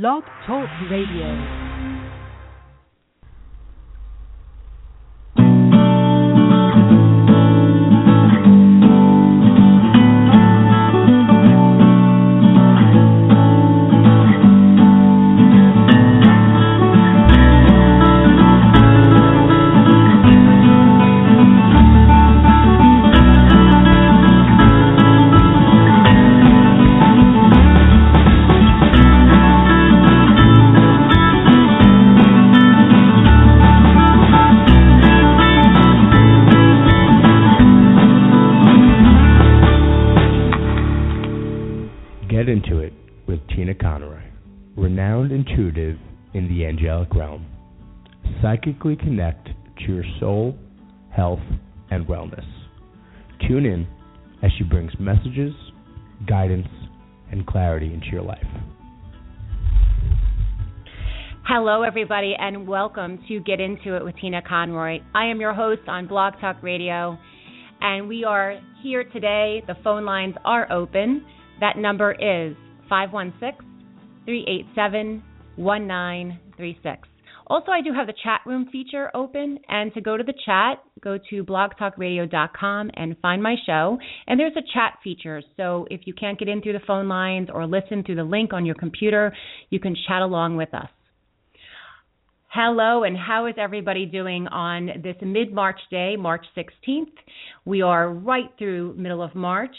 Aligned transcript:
Blog 0.00 0.24
Talk 0.46 0.68
Radio. 0.90 1.65
Psychically 48.46 48.94
connect 48.94 49.48
to 49.48 49.92
your 49.92 50.04
soul, 50.20 50.56
health, 51.10 51.40
and 51.90 52.06
wellness. 52.06 52.46
Tune 53.48 53.66
in 53.66 53.88
as 54.40 54.52
she 54.56 54.62
brings 54.62 54.92
messages, 55.00 55.52
guidance, 56.28 56.68
and 57.32 57.44
clarity 57.44 57.92
into 57.92 58.06
your 58.06 58.22
life. 58.22 58.46
Hello, 61.44 61.82
everybody, 61.82 62.36
and 62.38 62.68
welcome 62.68 63.18
to 63.26 63.40
Get 63.40 63.58
Into 63.58 63.96
It 63.96 64.04
with 64.04 64.14
Tina 64.20 64.42
Conroy. 64.48 65.00
I 65.12 65.26
am 65.26 65.40
your 65.40 65.52
host 65.52 65.82
on 65.88 66.06
Blog 66.06 66.34
Talk 66.40 66.62
Radio, 66.62 67.18
and 67.80 68.06
we 68.06 68.22
are 68.22 68.60
here 68.80 69.02
today. 69.02 69.64
The 69.66 69.74
phone 69.82 70.04
lines 70.04 70.36
are 70.44 70.70
open. 70.72 71.26
That 71.58 71.78
number 71.78 72.12
is 72.12 72.56
516 72.88 73.58
387 74.24 75.24
1936. 75.56 77.08
Also, 77.48 77.70
I 77.70 77.80
do 77.80 77.92
have 77.92 78.08
the 78.08 78.14
chat 78.24 78.40
room 78.44 78.68
feature 78.72 79.10
open, 79.14 79.58
and 79.68 79.94
to 79.94 80.00
go 80.00 80.16
to 80.16 80.24
the 80.24 80.34
chat, 80.44 80.82
go 81.00 81.16
to 81.30 81.44
blogtalkradio.com 81.44 82.90
and 82.94 83.16
find 83.22 83.42
my 83.42 83.54
show. 83.64 83.98
And 84.26 84.40
there's 84.40 84.56
a 84.56 84.72
chat 84.74 84.98
feature, 85.04 85.40
so 85.56 85.86
if 85.90 86.02
you 86.06 86.14
can't 86.14 86.38
get 86.38 86.48
in 86.48 86.60
through 86.60 86.72
the 86.72 86.86
phone 86.86 87.06
lines 87.06 87.48
or 87.52 87.66
listen 87.66 88.02
through 88.02 88.16
the 88.16 88.24
link 88.24 88.52
on 88.52 88.66
your 88.66 88.74
computer, 88.74 89.32
you 89.70 89.78
can 89.78 89.94
chat 90.08 90.22
along 90.22 90.56
with 90.56 90.74
us. 90.74 90.88
Hello, 92.48 93.04
and 93.04 93.18
how 93.18 93.46
is 93.46 93.54
everybody 93.58 94.06
doing 94.06 94.48
on 94.48 94.86
this 95.02 95.16
mid 95.20 95.52
March 95.52 95.78
day, 95.90 96.16
March 96.16 96.46
16th? 96.56 97.12
We 97.66 97.82
are 97.82 98.10
right 98.10 98.50
through 98.58 98.94
middle 98.96 99.22
of 99.22 99.34
March. 99.34 99.76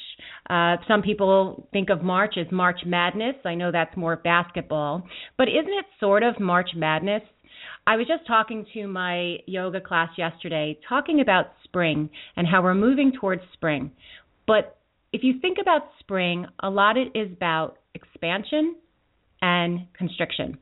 Uh, 0.47 0.75
some 0.88 1.01
people 1.01 1.67
think 1.73 1.89
of 1.89 2.03
March 2.03 2.35
as 2.38 2.45
March 2.51 2.81
Madness. 2.85 3.35
I 3.45 3.55
know 3.55 3.71
that's 3.71 3.97
more 3.97 4.17
basketball, 4.17 5.07
but 5.39 5.47
isn't 5.47 5.65
it 5.65 5.85
sort 5.99 6.21
of 6.21 6.39
March 6.39 6.69
Madness? 6.75 7.23
I 7.88 7.95
was 7.95 8.05
just 8.05 8.27
talking 8.27 8.66
to 8.73 8.85
my 8.85 9.38
yoga 9.45 9.80
class 9.80 10.09
yesterday, 10.17 10.77
talking 10.89 11.21
about 11.21 11.53
spring 11.63 12.09
and 12.35 12.45
how 12.45 12.61
we're 12.61 12.75
moving 12.75 13.13
towards 13.17 13.41
spring. 13.53 13.91
But 14.45 14.77
if 15.13 15.23
you 15.23 15.39
think 15.39 15.57
about 15.61 15.83
spring, 15.99 16.47
a 16.61 16.69
lot 16.69 16.97
it 16.97 17.17
is 17.17 17.31
about 17.31 17.77
expansion 17.95 18.75
and 19.41 19.88
constriction. 19.97 20.57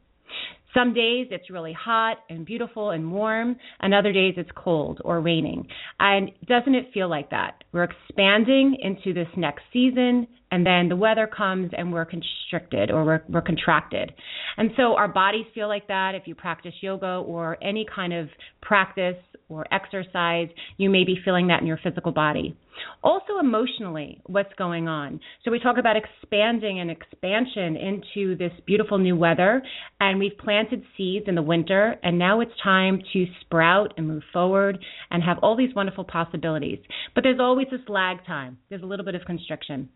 Some 0.75 0.93
days 0.93 1.29
it's 1.31 1.49
really 1.49 1.73
hot 1.73 2.17
and 2.29 2.45
beautiful 2.45 2.91
and 2.91 3.11
warm, 3.11 3.55
and 3.79 3.93
other 3.93 4.11
days 4.13 4.35
it's 4.37 4.51
cold 4.55 5.01
or 5.03 5.19
raining. 5.19 5.67
And 5.99 6.29
doesn't 6.47 6.75
it 6.75 6.91
feel 6.93 7.09
like 7.09 7.31
that? 7.31 7.63
We're 7.71 7.85
expanding 7.85 8.77
into 8.83 9.13
this 9.13 9.29
next 9.35 9.63
season, 9.73 10.27
and 10.51 10.65
then 10.65 10.89
the 10.89 10.95
weather 10.95 11.27
comes 11.27 11.71
and 11.77 11.91
we're 11.91 12.05
constricted 12.05 12.91
or 12.91 13.03
we're, 13.03 13.23
we're 13.29 13.41
contracted. 13.41 14.13
And 14.57 14.71
so 14.77 14.95
our 14.95 15.07
bodies 15.07 15.45
feel 15.53 15.67
like 15.67 15.87
that. 15.87 16.15
If 16.15 16.27
you 16.27 16.35
practice 16.35 16.73
yoga 16.81 17.23
or 17.25 17.57
any 17.63 17.85
kind 17.93 18.13
of 18.13 18.29
practice 18.61 19.17
or 19.49 19.65
exercise, 19.71 20.49
you 20.77 20.89
may 20.89 21.03
be 21.03 21.17
feeling 21.23 21.47
that 21.47 21.61
in 21.61 21.67
your 21.67 21.79
physical 21.83 22.11
body. 22.11 22.55
Also, 23.03 23.39
emotionally, 23.39 24.21
what's 24.25 24.53
going 24.57 24.87
on. 24.87 25.19
So, 25.43 25.51
we 25.51 25.59
talk 25.59 25.77
about 25.77 25.95
expanding 25.95 26.79
and 26.79 26.91
expansion 26.91 27.77
into 27.77 28.35
this 28.35 28.51
beautiful 28.65 28.97
new 28.97 29.15
weather, 29.15 29.61
and 29.99 30.19
we've 30.19 30.37
planted 30.37 30.83
seeds 30.97 31.25
in 31.27 31.35
the 31.35 31.41
winter, 31.41 31.95
and 32.03 32.19
now 32.19 32.41
it's 32.41 32.51
time 32.61 33.01
to 33.13 33.25
sprout 33.41 33.93
and 33.97 34.07
move 34.07 34.23
forward 34.33 34.77
and 35.09 35.23
have 35.23 35.37
all 35.41 35.55
these 35.55 35.73
wonderful 35.73 36.03
possibilities. 36.03 36.79
But 37.13 37.23
there's 37.23 37.39
always 37.39 37.67
this 37.71 37.87
lag 37.87 38.25
time, 38.25 38.57
there's 38.69 38.83
a 38.83 38.87
little 38.87 39.05
bit 39.05 39.15
of 39.15 39.23
constriction. 39.25 39.89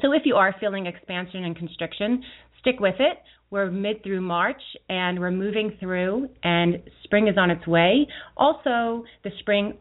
So, 0.00 0.12
if 0.12 0.22
you 0.24 0.36
are 0.36 0.54
feeling 0.58 0.86
expansion 0.86 1.44
and 1.44 1.56
constriction, 1.56 2.22
stick 2.60 2.80
with 2.80 2.96
it. 2.98 3.18
We're 3.50 3.70
mid 3.70 4.02
through 4.02 4.22
March 4.22 4.62
and 4.88 5.20
we're 5.20 5.30
moving 5.30 5.76
through, 5.78 6.30
and 6.42 6.82
spring 7.04 7.28
is 7.28 7.36
on 7.36 7.50
its 7.50 7.66
way. 7.66 8.06
Also, 8.36 9.04
the 9.24 9.30
spring 9.40 9.74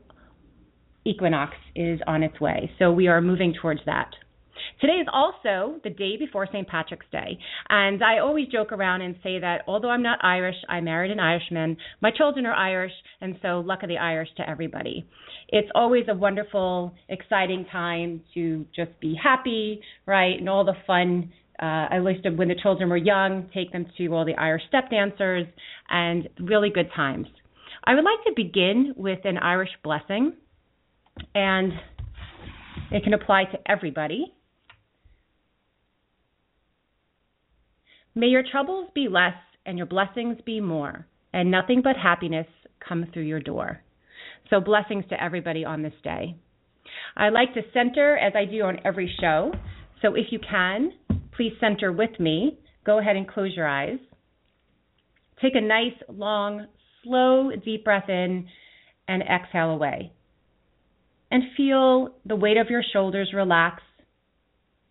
equinox 1.05 1.53
is 1.73 2.01
on 2.05 2.21
its 2.21 2.39
way, 2.41 2.69
so 2.77 2.91
we 2.91 3.07
are 3.07 3.21
moving 3.21 3.53
towards 3.61 3.79
that. 3.85 4.09
Today 4.81 4.93
is 4.93 5.07
also 5.13 5.79
the 5.83 5.91
day 5.91 6.17
before 6.17 6.47
St. 6.51 6.67
Patrick's 6.67 7.05
Day. 7.11 7.37
And 7.69 8.03
I 8.03 8.17
always 8.17 8.47
joke 8.47 8.71
around 8.71 9.01
and 9.01 9.15
say 9.21 9.37
that 9.37 9.61
although 9.67 9.91
I'm 9.91 10.01
not 10.01 10.17
Irish, 10.23 10.55
I 10.67 10.81
married 10.81 11.11
an 11.11 11.19
Irishman. 11.19 11.77
My 12.01 12.09
children 12.09 12.47
are 12.47 12.53
Irish, 12.53 12.91
and 13.21 13.35
so 13.43 13.59
luck 13.59 13.83
of 13.83 13.89
the 13.89 13.99
Irish 13.99 14.29
to 14.37 14.49
everybody. 14.49 15.05
It's 15.49 15.69
always 15.75 16.05
a 16.09 16.15
wonderful, 16.15 16.95
exciting 17.09 17.67
time 17.71 18.21
to 18.33 18.65
just 18.75 18.99
be 18.99 19.15
happy, 19.21 19.81
right? 20.07 20.39
And 20.39 20.49
all 20.49 20.65
the 20.65 20.73
fun 20.87 21.31
uh, 21.61 21.85
at 21.91 22.03
least 22.03 22.25
when 22.35 22.47
the 22.47 22.55
children 22.55 22.89
were 22.89 22.97
young, 22.97 23.47
take 23.53 23.71
them 23.71 23.85
to 23.95 24.07
all 24.07 24.25
the 24.25 24.33
Irish 24.33 24.63
step 24.67 24.89
dancers 24.89 25.45
and 25.89 26.27
really 26.39 26.71
good 26.73 26.89
times. 26.95 27.27
I 27.83 27.93
would 27.93 28.03
like 28.03 28.23
to 28.25 28.33
begin 28.35 28.95
with 28.97 29.19
an 29.25 29.37
Irish 29.37 29.69
blessing, 29.83 30.33
and 31.35 31.71
it 32.89 33.03
can 33.03 33.13
apply 33.13 33.43
to 33.45 33.59
everybody. 33.71 34.33
May 38.15 38.27
your 38.27 38.43
troubles 38.49 38.89
be 38.93 39.07
less 39.09 39.35
and 39.65 39.77
your 39.77 39.87
blessings 39.87 40.37
be 40.45 40.59
more, 40.59 41.07
and 41.33 41.49
nothing 41.49 41.81
but 41.83 41.95
happiness 41.95 42.47
come 42.87 43.05
through 43.13 43.23
your 43.23 43.39
door. 43.39 43.81
So, 44.49 44.59
blessings 44.59 45.05
to 45.09 45.23
everybody 45.23 45.63
on 45.63 45.81
this 45.81 45.93
day. 46.03 46.35
I 47.15 47.29
like 47.29 47.53
to 47.53 47.61
center 47.73 48.17
as 48.17 48.33
I 48.35 48.45
do 48.45 48.63
on 48.63 48.79
every 48.83 49.13
show. 49.19 49.51
So, 50.01 50.15
if 50.15 50.27
you 50.31 50.39
can, 50.39 50.91
please 51.35 51.53
center 51.59 51.91
with 51.91 52.19
me. 52.19 52.59
Go 52.85 52.99
ahead 52.99 53.15
and 53.15 53.27
close 53.27 53.55
your 53.55 53.67
eyes. 53.67 53.99
Take 55.41 55.55
a 55.55 55.61
nice, 55.61 55.93
long, 56.09 56.67
slow, 57.03 57.51
deep 57.63 57.83
breath 57.83 58.09
in 58.09 58.47
and 59.07 59.23
exhale 59.23 59.71
away. 59.71 60.11
And 61.29 61.43
feel 61.55 62.15
the 62.25 62.35
weight 62.35 62.57
of 62.57 62.69
your 62.69 62.83
shoulders 62.91 63.31
relax. 63.33 63.81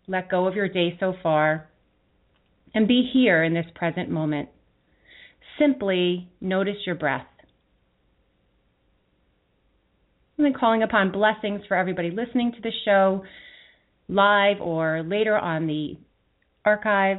Let 0.07 0.31
go 0.31 0.47
of 0.47 0.55
your 0.55 0.69
day 0.69 0.97
so 0.99 1.15
far. 1.23 1.70
And 2.75 2.87
be 2.87 3.09
here 3.13 3.43
in 3.43 3.55
this 3.55 3.67
present 3.75 4.11
moment. 4.11 4.49
Simply 5.59 6.29
notice 6.41 6.77
your 6.87 6.95
breath. 6.95 7.27
And 10.37 10.47
then 10.47 10.55
calling 10.59 10.83
upon 10.83 11.13
blessings 11.13 11.63
for 11.69 11.77
everybody 11.77 12.11
listening 12.11 12.53
to 12.53 12.61
the 12.63 12.73
show 12.85 13.25
live 14.09 14.61
or 14.61 15.03
later 15.03 15.37
on 15.37 15.67
the 15.67 15.99
archive. 16.65 17.19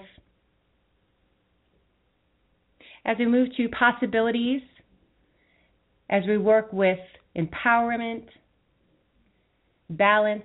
As 3.06 3.18
we 3.20 3.26
move 3.26 3.50
to 3.58 3.70
possibilities, 3.70 4.62
as 6.10 6.24
we 6.28 6.38
work 6.38 6.72
with 6.74 7.00
empowerment, 7.38 8.26
balance, 9.90 10.44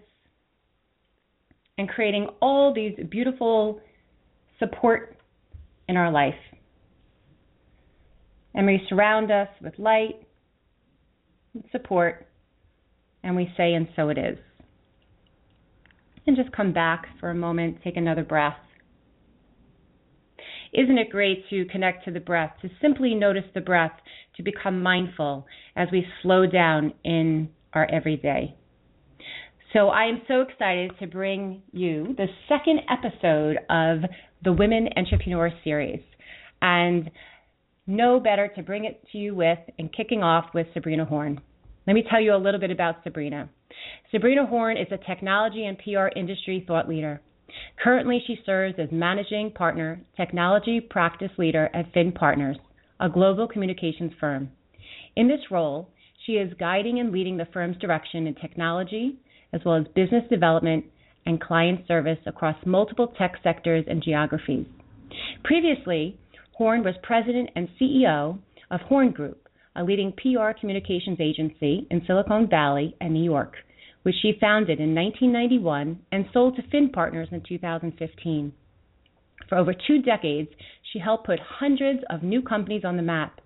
and 1.79 1.89
creating 1.89 2.29
all 2.41 2.73
these 2.73 2.95
beautiful 3.11 3.81
support 4.59 5.17
in 5.89 5.97
our 5.97 6.11
life. 6.11 6.35
And 8.55 8.67
we 8.67 8.81
surround 8.89 9.31
us 9.31 9.49
with 9.63 9.79
light, 9.79 10.27
and 11.55 11.65
support, 11.73 12.27
and 13.23 13.37
we 13.37 13.53
say, 13.57 13.75
and 13.75 13.89
so 13.95 14.09
it 14.09 14.19
is. 14.19 14.39
And 16.27 16.37
just 16.37 16.53
come 16.53 16.73
back 16.73 17.07
for 17.21 17.31
a 17.31 17.35
moment, 17.35 17.79
take 17.85 17.97
another 17.97 18.25
breath. 18.25 18.57
Isn't 20.73 20.99
it 20.99 21.11
great 21.11 21.49
to 21.51 21.65
connect 21.67 22.05
to 22.07 22.11
the 22.11 22.21
breath, 22.21 22.53
to 22.63 22.69
simply 22.83 23.15
notice 23.15 23.45
the 23.55 23.61
breath, 23.61 23.93
to 24.37 24.43
become 24.43 24.83
mindful 24.83 25.47
as 25.77 25.89
we 25.93 26.07
slow 26.23 26.47
down 26.47 26.93
in 27.05 27.51
our 27.73 27.89
everyday? 27.91 28.55
So 29.73 29.89
I 29.89 30.05
am 30.05 30.23
so 30.27 30.41
excited 30.41 30.93
to 31.01 31.07
bring 31.07 31.63
you 31.73 32.15
the 32.17 32.27
second 32.49 32.81
episode 32.91 33.59
of 33.69 34.09
the 34.47 34.53
Women 34.53 34.89
Entrepreneur 34.97 35.51
Series. 35.65 36.01
and 36.63 37.11
no 37.89 38.21
better 38.21 38.49
to 38.55 38.63
bring 38.63 38.85
it 38.85 39.05
to 39.11 39.19
you 39.19 39.35
with 39.35 39.59
and 39.79 39.93
kicking 39.93 40.23
off 40.23 40.47
with 40.55 40.69
Sabrina 40.73 41.05
Horn. 41.05 41.41
Let 41.87 41.95
me 41.95 42.05
tell 42.09 42.21
you 42.21 42.33
a 42.33 42.37
little 42.37 42.61
bit 42.61 42.71
about 42.71 43.03
Sabrina. 43.03 43.49
Sabrina 44.11 44.47
Horn 44.47 44.77
is 44.77 44.87
a 44.93 45.05
technology 45.05 45.67
and 45.67 45.77
PR 45.79 46.17
industry 46.17 46.65
thought 46.67 46.89
leader. 46.89 47.21
Currently, 47.83 48.23
she 48.27 48.39
serves 48.47 48.77
as 48.79 48.89
managing 48.93 49.51
partner, 49.51 50.01
technology 50.17 50.81
practice 50.81 51.31
leader 51.39 51.69
at 51.75 51.93
Finn 51.93 52.13
Partners, 52.13 52.57
a 53.01 53.09
global 53.09 53.49
communications 53.49 54.13
firm. 54.21 54.51
In 55.17 55.27
this 55.27 55.51
role, 55.51 55.91
she 56.25 56.35
is 56.35 56.53
guiding 56.59 57.01
and 57.01 57.11
leading 57.11 57.37
the 57.37 57.49
firm's 57.53 57.79
direction 57.79 58.29
in 58.29 58.35
technology, 58.37 59.19
as 59.53 59.61
well 59.65 59.77
as 59.77 59.87
business 59.95 60.25
development 60.31 60.85
and 61.27 61.41
client 61.41 61.87
service 61.87 62.19
across 62.27 62.57
multiple 62.65 63.13
tech 63.19 63.35
sectors 63.43 63.85
and 63.89 64.03
geographies. 64.03 64.67
Previously, 65.45 66.19
Horn 66.53 66.83
was 66.83 66.95
president 67.03 67.51
and 67.55 67.69
CEO 67.81 68.39
of 68.71 68.81
Horn 68.83 69.11
Group, 69.11 69.49
a 69.77 69.85
leading 69.85 70.13
PR 70.13 70.59
communications 70.59 71.19
agency 71.21 71.87
in 71.91 72.03
Silicon 72.07 72.49
Valley 72.49 72.97
and 73.01 73.13
New 73.13 73.23
York, 73.23 73.55
which 74.05 74.15
she 74.23 74.39
founded 74.41 74.81
in 74.81 74.95
1991 74.95 75.99
and 76.13 76.25
sold 76.33 76.57
to 76.57 76.63
Finn 76.71 76.89
Partners 76.89 77.29
in 77.31 77.43
2015. 77.47 78.53
For 79.49 79.59
over 79.59 79.75
two 79.75 80.03
decades, 80.03 80.49
she 80.93 80.99
helped 80.99 81.27
put 81.27 81.39
hundreds 81.41 82.01
of 82.11 82.23
new 82.23 82.41
companies 82.43 82.85
on 82.85 82.97
the 82.97 83.03
map, 83.03 83.41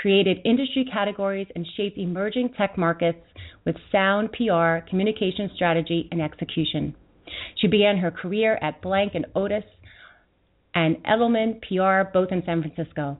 created 0.00 0.38
industry 0.44 0.84
categories, 0.92 1.46
and 1.54 1.66
shaped 1.76 1.98
emerging 1.98 2.50
tech 2.58 2.76
markets 2.76 3.20
with 3.64 3.76
sound 3.92 4.32
PR, 4.32 4.86
communication 4.88 5.50
strategy, 5.54 6.08
and 6.10 6.20
execution. 6.20 6.94
She 7.56 7.66
began 7.66 7.98
her 7.98 8.10
career 8.10 8.58
at 8.62 8.80
Blanc 8.82 9.12
and 9.14 9.26
Otus 9.34 9.64
and 10.74 10.96
Edelman 11.04 11.60
PR, 11.62 12.10
both 12.12 12.32
in 12.32 12.42
San 12.44 12.62
Francisco. 12.62 13.18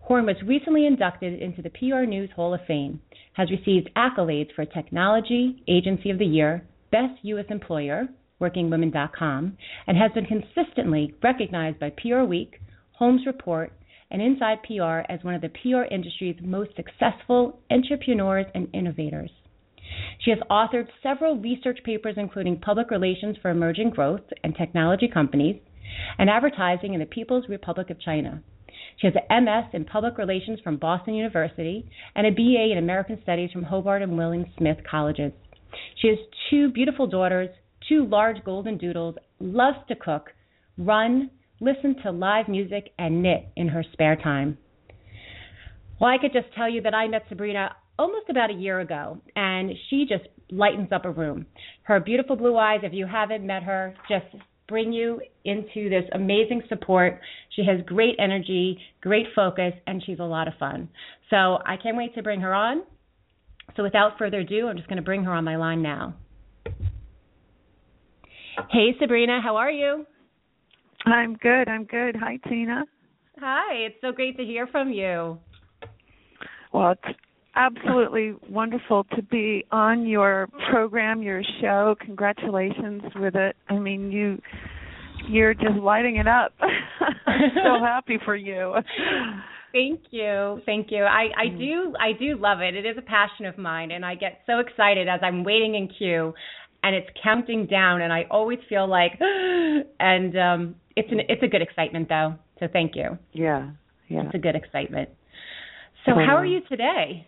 Horn 0.00 0.26
was 0.26 0.36
recently 0.44 0.86
inducted 0.86 1.42
into 1.42 1.62
the 1.62 1.70
PR 1.70 2.04
News 2.04 2.30
Hall 2.36 2.54
of 2.54 2.60
Fame, 2.66 3.00
has 3.32 3.50
received 3.50 3.90
accolades 3.96 4.54
for 4.54 4.64
Technology 4.64 5.62
Agency 5.66 6.10
of 6.10 6.18
the 6.18 6.24
Year, 6.24 6.64
Best 6.92 7.18
U.S. 7.22 7.46
Employer, 7.50 8.06
WorkingWomen.com, 8.40 9.56
and 9.86 9.96
has 9.96 10.12
been 10.12 10.26
consistently 10.26 11.14
recognized 11.22 11.80
by 11.80 11.90
PR 11.90 12.22
Week, 12.22 12.60
Holmes 12.92 13.26
Report, 13.26 13.72
and 14.10 14.22
Inside 14.22 14.58
PR 14.62 15.00
as 15.12 15.24
one 15.24 15.34
of 15.34 15.40
the 15.40 15.48
PR 15.48 15.92
industry's 15.92 16.36
most 16.40 16.70
successful 16.76 17.58
entrepreneurs 17.70 18.46
and 18.54 18.68
innovators. 18.72 19.30
She 20.20 20.30
has 20.30 20.40
authored 20.50 20.88
several 21.02 21.36
research 21.36 21.78
papers, 21.84 22.14
including 22.16 22.58
Public 22.58 22.90
Relations 22.90 23.36
for 23.40 23.50
Emerging 23.50 23.90
Growth 23.90 24.22
and 24.42 24.54
Technology 24.56 25.08
Companies 25.08 25.60
and 26.18 26.28
Advertising 26.28 26.94
in 26.94 27.00
the 27.00 27.06
People's 27.06 27.48
Republic 27.48 27.90
of 27.90 28.00
China. 28.00 28.42
She 28.98 29.06
has 29.06 29.14
an 29.28 29.44
MS 29.44 29.66
in 29.72 29.84
Public 29.84 30.18
Relations 30.18 30.58
from 30.60 30.78
Boston 30.78 31.14
University 31.14 31.88
and 32.14 32.26
a 32.26 32.30
BA 32.30 32.72
in 32.72 32.78
American 32.78 33.20
Studies 33.22 33.50
from 33.52 33.62
Hobart 33.62 34.02
and 34.02 34.16
William 34.16 34.46
Smith 34.56 34.78
Colleges. 34.90 35.32
She 36.00 36.08
has 36.08 36.18
two 36.50 36.70
beautiful 36.72 37.06
daughters, 37.06 37.50
two 37.88 38.06
large 38.06 38.42
golden 38.44 38.78
doodles, 38.78 39.16
loves 39.38 39.78
to 39.88 39.94
cook, 39.96 40.32
run, 40.78 41.30
listen 41.60 41.96
to 42.02 42.10
live 42.10 42.48
music, 42.48 42.90
and 42.98 43.22
knit 43.22 43.48
in 43.56 43.68
her 43.68 43.84
spare 43.92 44.16
time. 44.16 44.58
Well, 46.00 46.10
I 46.10 46.18
could 46.18 46.32
just 46.32 46.54
tell 46.54 46.68
you 46.68 46.82
that 46.82 46.94
I 46.94 47.08
met 47.08 47.24
Sabrina 47.28 47.74
almost 47.98 48.28
about 48.28 48.50
a 48.50 48.54
year 48.54 48.80
ago, 48.80 49.18
and 49.34 49.72
she 49.88 50.06
just 50.08 50.24
lightens 50.50 50.92
up 50.92 51.04
a 51.04 51.10
room. 51.10 51.46
Her 51.82 52.00
beautiful 52.00 52.36
blue 52.36 52.56
eyes, 52.56 52.80
if 52.82 52.92
you 52.92 53.06
haven't 53.06 53.46
met 53.46 53.62
her, 53.62 53.94
just 54.08 54.26
bring 54.68 54.92
you 54.92 55.20
into 55.44 55.88
this 55.88 56.04
amazing 56.12 56.62
support. 56.68 57.20
She 57.54 57.64
has 57.64 57.80
great 57.86 58.16
energy, 58.18 58.78
great 59.00 59.26
focus, 59.34 59.72
and 59.86 60.02
she's 60.04 60.18
a 60.18 60.24
lot 60.24 60.48
of 60.48 60.54
fun. 60.58 60.88
So 61.30 61.58
I 61.64 61.76
can't 61.82 61.96
wait 61.96 62.14
to 62.14 62.22
bring 62.22 62.40
her 62.40 62.52
on. 62.54 62.82
So 63.76 63.82
without 63.82 64.18
further 64.18 64.40
ado, 64.40 64.68
I'm 64.68 64.76
just 64.76 64.88
going 64.88 64.96
to 64.96 65.02
bring 65.02 65.24
her 65.24 65.32
on 65.32 65.44
my 65.44 65.56
line 65.56 65.82
now. 65.82 66.14
Hey, 68.70 68.94
Sabrina, 68.98 69.40
how 69.42 69.56
are 69.56 69.70
you? 69.70 70.06
I'm 71.04 71.34
good. 71.34 71.68
I'm 71.68 71.84
good. 71.84 72.16
Hi, 72.16 72.38
Tina. 72.48 72.84
Hi, 73.38 73.74
it's 73.74 73.96
so 74.00 74.12
great 74.12 74.36
to 74.38 74.44
hear 74.44 74.66
from 74.66 74.90
you. 74.90 75.38
Well, 76.72 76.92
it's 76.92 77.18
absolutely 77.56 78.34
wonderful 78.48 79.04
to 79.16 79.22
be 79.22 79.64
on 79.72 80.06
your 80.06 80.48
program, 80.70 81.22
your 81.22 81.42
show. 81.60 81.96
Congratulations 82.00 83.02
with 83.16 83.34
it. 83.34 83.56
I 83.68 83.78
mean, 83.78 84.12
you 84.12 84.40
you're 85.28 85.54
just 85.54 85.76
lighting 85.82 86.16
it 86.16 86.28
up. 86.28 86.52
I'm 87.26 87.50
so 87.54 87.84
happy 87.84 88.18
for 88.24 88.36
you. 88.36 88.74
Thank 89.72 90.00
you. 90.10 90.60
Thank 90.64 90.88
you. 90.90 91.04
I 91.04 91.28
I 91.36 91.46
mm. 91.46 91.58
do 91.58 91.94
I 91.98 92.12
do 92.18 92.36
love 92.38 92.60
it. 92.60 92.74
It 92.74 92.86
is 92.86 92.96
a 92.96 93.02
passion 93.02 93.46
of 93.46 93.58
mine 93.58 93.90
and 93.90 94.04
I 94.04 94.14
get 94.14 94.40
so 94.46 94.58
excited 94.58 95.08
as 95.08 95.20
I'm 95.22 95.42
waiting 95.42 95.74
in 95.74 95.88
queue 95.88 96.32
and 96.82 96.94
it's 96.94 97.08
counting 97.22 97.66
down 97.66 98.02
and 98.02 98.12
I 98.12 98.26
always 98.30 98.58
feel 98.68 98.88
like 98.88 99.12
and 99.20 100.38
um 100.38 100.74
it's 100.94 101.10
an 101.10 101.20
it's 101.28 101.42
a 101.42 101.48
good 101.48 101.62
excitement 101.62 102.08
though. 102.08 102.34
So 102.60 102.68
thank 102.72 102.94
you. 102.94 103.18
Yeah. 103.32 103.70
Yeah. 104.08 104.26
It's 104.26 104.34
a 104.34 104.38
good 104.38 104.54
excitement. 104.54 105.10
So 106.04 106.12
how 106.14 106.36
are 106.36 106.46
you 106.46 106.60
today? 106.68 107.26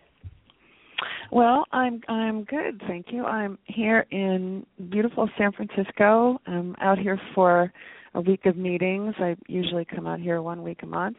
Well, 1.31 1.65
I'm 1.71 2.01
I'm 2.07 2.43
good, 2.45 2.81
thank 2.87 3.07
you. 3.11 3.25
I'm 3.25 3.57
here 3.65 4.05
in 4.11 4.65
beautiful 4.89 5.29
San 5.37 5.51
Francisco. 5.51 6.39
I'm 6.47 6.75
out 6.81 6.97
here 6.97 7.19
for 7.35 7.71
a 8.15 8.21
week 8.21 8.45
of 8.45 8.57
meetings. 8.57 9.13
I 9.19 9.35
usually 9.47 9.85
come 9.85 10.07
out 10.07 10.19
here 10.19 10.41
one 10.41 10.63
week 10.63 10.79
a 10.83 10.87
month. 10.87 11.17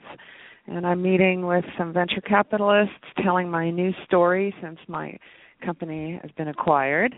And 0.67 0.87
I'm 0.87 1.03
meeting 1.03 1.47
with 1.47 1.65
some 1.79 1.93
venture 1.93 2.21
capitalists, 2.21 2.94
telling 3.25 3.50
my 3.50 3.71
new 3.71 3.93
story 4.05 4.55
since 4.62 4.79
my 4.88 5.17
company 5.65 6.19
has 6.23 6.31
been 6.33 6.49
acquired 6.49 7.15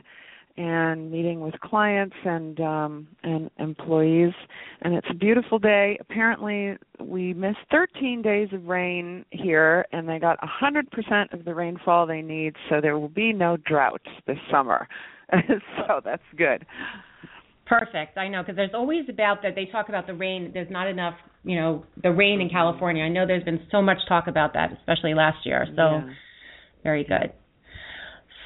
and 0.57 1.11
meeting 1.11 1.41
with 1.41 1.59
clients 1.61 2.17
and 2.25 2.61
um 2.61 3.09
and 3.23 3.51
employees. 3.59 4.33
And 4.83 4.95
it's 4.95 5.07
a 5.11 5.15
beautiful 5.15 5.59
day. 5.59 5.97
Apparently 6.01 6.77
we 7.01 7.35
missed 7.35 7.59
13 7.71 8.23
days 8.23 8.49
of 8.53 8.67
rain 8.67 9.25
here 9.31 9.87
and 9.93 10.09
they 10.09 10.19
got 10.19 10.39
100% 10.41 11.33
of 11.33 11.45
the 11.45 11.55
rainfall 11.55 12.07
they 12.07 12.23
need 12.23 12.55
so 12.69 12.81
there 12.81 12.99
will 12.99 13.09
be 13.09 13.33
no 13.33 13.57
droughts 13.57 14.09
this 14.27 14.39
summer. 14.51 14.89
So 15.89 16.03
that's 16.05 16.23
good. 16.37 16.67
Perfect. 17.65 18.19
I 18.19 18.29
know 18.29 18.43
because 18.43 18.55
there's 18.57 18.75
always 18.75 19.05
about 19.09 19.43
that 19.43 19.55
they 19.55 19.65
talk 19.65 19.89
about 19.89 20.07
the 20.07 20.13
rain. 20.13 20.51
There's 20.53 20.71
not 20.71 20.89
enough 20.89 21.15
you 21.45 21.57
know 21.59 21.87
the 22.03 22.13
rain 22.13 22.41
in 22.43 22.51
california. 22.51 23.03
I 23.03 23.09
know 23.09 23.27
there's 23.27 23.45
been 23.45 23.63
so 23.71 23.81
much 23.81 23.97
talk 24.09 24.27
about 24.27 24.53
that 24.53 24.73
especially 24.73 25.15
last 25.15 25.47
year. 25.47 25.67
So 25.75 25.82
yeah. 25.82 26.11
very 26.82 27.05
good 27.05 27.32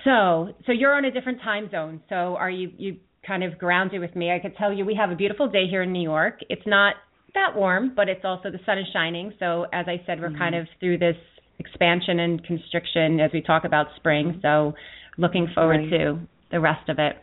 so, 0.07 0.55
so 0.65 0.73
you're 0.73 0.95
on 0.95 1.05
a 1.05 1.11
different 1.11 1.41
time 1.43 1.69
zone. 1.71 2.01
So, 2.09 2.15
are 2.15 2.49
you 2.49 2.71
you 2.79 2.97
kind 3.27 3.43
of 3.43 3.59
grounded 3.59 4.01
with 4.01 4.15
me? 4.15 4.31
I 4.31 4.39
could 4.39 4.57
tell 4.57 4.73
you 4.73 4.85
we 4.85 4.95
have 4.95 5.11
a 5.11 5.17
beautiful 5.17 5.49
day 5.51 5.67
here 5.69 5.83
in 5.83 5.93
New 5.93 6.03
York. 6.03 6.39
It's 6.49 6.67
not 6.67 6.95
that 7.35 7.57
warm, 7.57 7.93
but 7.95 8.09
it's 8.09 8.25
also 8.25 8.51
the 8.51 8.61
sun 8.65 8.79
is 8.79 8.87
shining. 8.93 9.33
So, 9.41 9.67
as 9.73 9.87
I 9.89 10.01
said, 10.07 10.21
we're 10.21 10.29
mm-hmm. 10.29 10.39
kind 10.39 10.55
of 10.55 10.69
through 10.79 10.99
this 10.99 11.17
expansion 11.59 12.21
and 12.21 12.43
constriction 12.45 13.19
as 13.19 13.33
we 13.35 13.43
talk 13.43 13.65
about 13.65 13.87
spring. 13.97 14.39
So, 14.43 14.75
looking 15.19 15.49
forward 15.55 15.79
right. 15.79 15.91
to 15.91 16.21
the 16.53 16.61
rest 16.61 16.89
of 16.89 16.99
it. 17.01 17.17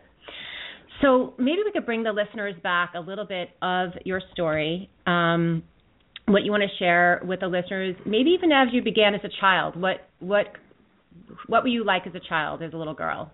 So, 1.02 1.34
maybe 1.38 1.60
we 1.66 1.72
could 1.72 1.86
bring 1.86 2.04
the 2.04 2.12
listeners 2.12 2.54
back 2.62 2.94
a 2.96 3.00
little 3.00 3.26
bit 3.26 3.50
of 3.62 3.92
your 4.04 4.22
story. 4.34 4.90
Um, 5.08 5.64
what 6.26 6.44
you 6.44 6.52
want 6.52 6.64
to 6.64 6.78
share 6.78 7.22
with 7.26 7.42
the 7.42 7.48
listeners, 7.48 7.96
maybe 8.06 8.32
even 8.32 8.52
as 8.52 8.70
you 8.72 8.82
began 8.82 9.14
as 9.16 9.22
a 9.24 9.30
child, 9.42 9.80
what 9.80 10.08
what 10.20 10.48
what 11.48 11.64
were 11.64 11.70
you 11.70 11.84
like 11.84 12.08
as 12.08 12.16
a 12.16 12.20
child, 12.20 12.62
as 12.62 12.74
a 12.74 12.78
little 12.78 12.94
girl? 12.94 13.32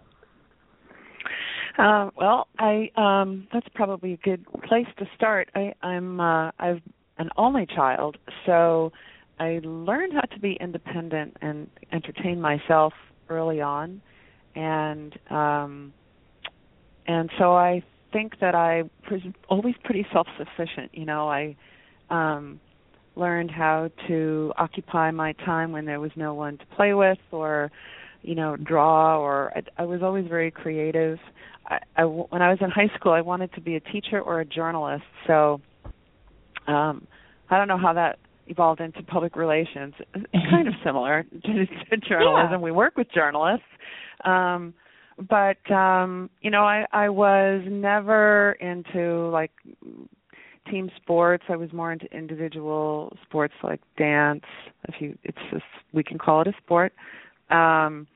Uh, 1.77 2.09
well, 2.17 2.48
I 2.57 2.91
um 2.95 3.48
that's 3.53 3.67
probably 3.74 4.13
a 4.13 4.17
good 4.17 4.45
place 4.67 4.88
to 4.98 5.05
start. 5.15 5.50
I 5.55 5.74
I'm 5.81 6.19
uh 6.19 6.51
I've 6.59 6.81
an 7.17 7.29
only 7.38 7.65
child, 7.65 8.17
so 8.45 8.91
I 9.39 9.59
learned 9.63 10.13
how 10.13 10.21
to 10.36 10.39
be 10.39 10.57
independent 10.59 11.38
and 11.41 11.69
entertain 11.91 12.41
myself 12.41 12.93
early 13.29 13.62
on 13.62 14.01
and 14.55 15.17
um 15.29 15.93
and 17.07 17.29
so 17.39 17.55
I 17.55 17.83
think 18.12 18.39
that 18.39 18.55
I 18.55 18.83
was 19.09 19.21
always 19.50 19.75
pretty 19.83 20.05
self-sufficient, 20.12 20.91
you 20.93 21.05
know, 21.05 21.29
I 21.29 21.55
um 22.09 22.59
learned 23.16 23.51
how 23.51 23.89
to 24.08 24.54
occupy 24.58 25.12
my 25.12 25.34
time 25.46 25.72
when 25.72 25.86
there 25.86 26.00
was 26.00 26.12
no 26.16 26.34
one 26.34 26.58
to 26.58 26.66
play 26.75 26.94
with 26.94 27.18
or 27.32 27.72
you 28.22 28.36
know 28.36 28.56
draw 28.56 29.20
or 29.20 29.51
I, 29.56 29.82
I 29.84 29.86
was 29.86 30.01
always 30.01 30.28
very 30.28 30.51
creative. 30.51 31.18
I, 31.66 31.80
I 31.98 32.04
when 32.04 32.42
I 32.42 32.50
was 32.50 32.60
in 32.62 32.70
high 32.70 32.89
school 32.96 33.12
I 33.12 33.22
wanted 33.22 33.54
to 33.54 33.62
be 33.62 33.75
a 33.75 33.80
teacher 33.80 34.20
or 34.22 34.39
a 34.42 34.46
journalist. 34.46 35.04
So 35.28 35.62
um 36.68 37.08
I 37.50 37.58
don't 37.58 37.68
know 37.68 37.78
how 37.78 37.94
that 37.94 38.20
evolved 38.48 38.82
into 38.82 39.04
public 39.04 39.36
relations. 39.36 39.94
It's 40.16 40.50
kind 40.50 40.68
of 40.68 40.74
similar 40.84 41.24
to, 41.24 41.39
to 41.66 41.98
journalism. 42.08 42.51
Yeah. 42.51 42.58
we 42.58 42.72
work 42.72 42.98
with 42.98 43.08
journalists. 43.13 43.66
Um 44.24 44.74
but 45.30 45.70
um 45.72 46.30
you 46.42 46.51
know 46.51 46.63
I 46.63 46.86
I 46.92 47.10
was 47.10 47.63
never 47.68 48.54
into 48.54 49.30
like 49.30 49.51
team 50.69 50.89
sports. 51.01 51.43
I 51.49 51.55
was 51.55 51.71
more 51.73 51.91
into 51.91 52.05
individual 52.15 53.15
sports 53.23 53.53
like 53.63 53.81
dance. 53.97 54.43
If 54.88 54.95
you, 54.99 55.17
it's 55.23 55.38
just 55.51 55.63
we 55.93 56.03
can 56.03 56.17
call 56.17 56.41
it 56.41 56.47
a 56.47 56.53
sport. 56.63 56.93
Um, 57.49 58.07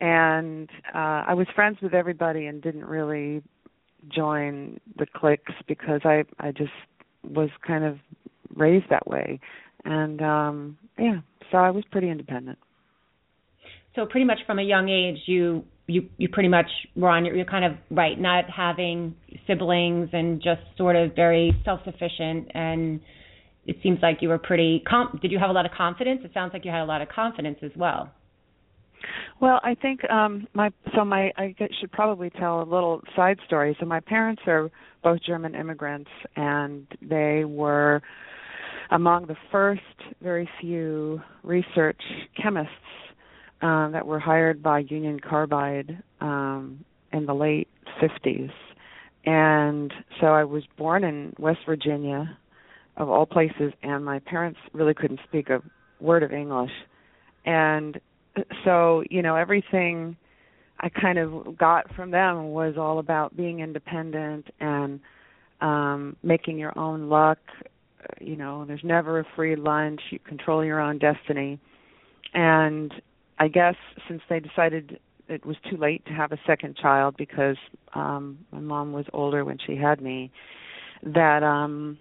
and 0.00 0.68
uh, 0.94 1.24
I 1.28 1.34
was 1.34 1.46
friends 1.54 1.78
with 1.80 1.94
everybody 1.94 2.46
and 2.46 2.60
didn't 2.60 2.84
really 2.84 3.42
join 4.08 4.80
the 4.98 5.06
cliques 5.06 5.52
because 5.66 6.00
I 6.04 6.24
I 6.40 6.50
just 6.50 6.72
was 7.22 7.50
kind 7.66 7.84
of 7.84 7.98
raised 8.54 8.86
that 8.90 9.06
way, 9.06 9.40
and 9.84 10.20
um, 10.20 10.78
yeah, 10.98 11.20
so 11.50 11.58
I 11.58 11.70
was 11.70 11.84
pretty 11.90 12.10
independent. 12.10 12.58
So 13.94 14.06
pretty 14.06 14.26
much 14.26 14.38
from 14.46 14.58
a 14.58 14.62
young 14.62 14.88
age, 14.88 15.18
you 15.26 15.64
you 15.86 16.08
you 16.16 16.28
pretty 16.28 16.48
much 16.48 16.66
were 16.96 17.08
on 17.08 17.24
your 17.24 17.36
you're 17.36 17.44
kind 17.44 17.64
of 17.64 17.72
right, 17.90 18.18
not 18.18 18.44
having 18.50 19.14
siblings 19.46 20.08
and 20.12 20.42
just 20.42 20.62
sort 20.76 20.96
of 20.96 21.14
very 21.14 21.52
self 21.64 21.80
sufficient 21.84 22.48
and 22.54 23.00
it 23.66 23.76
seems 23.82 23.98
like 24.02 24.18
you 24.20 24.28
were 24.28 24.38
pretty 24.38 24.82
com- 24.88 25.18
did 25.22 25.30
you 25.30 25.38
have 25.38 25.50
a 25.50 25.52
lot 25.52 25.66
of 25.66 25.72
confidence? 25.72 26.20
It 26.24 26.32
sounds 26.34 26.52
like 26.52 26.64
you 26.64 26.70
had 26.70 26.82
a 26.82 26.86
lot 26.86 27.02
of 27.02 27.08
confidence 27.08 27.58
as 27.62 27.70
well. 27.76 28.10
Well 29.40 29.60
i 29.62 29.74
think 29.74 30.00
um 30.10 30.46
my 30.54 30.70
so 30.96 31.04
my 31.04 31.30
i 31.36 31.54
should 31.80 31.92
probably 31.92 32.30
tell 32.30 32.62
a 32.62 32.64
little 32.64 33.02
side 33.14 33.38
story. 33.46 33.76
So 33.78 33.86
my 33.86 34.00
parents 34.00 34.42
are 34.46 34.70
both 35.02 35.20
german 35.22 35.54
immigrants 35.54 36.10
and 36.36 36.86
they 37.02 37.44
were 37.44 38.00
among 38.90 39.26
the 39.26 39.36
first 39.52 39.82
very 40.22 40.48
few 40.60 41.20
research 41.42 42.00
chemists 42.40 42.72
um, 43.64 43.92
that 43.92 44.06
were 44.06 44.20
hired 44.20 44.62
by 44.62 44.80
Union 44.80 45.18
Carbide 45.18 46.02
um, 46.20 46.84
in 47.14 47.24
the 47.24 47.34
late 47.34 47.66
50s. 48.00 48.52
And 49.24 49.90
so 50.20 50.26
I 50.26 50.44
was 50.44 50.64
born 50.76 51.02
in 51.02 51.32
West 51.38 51.60
Virginia, 51.64 52.36
of 52.98 53.08
all 53.08 53.24
places, 53.24 53.72
and 53.82 54.04
my 54.04 54.18
parents 54.18 54.60
really 54.74 54.92
couldn't 54.92 55.20
speak 55.26 55.48
a 55.48 55.62
word 55.98 56.22
of 56.22 56.30
English. 56.30 56.72
And 57.46 57.98
so, 58.66 59.02
you 59.10 59.22
know, 59.22 59.34
everything 59.34 60.16
I 60.80 60.90
kind 60.90 61.18
of 61.18 61.56
got 61.56 61.92
from 61.94 62.10
them 62.10 62.50
was 62.50 62.74
all 62.76 62.98
about 62.98 63.34
being 63.34 63.60
independent 63.60 64.46
and 64.60 65.00
um 65.60 66.16
making 66.22 66.58
your 66.58 66.76
own 66.78 67.08
luck. 67.08 67.38
You 68.20 68.36
know, 68.36 68.64
there's 68.66 68.84
never 68.84 69.20
a 69.20 69.24
free 69.34 69.56
lunch. 69.56 70.00
You 70.10 70.18
control 70.18 70.64
your 70.64 70.80
own 70.80 70.98
destiny. 70.98 71.58
And 72.34 72.92
I 73.38 73.48
guess 73.48 73.74
since 74.08 74.22
they 74.28 74.40
decided 74.40 74.98
it 75.28 75.44
was 75.44 75.56
too 75.70 75.76
late 75.76 76.04
to 76.06 76.12
have 76.12 76.32
a 76.32 76.38
second 76.46 76.76
child 76.76 77.16
because 77.16 77.56
um 77.94 78.38
my 78.52 78.60
mom 78.60 78.92
was 78.92 79.06
older 79.12 79.44
when 79.44 79.58
she 79.66 79.76
had 79.76 80.00
me 80.00 80.30
that 81.02 81.42
um 81.42 81.98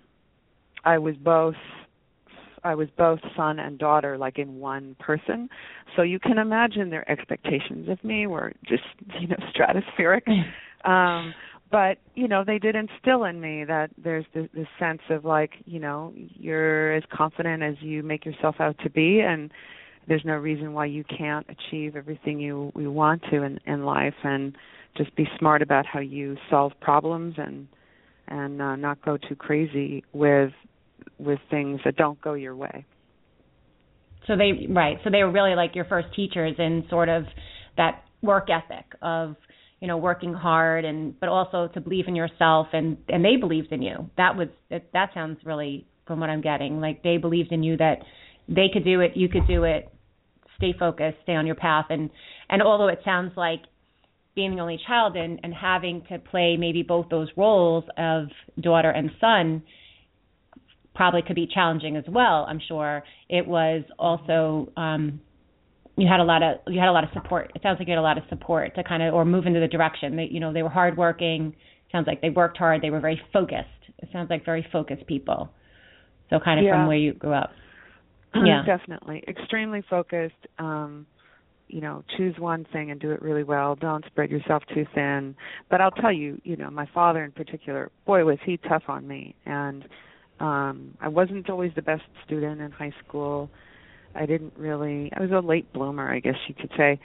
I 0.83 0.97
was 0.97 1.15
both 1.15 1.55
I 2.63 2.75
was 2.75 2.87
both 2.97 3.19
son 3.35 3.59
and 3.59 3.77
daughter 3.77 4.17
like 4.17 4.39
in 4.39 4.59
one 4.59 4.95
person. 4.99 5.49
So 5.95 6.01
you 6.01 6.19
can 6.19 6.37
imagine 6.37 6.89
their 6.89 7.09
expectations 7.11 7.89
of 7.89 8.01
me 8.03 8.25
were 8.25 8.53
just, 8.65 8.83
you 9.19 9.27
know, 9.27 9.37
stratospheric. 9.53 10.27
um 10.85 11.33
but, 11.71 11.97
you 12.13 12.27
know, 12.27 12.43
they 12.45 12.59
did 12.59 12.75
instill 12.75 13.23
in 13.23 13.41
me 13.41 13.63
that 13.63 13.89
there's 13.97 14.25
this, 14.35 14.47
this 14.53 14.67
sense 14.77 15.01
of 15.09 15.25
like, 15.25 15.53
you 15.65 15.79
know, 15.79 16.13
you're 16.15 16.93
as 16.93 17.01
confident 17.11 17.63
as 17.63 17.73
you 17.79 18.03
make 18.03 18.25
yourself 18.25 18.57
out 18.59 18.77
to 18.83 18.91
be 18.91 19.21
and 19.21 19.49
there's 20.07 20.23
no 20.25 20.35
reason 20.35 20.73
why 20.73 20.85
you 20.85 21.03
can't 21.03 21.45
achieve 21.49 21.95
everything 21.95 22.39
you 22.39 22.71
you 22.75 22.91
want 22.91 23.21
to 23.31 23.43
in 23.43 23.59
in 23.65 23.85
life 23.85 24.15
and 24.23 24.55
just 24.97 25.15
be 25.15 25.25
smart 25.39 25.61
about 25.61 25.85
how 25.85 25.99
you 25.99 26.37
solve 26.49 26.71
problems 26.81 27.35
and 27.37 27.67
and 28.27 28.61
uh, 28.61 28.75
not 28.75 29.03
go 29.03 29.17
too 29.17 29.35
crazy 29.35 30.03
with 30.13 30.51
with 31.19 31.39
things 31.49 31.79
that 31.85 31.95
don't 31.95 32.19
go 32.21 32.33
your 32.33 32.55
way. 32.55 32.85
So 34.27 34.35
they 34.37 34.67
right. 34.69 34.97
So 35.03 35.09
they 35.09 35.23
were 35.23 35.31
really 35.31 35.55
like 35.55 35.75
your 35.75 35.85
first 35.85 36.07
teachers 36.15 36.55
in 36.57 36.85
sort 36.89 37.09
of 37.09 37.23
that 37.77 38.03
work 38.21 38.47
ethic 38.49 38.85
of 39.01 39.35
you 39.81 39.87
know 39.87 39.97
working 39.97 40.33
hard 40.33 40.85
and 40.85 41.19
but 41.19 41.27
also 41.29 41.69
to 41.73 41.81
believe 41.81 42.05
in 42.07 42.15
yourself 42.15 42.67
and 42.73 42.97
and 43.09 43.23
they 43.23 43.35
believed 43.35 43.71
in 43.71 43.81
you. 43.81 44.09
That 44.17 44.35
was 44.37 44.47
that, 44.69 44.89
that 44.93 45.09
sounds 45.13 45.39
really 45.43 45.85
from 46.07 46.19
what 46.19 46.29
I'm 46.29 46.41
getting 46.41 46.79
like 46.79 47.03
they 47.03 47.17
believed 47.17 47.51
in 47.51 47.63
you 47.63 47.77
that 47.77 47.99
they 48.47 48.67
could 48.71 48.83
do 48.83 48.99
it, 48.99 49.15
you 49.15 49.29
could 49.29 49.47
do 49.47 49.63
it, 49.63 49.92
stay 50.57 50.73
focused, 50.77 51.17
stay 51.23 51.35
on 51.35 51.45
your 51.45 51.55
path. 51.55 51.85
And 51.89 52.09
and 52.49 52.61
although 52.61 52.87
it 52.87 52.99
sounds 53.03 53.33
like 53.35 53.61
being 54.35 54.55
the 54.55 54.61
only 54.61 54.79
child 54.87 55.15
and, 55.15 55.39
and 55.43 55.53
having 55.53 56.03
to 56.09 56.17
play 56.17 56.57
maybe 56.57 56.81
both 56.81 57.07
those 57.09 57.29
roles 57.37 57.83
of 57.97 58.27
daughter 58.59 58.89
and 58.89 59.11
son 59.21 59.61
probably 60.95 61.21
could 61.21 61.35
be 61.35 61.47
challenging 61.51 61.97
as 61.97 62.03
well. 62.07 62.45
I'm 62.47 62.59
sure 62.67 63.03
it 63.29 63.47
was 63.47 63.83
also 63.97 64.71
um, 64.77 65.21
you 65.97 66.07
had 66.07 66.19
a 66.19 66.23
lot 66.23 66.41
of 66.41 66.57
you 66.67 66.79
had 66.79 66.89
a 66.89 66.91
lot 66.91 67.03
of 67.03 67.09
support. 67.13 67.51
It 67.55 67.61
sounds 67.61 67.79
like 67.79 67.87
you 67.87 67.93
had 67.93 67.99
a 67.99 68.01
lot 68.01 68.17
of 68.17 68.23
support 68.29 68.75
to 68.75 68.83
kind 68.83 69.03
of 69.03 69.13
or 69.13 69.25
move 69.25 69.45
into 69.45 69.59
the 69.59 69.67
direction. 69.67 70.15
that 70.17 70.31
you 70.31 70.39
know 70.39 70.53
they 70.53 70.63
were 70.63 70.69
hardworking. 70.69 71.55
Sounds 71.91 72.07
like 72.07 72.21
they 72.21 72.31
worked 72.31 72.57
hard. 72.57 72.81
They 72.81 72.89
were 72.89 72.99
very 72.99 73.21
focused. 73.31 73.67
It 73.99 74.09
sounds 74.11 74.29
like 74.29 74.43
very 74.43 74.65
focused 74.71 75.05
people. 75.05 75.51
So 76.29 76.39
kind 76.39 76.59
of 76.59 76.65
yeah. 76.65 76.73
from 76.73 76.87
where 76.87 76.97
you 76.97 77.13
grew 77.13 77.33
up. 77.33 77.51
Yeah. 78.35 78.63
Definitely. 78.65 79.23
Extremely 79.27 79.83
focused 79.89 80.47
um 80.59 81.05
you 81.67 81.81
know 81.81 82.03
choose 82.17 82.35
one 82.37 82.65
thing 82.71 82.91
and 82.91 82.99
do 82.99 83.11
it 83.11 83.21
really 83.21 83.43
well. 83.43 83.75
Don't 83.75 84.05
spread 84.05 84.29
yourself 84.29 84.63
too 84.73 84.85
thin. 84.93 85.35
But 85.69 85.81
i'll 85.81 85.91
tell 85.91 86.11
you 86.11 86.39
you 86.43 86.55
know 86.55 86.69
my 86.69 86.87
father 86.93 87.23
in 87.23 87.31
particular 87.31 87.91
boy 88.05 88.25
was 88.25 88.37
he 88.45 88.57
tough 88.57 88.83
on 88.87 89.07
me. 89.07 89.35
And 89.45 89.85
um 90.39 90.95
i 91.01 91.07
wasn't 91.07 91.49
always 91.49 91.71
the 91.75 91.81
best 91.81 92.03
student 92.25 92.61
in 92.61 92.71
high 92.71 92.93
school. 93.05 93.49
I 94.15 94.25
didn't 94.25 94.53
really 94.57 95.11
i 95.15 95.21
was 95.21 95.31
a 95.31 95.45
late 95.45 95.71
bloomer 95.73 96.13
i 96.13 96.19
guess 96.19 96.35
you 96.47 96.55
could 96.55 96.71
say. 96.77 96.99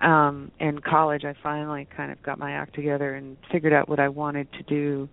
Um 0.00 0.50
in 0.58 0.80
college 0.80 1.24
i 1.24 1.34
finally 1.42 1.86
kind 1.96 2.10
of 2.10 2.22
got 2.22 2.38
my 2.38 2.52
act 2.52 2.74
together 2.74 3.14
and 3.14 3.36
figured 3.52 3.72
out 3.72 3.88
what 3.88 4.00
i 4.00 4.08
wanted 4.08 4.52
to 4.54 4.62
do 4.64 5.08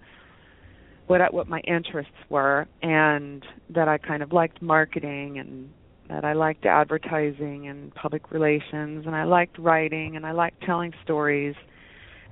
what 1.12 1.22
I, 1.22 1.28
what 1.30 1.50
my 1.50 1.60
interests 1.68 2.14
were 2.30 2.68
and 2.82 3.46
that 3.70 3.90
I 3.90 3.98
kind 3.98 4.24
of 4.24 4.32
liked 4.32 4.62
marketing 4.62 5.40
and 5.40 5.70
that 6.08 6.24
I 6.24 6.32
liked 6.32 6.66
advertising 6.66 7.68
and 7.68 7.94
public 7.96 8.32
relations 8.32 9.06
and 9.06 9.14
I 9.14 9.26
liked 9.26 9.60
writing 9.60 10.16
and 10.16 10.26
I 10.26 10.32
liked 10.32 10.64
telling 10.64 10.94
stories 11.04 11.56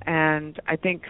and 0.06 0.58
I 0.66 0.76
think 0.76 1.02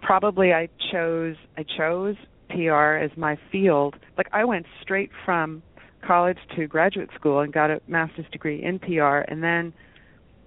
probably 0.00 0.54
I 0.54 0.70
chose 0.90 1.36
I 1.58 1.66
chose 1.76 2.16
PR 2.48 2.96
as 2.96 3.10
my 3.18 3.36
field. 3.52 3.96
Like 4.16 4.28
I 4.32 4.46
went 4.46 4.64
straight 4.80 5.10
from 5.26 5.62
college 6.06 6.38
to 6.56 6.66
graduate 6.66 7.10
school 7.14 7.40
and 7.40 7.52
got 7.52 7.70
a 7.70 7.82
master's 7.86 8.24
degree 8.32 8.64
in 8.64 8.78
PR 8.78 9.18
and 9.28 9.42
then 9.42 9.74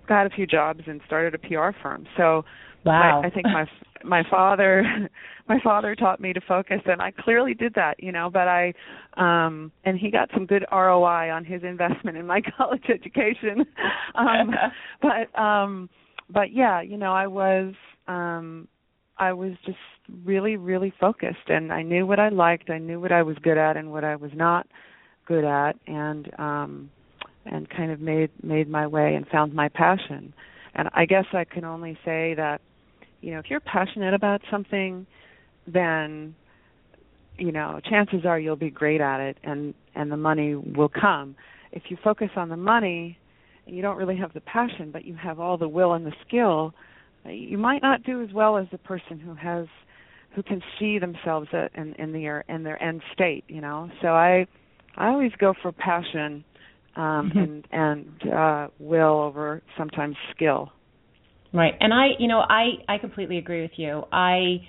got 0.08 0.26
a 0.26 0.32
few 0.32 0.48
jobs 0.48 0.82
and 0.88 1.00
started 1.06 1.36
a 1.36 1.38
PR 1.38 1.78
firm. 1.80 2.08
So 2.18 2.44
wow. 2.86 3.22
I, 3.24 3.28
I 3.28 3.30
think 3.30 3.46
my 3.46 3.66
my 4.06 4.24
father 4.30 4.84
my 5.48 5.60
father 5.64 5.96
taught 5.96 6.20
me 6.20 6.34
to 6.34 6.42
focus 6.42 6.82
and 6.86 7.02
I 7.02 7.12
clearly 7.12 7.54
did 7.54 7.74
that, 7.76 8.02
you 8.02 8.12
know, 8.12 8.30
but 8.32 8.48
I 8.48 8.74
um 9.18 9.72
and 9.84 9.98
he 9.98 10.12
got 10.12 10.30
some 10.34 10.46
good 10.46 10.66
ROI 10.72 11.32
on 11.32 11.46
his 11.46 11.64
investment 11.64 12.18
in 12.18 12.26
my 12.26 12.42
college 12.58 12.86
education. 12.90 13.66
um 14.16 14.52
but 15.02 15.40
um 15.40 15.90
but 16.30 16.54
yeah, 16.54 16.82
you 16.82 16.98
know, 16.98 17.14
I 17.14 17.28
was 17.28 17.74
um 18.08 18.68
I 19.18 19.34
was 19.34 19.54
just 19.66 19.78
really 20.24 20.58
really 20.58 20.94
focused 21.00 21.48
and 21.48 21.72
I 21.72 21.82
knew 21.82 22.06
what 22.06 22.20
I 22.20 22.30
liked, 22.30 22.70
I 22.70 22.78
knew 22.78 23.00
what 23.00 23.12
I 23.12 23.24
was 23.24 23.38
good 23.42 23.58
at 23.58 23.78
and 23.78 23.92
what 23.92 24.04
I 24.04 24.16
was 24.16 24.32
not 24.34 24.68
good 25.26 25.44
at 25.44 25.74
and 25.88 26.30
um 26.40 26.90
and 27.46 27.70
kind 27.70 27.92
of 27.92 28.00
made 28.00 28.30
made 28.44 28.70
my 28.70 28.88
way 28.88 29.16
and 29.16 29.28
found 29.28 29.54
my 29.54 29.70
passion. 29.70 30.34
And 30.74 30.90
I 30.94 31.06
guess 31.06 31.26
I 31.34 31.44
can 31.44 31.66
only 31.66 31.98
say 32.06 32.34
that 32.36 32.62
you 33.22 33.32
know, 33.32 33.40
if 33.40 33.46
you're 33.50 33.60
passionate 33.60 34.14
about 34.14 34.42
something, 34.50 35.06
then 35.68 36.36
you 37.38 37.52
know, 37.52 37.80
chances 37.90 38.26
are 38.26 38.40
you'll 38.40 38.56
be 38.56 38.70
great 38.70 39.02
at 39.02 39.20
it 39.20 39.38
and 39.44 39.74
and 39.96 40.12
the 40.12 40.18
money 40.18 40.56
will 40.56 40.90
come. 40.90 41.36
If 41.72 41.84
you 41.90 41.98
focus 42.04 42.30
on 42.36 42.50
the 42.50 42.58
money 42.58 43.18
and 43.66 43.76
you 43.76 43.82
don't 43.82 43.98
really 43.98 44.18
have 44.18 44.34
the 44.34 44.42
passion, 44.42 44.92
but 44.92 45.06
you 45.06 45.16
have 45.16 45.40
all 45.40 45.58
the 45.58 45.68
will 45.68 45.94
and 45.94 46.06
the 46.06 46.14
skill, 46.28 46.74
you 47.26 47.58
might 47.58 47.82
not 47.82 48.04
do 48.04 48.22
as 48.22 48.32
well 48.34 48.58
as 48.58 48.68
the 48.72 48.78
person 48.78 49.20
who 49.20 49.34
has 49.36 49.68
who 50.36 50.44
can 50.44 50.62
see 50.80 51.00
themselves 51.00 51.48
in 51.76 51.94
in 51.96 52.12
their 52.14 52.44
in 52.48 52.64
their 52.64 52.82
end 52.82 53.02
state, 53.14 53.44
you 53.48 53.62
know. 53.62 53.90
So 54.02 54.10
I 54.10 54.46
I 54.98 55.08
always 55.08 55.32
go 55.40 55.54
for 55.62 55.72
passion 55.72 56.44
um 56.96 57.32
and 57.36 57.68
and 57.72 58.34
uh 58.34 58.68
will 58.80 59.20
over 59.20 59.62
sometimes 59.78 60.16
skill. 60.36 60.72
Right. 61.54 61.74
And 61.80 61.94
I, 61.94 62.10
you 62.20 62.28
know, 62.28 62.40
I 62.40 62.84
I 62.88 62.98
completely 62.98 63.38
agree 63.38 63.62
with 63.62 63.72
you. 63.76 64.04
I 64.12 64.62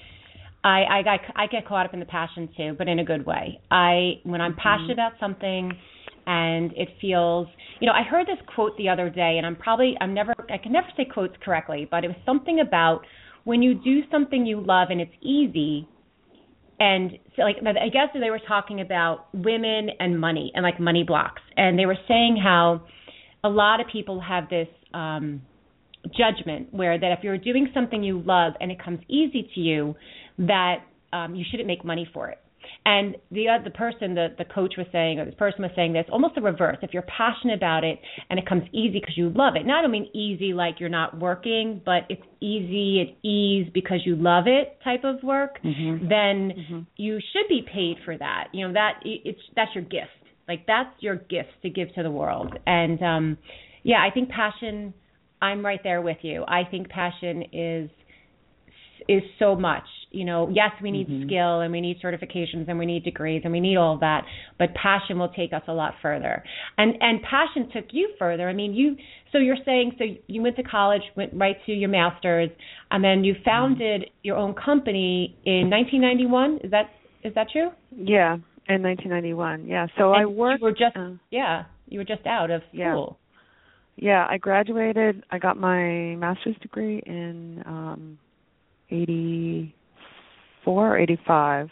I 0.65 0.85
I 0.85 1.03
got 1.03 1.21
I 1.37 1.47
get 1.47 1.67
caught 1.67 1.87
up 1.87 1.95
in 1.95 2.01
the 2.01 2.07
passion 2.07 2.49
too, 2.57 2.75
but 2.77 2.89
in 2.89 2.99
a 2.99 3.05
good 3.05 3.25
way. 3.25 3.61
I 3.71 4.21
when 4.25 4.41
I'm 4.41 4.53
mm-hmm. 4.53 4.61
passionate 4.61 4.95
about 4.95 5.13
something 5.21 5.73
and 6.27 6.73
it 6.77 6.89
feels, 7.01 7.49
you 7.81 7.87
know, 7.87 7.93
I 7.93 8.03
heard 8.03 8.27
this 8.27 8.39
quote 8.55 8.77
the 8.77 8.89
other 8.89 9.11
day 9.11 9.37
and 9.39 9.47
I'm 9.47 9.57
probably 9.57 9.97
I'm 10.01 10.15
never 10.15 10.35
I 10.51 10.59
can 10.59 10.73
never 10.73 10.89
say 10.97 11.05
quotes 11.05 11.35
correctly, 11.45 11.87
but 11.91 12.05
it 12.05 12.09
was 12.09 12.17
something 12.27 12.61
about 12.61 13.03
when 13.45 13.63
you 13.63 13.75
do 13.75 14.01
something 14.11 14.47
you 14.47 14.61
love 14.61 14.89
and 14.91 15.01
it's 15.01 15.15
easy 15.21 15.89
and 16.83 17.13
so 17.37 17.43
like 17.43 17.57
I 17.59 17.89
guess 17.89 18.09
they 18.13 18.31
were 18.31 18.41
talking 18.47 18.81
about 18.81 19.33
women 19.33 19.89
and 20.01 20.19
money 20.19 20.51
and 20.55 20.65
like 20.65 20.81
money 20.81 21.05
blocks, 21.05 21.41
and 21.57 21.79
they 21.79 21.87
were 21.87 21.99
saying 22.09 22.39
how 22.43 22.83
a 23.45 23.49
lot 23.49 23.81
of 23.81 23.87
people 23.93 24.21
have 24.21 24.49
this 24.49 24.69
um 24.93 25.43
judgment 26.17 26.73
where 26.73 26.99
that 26.99 27.13
if 27.13 27.21
you're 27.23 27.39
doing 27.39 27.69
something 27.75 28.03
you 28.03 28.21
love 28.21 28.55
and 28.61 28.71
it 28.71 28.83
comes 28.83 29.01
easy 29.09 29.49
to 29.55 29.61
you, 29.61 29.95
that 30.39 30.79
um 31.13 31.35
you 31.35 31.45
shouldn't 31.51 31.67
make 31.67 31.85
money 31.85 32.09
for 32.13 32.29
it. 32.29 32.39
And 32.85 33.17
the 33.31 33.49
uh, 33.49 33.63
the 33.63 33.71
person, 33.71 34.15
the 34.15 34.29
the 34.39 34.45
coach 34.45 34.75
was 34.77 34.87
saying, 34.93 35.19
or 35.19 35.25
this 35.25 35.35
person 35.35 35.63
was 35.63 35.71
saying 35.77 35.93
this, 35.93 36.05
almost 36.11 36.35
the 36.35 36.41
reverse. 36.43 36.79
If 36.83 36.93
you're 36.93 37.05
passionate 37.05 37.55
about 37.55 37.85
it 37.85 38.01
and 38.29 38.39
it 38.39 38.47
comes 38.47 38.65
easy 38.73 38.99
because 39.01 39.17
you 39.17 39.31
love 39.31 39.55
it. 39.57 39.65
Now 39.67 39.79
I 39.79 39.83
don't 39.83 39.91
mean 39.91 40.11
easy 40.15 40.53
like 40.53 40.81
you're 40.81 40.89
not 40.89 41.19
working, 41.19 41.81
but 41.85 42.03
it's 42.09 42.23
easy, 42.41 43.01
it's 43.01 43.19
ease 43.25 43.71
because 43.73 44.01
you 44.05 44.17
love 44.17 44.45
it 44.47 44.79
type 44.83 45.05
of 45.05 45.23
work. 45.23 45.59
Mm-hmm. 45.65 46.09
Then 46.09 46.53
mm-hmm. 46.57 46.81
you 46.97 47.19
should 47.33 47.49
be 47.49 47.65
paid 47.73 47.97
for 48.05 48.17
that. 48.17 48.49
You 48.53 48.67
know 48.67 48.75
that 48.75 49.01
it's 49.05 49.41
that's 49.55 49.75
your 49.75 49.85
gift. 49.85 50.11
Like 50.49 50.67
that's 50.67 50.91
your 51.01 51.17
gift 51.17 51.51
to 51.63 51.71
give 51.71 51.95
to 51.95 52.03
the 52.03 52.11
world. 52.11 52.59
And 52.67 53.01
um 53.03 53.39
yeah, 53.85 54.05
I 54.07 54.13
think 54.13 54.29
passion. 54.29 54.95
I'm 55.43 55.65
right 55.65 55.81
there 55.83 56.01
with 56.01 56.19
you. 56.23 56.45
I 56.47 56.63
think 56.71 56.89
passion 56.89 57.43
is 57.53 57.91
is 59.09 59.23
so 59.39 59.57
much. 59.57 59.85
You 60.11 60.25
know, 60.25 60.49
yes, 60.53 60.71
we 60.83 60.91
need 60.91 61.09
mm-hmm. 61.09 61.27
skill 61.27 61.61
and 61.61 61.73
we 61.73 61.81
need 61.81 61.99
certifications 62.03 62.69
and 62.69 62.79
we 62.79 62.87
need 62.87 63.03
degrees 63.03 63.43
and 63.45 63.53
we 63.53 63.61
need 63.61 63.77
all 63.77 63.95
of 63.95 64.01
that, 64.01 64.25
but 64.59 64.69
passion 64.75 65.19
will 65.19 65.31
take 65.31 65.53
us 65.53 65.63
a 65.69 65.73
lot 65.73 65.95
further. 66.03 66.45
And 66.79 66.95
and 67.01 67.21
passion 67.23 67.71
took 67.73 67.87
you 67.93 68.11
further. 68.19 68.49
I 68.49 68.53
mean, 68.53 68.75
you 68.75 68.97
so 69.33 69.39
you're 69.39 69.57
saying 69.65 69.93
so 69.99 70.05
you 70.27 70.43
went 70.43 70.57
to 70.57 70.63
college, 70.63 71.03
went 71.17 71.33
right 71.35 71.57
to 71.67 71.73
your 71.73 71.89
masters, 71.89 72.51
and 72.91 73.03
then 73.03 73.25
you 73.25 73.35
founded 73.45 74.03
mm-hmm. 74.03 74.11
your 74.23 74.37
own 74.37 74.55
company 74.55 75.37
in 75.45 75.71
1991. 75.71 76.61
Is 76.65 76.71
that 76.71 76.91
is 77.25 77.35
that 77.35 77.49
true? 77.51 77.71
Yeah, 77.97 78.35
in 78.69 78.83
1991. 78.83 79.67
Yeah. 79.67 79.87
So 79.99 80.13
and 80.13 80.23
I 80.23 80.27
worked. 80.27 80.61
You 80.61 80.67
were 80.67 80.73
just 80.73 80.97
uh, 80.97 81.11
yeah, 81.31 81.65
you 81.89 81.99
were 81.99 82.05
just 82.05 82.27
out 82.27 82.51
of 82.51 82.63
school. 82.69 83.19
Yeah, 83.19 83.22
I 84.29 84.39
graduated. 84.39 85.25
I 85.31 85.39
got 85.39 85.57
my 85.57 86.17
master's 86.17 86.57
degree 86.61 87.03
in 87.07 87.63
um 87.67 88.19
84 88.91 90.99
85 90.99 91.71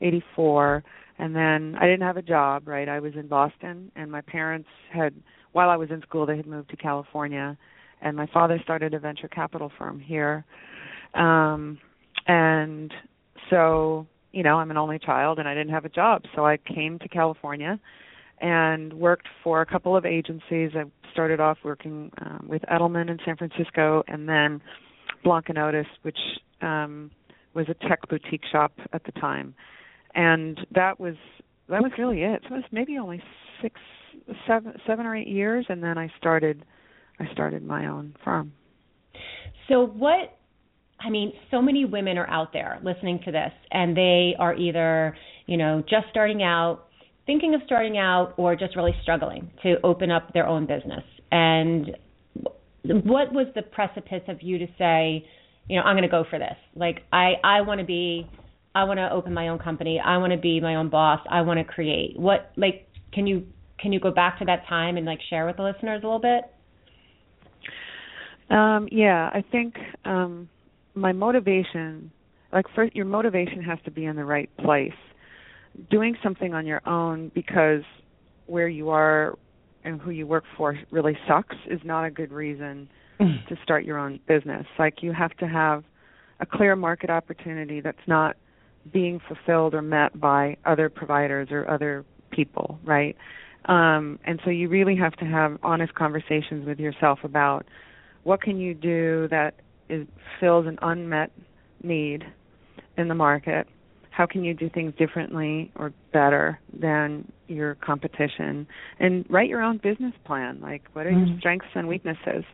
84 0.00 0.82
and 1.18 1.34
then 1.34 1.76
I 1.80 1.86
didn't 1.86 2.02
have 2.02 2.16
a 2.16 2.22
job, 2.22 2.66
right? 2.66 2.88
I 2.88 2.98
was 3.00 3.12
in 3.14 3.28
Boston 3.28 3.92
and 3.96 4.10
my 4.10 4.22
parents 4.22 4.68
had 4.92 5.14
while 5.52 5.70
I 5.70 5.76
was 5.76 5.90
in 5.90 6.02
school 6.02 6.26
they 6.26 6.36
had 6.36 6.46
moved 6.46 6.70
to 6.70 6.76
California 6.76 7.56
and 8.02 8.16
my 8.16 8.26
father 8.32 8.58
started 8.62 8.94
a 8.94 8.98
venture 8.98 9.28
capital 9.28 9.70
firm 9.78 10.00
here. 10.00 10.44
Um 11.14 11.78
and 12.26 12.92
so, 13.50 14.06
you 14.32 14.42
know, 14.42 14.56
I'm 14.56 14.70
an 14.70 14.78
only 14.78 14.98
child 14.98 15.38
and 15.38 15.46
I 15.46 15.54
didn't 15.54 15.72
have 15.72 15.84
a 15.84 15.90
job, 15.90 16.22
so 16.34 16.46
I 16.46 16.56
came 16.56 16.98
to 17.00 17.08
California 17.08 17.78
and 18.40 18.92
worked 18.92 19.28
for 19.42 19.60
a 19.60 19.66
couple 19.66 19.96
of 19.96 20.04
agencies. 20.04 20.70
I 20.74 20.84
started 21.12 21.40
off 21.40 21.58
working 21.64 22.10
um, 22.20 22.46
with 22.48 22.62
Edelman 22.62 23.10
in 23.10 23.18
San 23.24 23.36
Francisco 23.36 24.02
and 24.08 24.28
then 24.28 24.60
Blanc 25.22 25.48
and 25.48 25.58
Otus, 25.58 25.86
which 26.02 26.18
um, 26.60 27.10
was 27.54 27.66
a 27.68 27.88
tech 27.88 28.08
boutique 28.08 28.44
shop 28.50 28.72
at 28.92 29.04
the 29.04 29.12
time, 29.12 29.54
and 30.14 30.60
that 30.74 30.98
was 31.00 31.14
that 31.68 31.82
was 31.82 31.92
really 31.98 32.22
it. 32.22 32.42
So 32.48 32.54
it 32.54 32.58
was 32.58 32.64
maybe 32.72 32.98
only 32.98 33.22
six, 33.62 33.80
seven, 34.46 34.74
seven 34.86 35.06
or 35.06 35.16
eight 35.16 35.28
years, 35.28 35.66
and 35.68 35.82
then 35.82 35.96
I 35.98 36.10
started 36.18 36.64
I 37.18 37.26
started 37.32 37.64
my 37.64 37.86
own 37.86 38.14
firm. 38.24 38.52
So 39.68 39.86
what? 39.86 40.36
I 41.00 41.10
mean, 41.10 41.32
so 41.50 41.60
many 41.60 41.84
women 41.84 42.16
are 42.18 42.28
out 42.28 42.52
there 42.52 42.78
listening 42.82 43.20
to 43.24 43.32
this, 43.32 43.52
and 43.70 43.96
they 43.96 44.34
are 44.38 44.54
either 44.54 45.16
you 45.46 45.56
know 45.56 45.82
just 45.88 46.06
starting 46.10 46.42
out, 46.42 46.86
thinking 47.26 47.54
of 47.54 47.60
starting 47.66 47.98
out, 47.98 48.34
or 48.36 48.56
just 48.56 48.76
really 48.76 48.94
struggling 49.02 49.50
to 49.62 49.76
open 49.82 50.10
up 50.10 50.32
their 50.32 50.46
own 50.46 50.66
business. 50.66 51.02
And 51.30 51.96
what 52.82 53.32
was 53.32 53.46
the 53.54 53.62
precipice 53.62 54.22
of 54.28 54.42
you 54.42 54.58
to 54.58 54.66
say, 54.78 55.26
you 55.68 55.76
know, 55.76 55.82
I'm 55.82 55.94
going 55.94 56.02
to 56.02 56.08
go 56.08 56.24
for 56.28 56.38
this? 56.38 56.56
Like 56.74 57.00
I 57.12 57.34
I 57.42 57.60
want 57.62 57.80
to 57.80 57.86
be 57.86 58.28
I 58.74 58.84
want 58.84 58.98
to 58.98 59.10
open 59.10 59.32
my 59.32 59.48
own 59.48 59.58
company. 59.58 60.00
I 60.04 60.18
want 60.18 60.32
to 60.32 60.38
be 60.38 60.60
my 60.60 60.76
own 60.76 60.90
boss. 60.90 61.20
I 61.30 61.42
want 61.42 61.58
to 61.58 61.64
create. 61.64 62.18
What 62.18 62.52
like 62.56 62.88
can 63.12 63.26
you 63.26 63.46
can 63.78 63.92
you 63.92 64.00
go 64.00 64.10
back 64.10 64.38
to 64.40 64.44
that 64.44 64.66
time 64.68 64.96
and 64.96 65.06
like 65.06 65.20
share 65.30 65.46
with 65.46 65.56
the 65.56 65.62
listeners 65.62 66.02
a 66.02 66.06
little 66.06 66.20
bit? 66.20 66.44
Um 68.50 68.88
yeah, 68.92 69.30
I 69.32 69.42
think 69.50 69.74
um 70.04 70.48
my 70.94 71.12
motivation 71.12 72.10
like 72.52 72.66
first 72.74 72.94
your 72.94 73.06
motivation 73.06 73.62
has 73.62 73.78
to 73.84 73.90
be 73.90 74.04
in 74.04 74.16
the 74.16 74.24
right 74.24 74.50
place. 74.58 74.92
Doing 75.90 76.16
something 76.22 76.54
on 76.54 76.66
your 76.66 76.86
own 76.86 77.30
because 77.34 77.82
where 78.46 78.68
you 78.68 78.90
are 78.90 79.38
and 79.82 80.00
who 80.00 80.10
you 80.10 80.26
work 80.26 80.44
for 80.56 80.78
really 80.90 81.18
sucks 81.26 81.56
is 81.68 81.80
not 81.84 82.04
a 82.04 82.10
good 82.10 82.32
reason 82.32 82.88
Mm. 83.20 83.46
to 83.46 83.56
start 83.62 83.84
your 83.84 83.96
own 83.96 84.18
business. 84.26 84.66
Like 84.76 85.02
you 85.02 85.12
have 85.12 85.36
to 85.36 85.46
have 85.46 85.84
a 86.40 86.46
clear 86.46 86.74
market 86.74 87.10
opportunity 87.10 87.80
that's 87.80 88.06
not 88.08 88.36
being 88.92 89.20
fulfilled 89.28 89.72
or 89.72 89.82
met 89.82 90.18
by 90.20 90.56
other 90.64 90.88
providers 90.88 91.48
or 91.52 91.68
other 91.70 92.04
people, 92.30 92.78
right? 92.84 93.16
Um, 93.66 94.18
and 94.24 94.40
so 94.44 94.50
you 94.50 94.68
really 94.68 94.96
have 94.96 95.14
to 95.16 95.24
have 95.24 95.58
honest 95.62 95.94
conversations 95.94 96.66
with 96.66 96.80
yourself 96.80 97.20
about 97.22 97.66
what 98.24 98.42
can 98.42 98.58
you 98.58 98.74
do 98.74 99.28
that 99.30 99.54
is, 99.88 100.06
fills 100.40 100.66
an 100.66 100.78
unmet 100.82 101.30
need 101.82 102.24
in 102.96 103.08
the 103.08 103.14
market 103.14 103.68
how 104.14 104.26
can 104.26 104.44
you 104.44 104.54
do 104.54 104.70
things 104.70 104.94
differently 104.96 105.72
or 105.74 105.92
better 106.12 106.60
than 106.72 107.30
your 107.48 107.74
competition? 107.74 108.66
And 109.00 109.24
write 109.28 109.48
your 109.48 109.60
own 109.60 109.78
business 109.78 110.12
plan. 110.24 110.60
Like 110.60 110.82
what 110.92 111.06
are 111.06 111.10
mm-hmm. 111.10 111.32
your 111.32 111.38
strengths 111.40 111.66
and 111.74 111.88
weaknesses? 111.88 112.44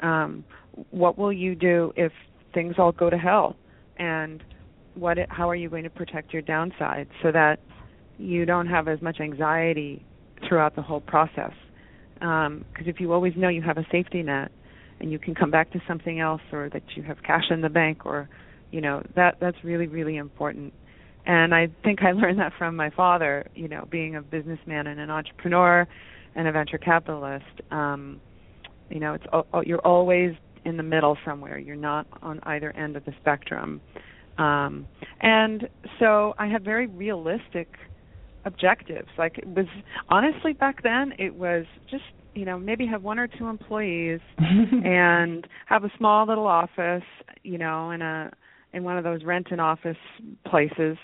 Um, 0.00 0.44
what 0.90 1.18
will 1.18 1.32
you 1.32 1.56
do 1.56 1.92
if 1.96 2.12
things 2.54 2.76
all 2.78 2.92
go 2.92 3.10
to 3.10 3.18
hell? 3.18 3.56
And 3.98 4.42
what 4.94 5.18
it, 5.18 5.28
how 5.30 5.50
are 5.50 5.56
you 5.56 5.68
going 5.68 5.82
to 5.82 5.90
protect 5.90 6.32
your 6.32 6.42
downside 6.42 7.08
so 7.22 7.32
that 7.32 7.58
you 8.16 8.44
don't 8.44 8.68
have 8.68 8.86
as 8.86 9.02
much 9.02 9.18
anxiety 9.20 10.04
throughout 10.48 10.76
the 10.76 10.82
whole 10.82 11.00
process? 11.00 11.52
Because 12.14 12.46
um, 12.46 12.64
if 12.76 13.00
you 13.00 13.12
always 13.12 13.32
know 13.36 13.48
you 13.48 13.62
have 13.62 13.78
a 13.78 13.86
safety 13.90 14.22
net 14.22 14.52
and 15.00 15.10
you 15.10 15.18
can 15.18 15.34
come 15.34 15.50
back 15.50 15.72
to 15.72 15.82
something 15.88 16.20
else 16.20 16.42
or 16.52 16.68
that 16.72 16.82
you 16.94 17.02
have 17.02 17.20
cash 17.24 17.50
in 17.50 17.62
the 17.62 17.68
bank 17.68 18.06
or 18.06 18.28
you 18.70 18.80
know 18.80 19.02
that 19.16 19.38
that's 19.40 19.56
really 19.64 19.88
really 19.88 20.16
important 20.16 20.72
and 21.26 21.54
I 21.54 21.68
think 21.84 22.02
I 22.02 22.12
learned 22.12 22.38
that 22.38 22.52
from 22.58 22.76
my 22.76 22.90
father, 22.90 23.48
you 23.54 23.68
know, 23.68 23.86
being 23.90 24.16
a 24.16 24.22
businessman 24.22 24.86
and 24.86 25.00
an 25.00 25.10
entrepreneur 25.10 25.86
and 26.34 26.48
a 26.48 26.52
venture 26.52 26.78
capitalist. 26.78 27.44
Um, 27.70 28.20
you 28.88 29.00
know, 29.00 29.14
it's 29.14 29.24
you're 29.66 29.86
always 29.86 30.34
in 30.64 30.76
the 30.76 30.82
middle 30.82 31.16
somewhere. 31.24 31.58
You're 31.58 31.76
not 31.76 32.06
on 32.22 32.40
either 32.42 32.70
end 32.76 32.96
of 32.96 33.04
the 33.04 33.12
spectrum. 33.20 33.80
Um, 34.38 34.86
and 35.20 35.68
so 35.98 36.34
I 36.38 36.46
had 36.46 36.64
very 36.64 36.86
realistic 36.86 37.68
objectives. 38.44 39.08
Like 39.18 39.38
it 39.38 39.46
was 39.46 39.66
honestly 40.08 40.52
back 40.52 40.82
then, 40.82 41.12
it 41.18 41.34
was 41.34 41.66
just 41.90 42.04
you 42.34 42.44
know 42.44 42.58
maybe 42.58 42.86
have 42.86 43.02
one 43.02 43.18
or 43.18 43.26
two 43.26 43.48
employees 43.48 44.20
and 44.38 45.46
have 45.66 45.84
a 45.84 45.90
small 45.98 46.26
little 46.26 46.46
office, 46.46 47.04
you 47.42 47.58
know, 47.58 47.90
in 47.90 48.02
a 48.02 48.30
in 48.72 48.84
one 48.84 48.98
of 48.98 49.04
those 49.04 49.24
rent 49.24 49.48
an 49.50 49.60
office 49.60 49.96
places 50.46 50.96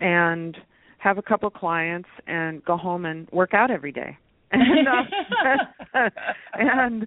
and 0.00 0.56
have 0.98 1.18
a 1.18 1.22
couple 1.22 1.50
clients 1.50 2.08
and 2.26 2.64
go 2.64 2.76
home 2.76 3.04
and 3.04 3.28
work 3.30 3.54
out 3.54 3.70
every 3.70 3.92
day. 3.92 4.16
and, 4.52 4.88
uh, 4.88 6.08
and 6.54 7.06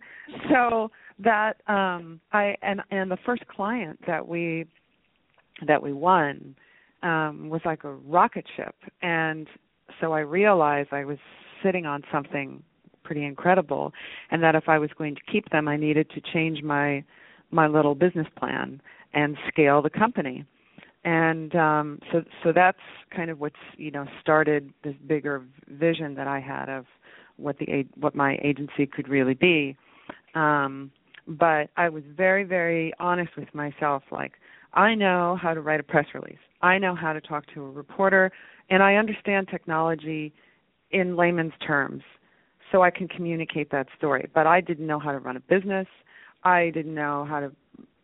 so 0.50 0.91
that 1.20 1.62
um 1.67 2.20
I 2.32 2.56
and 2.62 2.82
and 2.91 3.10
the 3.10 3.17
first 3.26 3.48
client 3.48 4.00
that 4.06 4.28
we 4.28 4.65
that 5.65 5.82
we 5.82 5.93
won 5.93 6.56
um 7.04 7.50
was 7.50 7.62
like 7.65 7.84
a 7.84 7.91
rocket 7.91 8.46
ship 8.56 8.76
and 9.02 9.48
so 10.02 10.12
I 10.12 10.20
realized 10.20 10.89
I 10.91 11.06
was 11.06 11.17
sitting 11.63 11.86
on 11.86 12.04
something 12.12 12.62
pretty 13.04 13.24
incredible 13.24 13.93
and 14.30 14.43
that 14.43 14.56
if 14.56 14.67
I 14.67 14.78
was 14.78 14.89
going 14.98 15.15
to 15.15 15.22
keep 15.32 15.50
them 15.50 15.67
I 15.67 15.78
needed 15.78 16.10
to 16.12 16.22
change 16.34 16.62
my 16.62 17.04
my 17.50 17.67
little 17.67 17.96
business 17.96 18.28
plan 18.38 18.82
and 19.17 19.36
scale 19.47 19.82
the 19.82 19.89
company. 19.89 20.45
And 21.03 21.56
um 21.56 21.99
so 22.12 22.23
so 22.43 22.51
that's 22.53 22.86
kind 23.15 23.30
of 23.30 23.39
what's 23.39 23.63
you 23.77 23.91
know 23.91 24.06
started 24.21 24.71
this 24.84 24.95
bigger 25.08 25.43
vision 25.69 26.13
that 26.15 26.27
I 26.27 26.39
had 26.39 26.69
of 26.69 26.86
what 27.38 27.58
the 27.58 27.86
what 27.95 28.15
my 28.15 28.38
agency 28.43 28.86
could 28.86 29.10
really 29.10 29.34
be. 29.34 29.75
Um 30.36 30.91
but 31.27 31.69
I 31.75 31.89
was 31.89 32.03
very 32.15 32.43
very 32.43 32.93
honest 32.99 33.32
with 33.36 33.53
myself 33.53 34.03
like 34.12 34.34
I 34.73 34.93
know 34.93 35.38
how 35.41 35.53
to 35.53 35.62
write 35.62 35.80
a 35.80 35.84
press 35.84 36.06
release. 36.13 36.43
I 36.62 36.77
know 36.77 36.93
how 36.93 37.13
to 37.13 37.21
talk 37.21 37.45
to 37.53 37.63
a 37.63 37.71
reporter 37.71 38.32
and 38.69 38.84
I 38.84 38.95
understand 38.95 39.47
technology 39.49 40.34
in 40.91 41.15
layman's 41.15 41.58
terms 41.65 42.03
so 42.71 42.84
I 42.84 42.91
can 42.91 43.08
communicate 43.08 43.71
that 43.71 43.88
story. 43.97 44.30
But 44.34 44.45
I 44.45 44.62
didn't 44.62 44.86
know 44.86 44.99
how 44.99 45.12
to 45.13 45.19
run 45.19 45.38
a 45.38 45.39
business. 45.39 45.88
I 46.43 46.69
didn't 46.71 46.93
know 46.93 47.25
how 47.27 47.39
to 47.39 47.51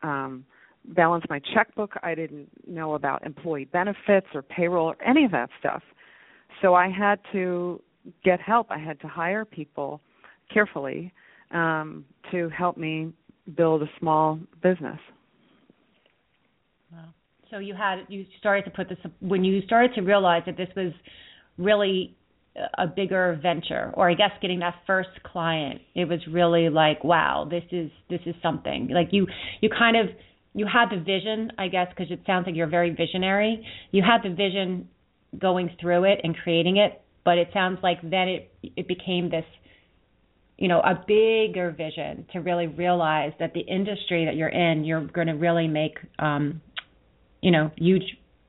um 0.08 0.45
balance 0.86 1.24
my 1.30 1.39
checkbook. 1.54 1.93
I 2.04 2.15
didn't 2.15 2.50
know 2.67 2.96
about 2.96 3.26
employee 3.26 3.65
benefits 3.65 4.28
or 4.34 4.41
payroll 4.41 4.88
or 4.88 4.98
any 5.04 5.26
of 5.26 5.32
that 5.32 5.50
stuff. 5.60 5.82
So 6.62 6.74
I 6.74 6.89
had 6.89 7.19
to 7.32 7.82
get 8.24 8.39
help. 8.39 8.67
I 8.69 8.78
had 8.78 9.00
to 9.02 9.08
hire 9.08 9.46
people 9.46 10.02
carefully 10.54 11.13
um, 11.52 12.06
to 12.32 12.50
help 12.50 12.78
me 12.78 13.13
build 13.56 13.82
a 13.82 13.89
small 14.00 14.39
business. 14.62 15.00
Wow. 16.91 17.10
So 17.50 17.60
you 17.60 17.74
had 17.74 18.06
you 18.08 18.26
started 18.39 18.65
to 18.65 18.72
put 18.72 18.89
this 18.89 18.98
when 19.19 19.43
you 19.43 19.62
started 19.62 19.93
to 19.96 20.02
realize 20.02 20.43
that 20.46 20.58
this 20.58 20.69
was 20.76 20.91
really 21.58 22.15
a 22.78 22.86
bigger 22.86 23.39
venture 23.41 23.91
or 23.96 24.10
I 24.10 24.13
guess 24.13 24.30
getting 24.41 24.60
that 24.60 24.76
first 24.86 25.10
client 25.24 25.82
it 25.96 26.06
was 26.06 26.19
really 26.30 26.69
like 26.69 27.04
wow 27.04 27.48
this 27.50 27.63
is 27.72 27.89
this 28.12 28.19
is 28.28 28.36
something 28.43 28.89
like 28.93 29.08
you 29.12 29.26
you 29.62 29.69
kind 29.69 29.98
of 29.98 30.08
you 30.54 30.68
had 30.72 30.89
the 30.89 31.02
vision 31.02 31.52
I 31.58 31.68
guess 31.68 31.88
because 31.89 32.12
it 32.12 32.22
sounds 32.26 32.46
like 32.46 32.56
you're 32.56 32.68
very 32.68 32.92
visionary. 32.92 33.66
You 33.92 34.04
had 34.04 34.22
the 34.24 34.36
vision 34.36 34.89
going 35.39 35.76
through 35.80 36.04
it 36.06 36.20
and 36.24 36.36
creating 36.36 36.78
it 36.78 37.02
but 37.26 37.38
it 37.38 37.50
sounds 37.54 37.80
like 37.82 38.02
then 38.02 38.28
it 38.28 38.52
it 38.76 38.88
became 38.88 39.30
this 39.30 39.46
you 40.58 40.68
know 40.68 40.80
a 40.82 41.04
bigger 41.08 41.72
vision 41.72 42.26
to 42.34 42.39
really 42.39 42.68
realize 42.68 43.32
that 43.39 43.54
the 43.54 43.62
industry 43.62 44.26
that 44.26 44.36
you're 44.36 44.50
in 44.50 44.84
you're 44.84 45.06
going 45.08 45.28
to 45.28 45.34
really 45.34 45.68
make 45.68 45.98
um 46.20 46.62
you 47.42 47.52
know 47.52 47.72
huge 47.78 48.04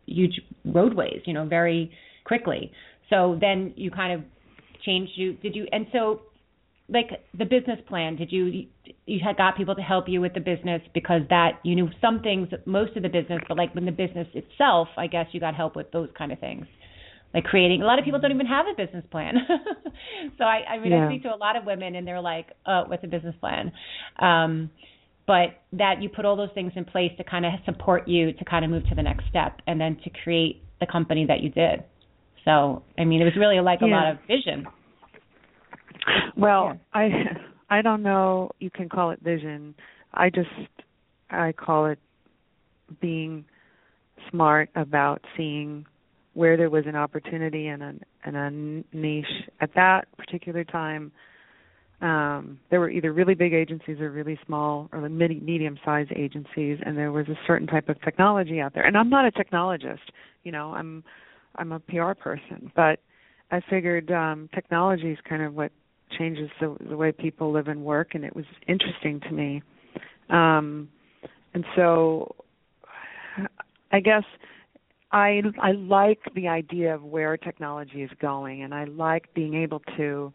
huge 0.07 0.41
roadways 0.65 1.21
you 1.25 1.33
know 1.33 1.47
very 1.47 1.91
quickly. 2.25 2.73
So 3.11 3.39
then 3.41 3.75
you 3.77 3.91
kind 3.91 4.13
of 4.13 4.25
changed 4.85 5.13
you 5.17 5.35
did 5.35 5.55
you 5.55 5.67
and 5.73 5.87
so 5.93 6.23
like 6.89 7.09
the 7.37 7.45
business 7.45 7.79
plan. 7.89 8.17
Did 8.17 8.31
you 8.31 8.67
you 9.07 9.21
had 9.25 9.37
got 9.37 9.57
people 9.57 9.75
to 9.75 9.83
help 9.83 10.09
you 10.09 10.21
with 10.21 10.35
the 10.35 10.41
business 10.41 10.83
because 10.93 11.23
that 11.31 11.61
you 11.63 11.75
knew 11.75 11.89
some 12.01 12.21
things 12.21 12.49
most 12.67 12.97
of 12.97 13.03
the 13.03 13.09
business 13.09 13.41
but 13.49 13.57
like 13.57 13.75
when 13.75 13.85
the 13.87 13.93
business 13.93 14.27
itself 14.35 14.89
i 14.97 15.07
guess 15.07 15.27
you 15.33 15.41
got 15.41 15.55
help 15.55 15.77
with 15.77 15.91
those 15.93 16.09
kind 16.17 16.33
of 16.33 16.39
things. 16.39 16.67
Like 17.33 17.45
creating 17.45 17.83
a 17.83 17.85
lot 17.85 17.99
of 17.99 18.05
people 18.05 18.21
don't 18.21 18.31
even 18.31 18.47
have 18.47 18.67
a 18.67 18.77
business 18.77 19.05
plan. 19.11 19.35
So 20.39 20.45
i 20.45 20.63
i 20.69 20.79
mean 20.79 20.93
yeah. 20.93 21.07
i 21.07 21.09
speak 21.09 21.23
to 21.23 21.35
a 21.35 21.37
lot 21.37 21.57
of 21.57 21.65
women 21.65 21.95
and 21.95 22.07
they're 22.07 22.21
like 22.21 22.49
oh 22.67 22.85
what's 22.87 23.05
a 23.05 23.09
business 23.09 23.35
plan? 23.41 23.73
Um 24.19 24.71
but 25.27 25.63
that 25.73 26.03
you 26.03 26.11
put 26.11 26.27
all 26.27 26.37
those 26.37 26.51
things 26.55 26.73
in 26.77 26.85
place 26.85 27.11
to 27.17 27.25
kind 27.25 27.47
of 27.47 27.53
support 27.65 28.07
you 28.07 28.33
to 28.35 28.45
kind 28.45 28.65
of 28.65 28.71
move 28.71 28.87
to 28.91 28.95
the 28.95 29.03
next 29.03 29.25
step 29.31 29.61
and 29.67 29.81
then 29.81 29.97
to 30.05 30.11
create 30.23 30.63
the 30.81 30.87
company 30.87 31.25
that 31.27 31.41
you 31.41 31.49
did. 31.49 31.83
So, 32.45 32.83
I 32.99 33.05
mean, 33.05 33.23
it 33.23 33.25
was 33.25 33.37
really 33.39 33.59
like 33.61 33.81
a 33.81 33.87
lot 33.87 34.11
of 34.11 34.19
vision. 34.29 34.67
Well, 36.37 36.73
yeah. 36.95 37.01
I 37.71 37.79
I 37.79 37.83
don't 37.83 38.03
know. 38.03 38.51
You 38.61 38.71
can 38.71 38.89
call 38.89 39.11
it 39.11 39.21
vision. 39.21 39.75
I 40.13 40.31
just 40.31 40.49
I 41.31 41.53
call 41.53 41.87
it 41.87 41.99
being 43.01 43.45
smart 44.31 44.71
about 44.75 45.23
seeing 45.37 45.87
where 46.35 46.57
there 46.57 46.71
was 46.71 46.85
an 46.87 46.97
opportunity 46.97 47.69
and 47.69 47.83
a 47.83 47.95
and 48.25 48.37
a 48.37 48.97
niche 48.97 49.27
at 49.61 49.71
that 49.75 50.09
particular 50.17 50.65
time. 50.65 51.13
Um, 52.01 52.59
there 52.71 52.81
were 52.81 52.91
either 52.91 53.13
really 53.13 53.35
big 53.35 53.55
agencies 53.55 54.01
or 54.01 54.11
really 54.11 54.39
small 54.45 54.89
or 54.93 55.09
medium 55.09 55.79
sized 55.85 56.13
agencies, 56.15 56.79
and 56.85 56.99
there 56.99 57.13
was 57.13 57.29
a 57.29 57.39
certain 57.47 57.67
type 57.67 57.89
of 57.89 58.01
technology 58.03 58.61
out 58.61 58.75
there. 58.75 58.85
And 58.85 58.97
I'm 58.97 59.09
not 59.09 59.25
a 59.27 59.31
technologist, 59.31 60.01
you 60.43 60.53
know. 60.53 60.75
I'm 60.75 61.05
I'm 61.57 61.73
a 61.73 61.81
PR 61.81 62.13
person, 62.13 62.71
but 62.75 62.99
I 63.51 63.61
figured 63.71 64.11
um, 64.11 64.51
technology 64.55 65.13
is 65.13 65.19
kind 65.27 65.43
of 65.43 65.55
what 65.55 65.71
changes 66.19 66.51
the, 66.61 66.77
the 66.89 66.97
way 66.97 67.13
people 67.13 67.53
live 67.53 67.69
and 67.69 67.85
work, 67.85 68.15
and 68.15 68.25
it 68.25 68.35
was 68.35 68.45
interesting 68.67 69.21
to 69.21 69.31
me. 69.31 69.63
Um, 70.31 70.89
and 71.55 71.65
so, 71.77 72.35
I 73.93 74.01
guess 74.01 74.25
I 75.13 75.43
I 75.61 75.73
like 75.73 76.19
the 76.35 76.49
idea 76.49 76.95
of 76.95 77.05
where 77.05 77.37
technology 77.37 78.03
is 78.03 78.11
going, 78.21 78.63
and 78.63 78.75
I 78.75 78.85
like 78.85 79.33
being 79.35 79.55
able 79.55 79.81
to 79.97 80.33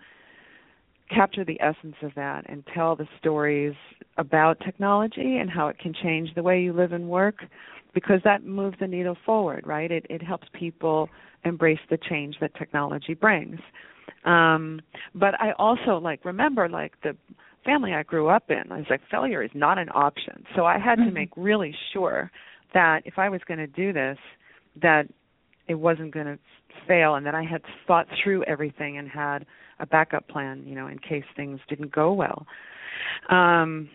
capture 1.09 1.43
the 1.43 1.59
essence 1.59 1.95
of 2.01 2.11
that 2.15 2.45
and 2.47 2.63
tell 2.73 2.95
the 2.95 3.07
stories 3.19 3.73
about 4.17 4.59
technology 4.63 5.37
and 5.37 5.49
how 5.49 5.67
it 5.67 5.77
can 5.79 5.93
change 5.93 6.33
the 6.35 6.43
way 6.43 6.61
you 6.61 6.71
live 6.71 6.93
and 6.93 7.09
work 7.09 7.37
because 7.93 8.21
that 8.23 8.45
moves 8.45 8.77
the 8.79 8.87
needle 8.87 9.17
forward, 9.25 9.65
right? 9.65 9.91
It 9.91 10.05
it 10.09 10.21
helps 10.21 10.47
people 10.53 11.09
embrace 11.45 11.79
the 11.89 11.97
change 11.97 12.37
that 12.41 12.53
technology 12.55 13.13
brings. 13.13 13.59
Um, 14.25 14.81
but 15.15 15.39
I 15.39 15.53
also 15.57 15.97
like 15.97 16.23
remember 16.25 16.69
like 16.69 16.93
the 17.03 17.15
family 17.65 17.93
I 17.93 18.03
grew 18.03 18.29
up 18.29 18.49
in. 18.49 18.71
I 18.71 18.77
was 18.77 18.85
like 18.89 19.01
failure 19.09 19.43
is 19.43 19.51
not 19.53 19.77
an 19.77 19.89
option. 19.93 20.43
So 20.55 20.65
I 20.65 20.77
had 20.77 20.99
mm-hmm. 20.99 21.09
to 21.09 21.11
make 21.11 21.29
really 21.35 21.75
sure 21.93 22.31
that 22.73 23.01
if 23.05 23.17
I 23.17 23.29
was 23.29 23.41
going 23.47 23.59
to 23.59 23.67
do 23.67 23.93
this, 23.93 24.17
that 24.81 25.03
it 25.67 25.75
wasn't 25.75 26.13
going 26.13 26.25
to 26.25 26.39
fail, 26.87 27.15
and 27.15 27.25
that 27.25 27.35
I 27.35 27.43
had 27.43 27.61
thought 27.87 28.07
through 28.23 28.43
everything 28.43 28.97
and 28.97 29.07
had 29.07 29.45
a 29.79 29.85
backup 29.85 30.27
plan, 30.27 30.63
you 30.65 30.75
know, 30.75 30.87
in 30.87 30.99
case 30.99 31.23
things 31.35 31.59
didn't 31.67 31.91
go 31.91 32.13
well. 32.13 32.45
Um, 33.29 33.89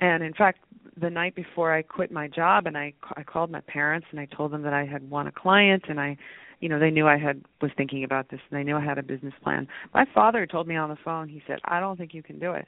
and 0.00 0.22
in 0.22 0.32
fact, 0.34 0.60
the 1.00 1.10
night 1.10 1.34
before 1.34 1.74
I 1.74 1.82
quit 1.82 2.10
my 2.10 2.28
job 2.28 2.66
and 2.66 2.76
I 2.76 2.92
I 3.16 3.22
called 3.22 3.50
my 3.50 3.60
parents 3.60 4.06
and 4.10 4.20
I 4.20 4.26
told 4.26 4.52
them 4.52 4.62
that 4.62 4.72
I 4.72 4.84
had 4.84 5.08
won 5.08 5.26
a 5.26 5.32
client 5.32 5.84
and 5.88 6.00
I 6.00 6.16
you 6.60 6.68
know 6.68 6.78
they 6.78 6.90
knew 6.90 7.06
I 7.06 7.18
had 7.18 7.42
was 7.60 7.70
thinking 7.76 8.04
about 8.04 8.30
this 8.30 8.40
and 8.50 8.58
they 8.58 8.64
knew 8.64 8.76
I 8.76 8.84
had 8.84 8.98
a 8.98 9.02
business 9.02 9.34
plan. 9.42 9.68
My 9.94 10.04
father 10.14 10.46
told 10.46 10.66
me 10.66 10.76
on 10.76 10.88
the 10.88 10.98
phone 11.04 11.28
he 11.28 11.42
said 11.46 11.58
I 11.64 11.80
don't 11.80 11.96
think 11.96 12.14
you 12.14 12.22
can 12.22 12.38
do 12.38 12.52
it. 12.52 12.66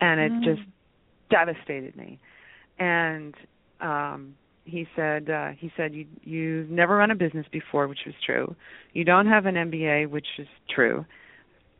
And 0.00 0.20
it 0.20 0.32
mm. 0.32 0.44
just 0.44 0.68
devastated 1.30 1.96
me. 1.96 2.18
And 2.78 3.34
um 3.80 4.34
he 4.64 4.86
said 4.96 5.30
uh 5.30 5.50
he 5.58 5.72
said 5.76 5.94
you 5.94 6.06
you've 6.22 6.70
never 6.70 6.96
run 6.96 7.10
a 7.10 7.16
business 7.16 7.46
before 7.50 7.88
which 7.88 8.00
was 8.06 8.14
true. 8.24 8.54
You 8.92 9.04
don't 9.04 9.26
have 9.26 9.46
an 9.46 9.54
MBA 9.54 10.10
which 10.10 10.26
is 10.38 10.48
true. 10.74 11.04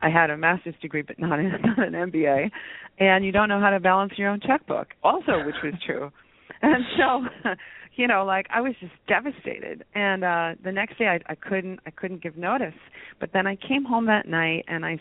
I 0.01 0.09
had 0.09 0.29
a 0.29 0.37
master's 0.37 0.75
degree, 0.81 1.01
but 1.01 1.17
not, 1.17 1.39
in, 1.39 1.49
not 1.63 1.79
an 1.79 1.93
MBA, 1.93 2.51
and 2.99 3.25
you 3.25 3.31
don't 3.31 3.49
know 3.49 3.59
how 3.59 3.71
to 3.71 3.79
balance 3.79 4.13
your 4.15 4.29
own 4.29 4.39
checkbook, 4.45 4.89
also, 5.03 5.43
which 5.45 5.55
was 5.63 5.73
true. 5.85 6.11
And 6.59 6.83
so, 6.97 7.49
you 7.97 8.07
know, 8.07 8.25
like 8.25 8.47
I 8.49 8.61
was 8.61 8.73
just 8.79 8.93
devastated. 9.07 9.83
And 9.93 10.23
uh 10.23 10.55
the 10.63 10.71
next 10.71 10.97
day, 10.97 11.07
I, 11.07 11.19
I 11.31 11.35
couldn't, 11.35 11.79
I 11.85 11.91
couldn't 11.91 12.21
give 12.21 12.37
notice. 12.37 12.73
But 13.19 13.31
then 13.33 13.47
I 13.47 13.55
came 13.55 13.83
home 13.83 14.05
that 14.07 14.27
night, 14.27 14.65
and 14.67 14.85
I, 14.85 14.99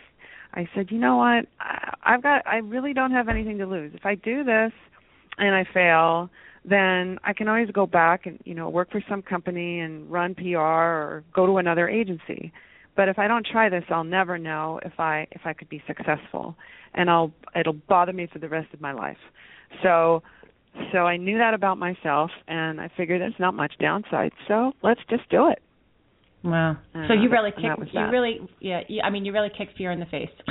I 0.54 0.68
said, 0.74 0.90
you 0.90 0.98
know 0.98 1.16
what? 1.16 1.46
I, 1.60 1.94
I've 2.04 2.22
got, 2.22 2.46
I 2.46 2.56
really 2.56 2.92
don't 2.92 3.12
have 3.12 3.28
anything 3.28 3.58
to 3.58 3.66
lose. 3.66 3.92
If 3.94 4.06
I 4.06 4.14
do 4.14 4.44
this, 4.44 4.72
and 5.38 5.54
I 5.54 5.66
fail, 5.72 6.30
then 6.64 7.18
I 7.24 7.32
can 7.32 7.46
always 7.46 7.70
go 7.70 7.86
back 7.86 8.26
and 8.26 8.40
you 8.44 8.54
know 8.54 8.68
work 8.68 8.90
for 8.90 9.02
some 9.08 9.22
company 9.22 9.80
and 9.80 10.10
run 10.10 10.34
PR 10.34 10.58
or 10.58 11.24
go 11.34 11.46
to 11.46 11.58
another 11.58 11.88
agency 11.88 12.52
but 12.96 13.10
if 13.10 13.18
I 13.18 13.28
don't 13.28 13.46
try 13.46 13.68
this, 13.68 13.84
I'll 13.90 14.04
never 14.04 14.38
know 14.38 14.80
if 14.84 14.98
I 14.98 15.26
if 15.30 15.42
I 15.44 15.52
could 15.52 15.68
be 15.68 15.82
successful, 15.86 16.56
and 16.94 17.10
I'll 17.10 17.30
it'll 17.54 17.74
bother 17.74 18.12
me 18.12 18.26
for 18.32 18.38
the 18.38 18.48
rest 18.48 18.72
of 18.72 18.80
my 18.80 18.92
life. 18.92 19.18
So 19.82 20.22
so 20.92 20.98
I 20.98 21.16
knew 21.16 21.38
that 21.38 21.54
about 21.54 21.78
myself, 21.78 22.30
and 22.48 22.80
I 22.80 22.90
figured 22.96 23.20
there's 23.20 23.34
not 23.38 23.54
much 23.54 23.72
downside. 23.80 24.32
So 24.48 24.72
let's 24.82 25.00
just 25.08 25.28
do 25.30 25.48
it. 25.48 25.58
Wow. 26.44 26.76
so 27.08 27.14
you 27.14 27.28
really 27.28 27.50
kicked 27.50 27.92
you 27.92 28.06
really 28.08 28.38
yeah, 28.60 28.82
you, 28.86 29.00
I 29.02 29.10
mean 29.10 29.24
you 29.24 29.32
really 29.32 29.50
kicked 29.56 29.76
fear 29.76 29.90
in 29.90 29.98
the 29.98 30.06
face. 30.06 30.30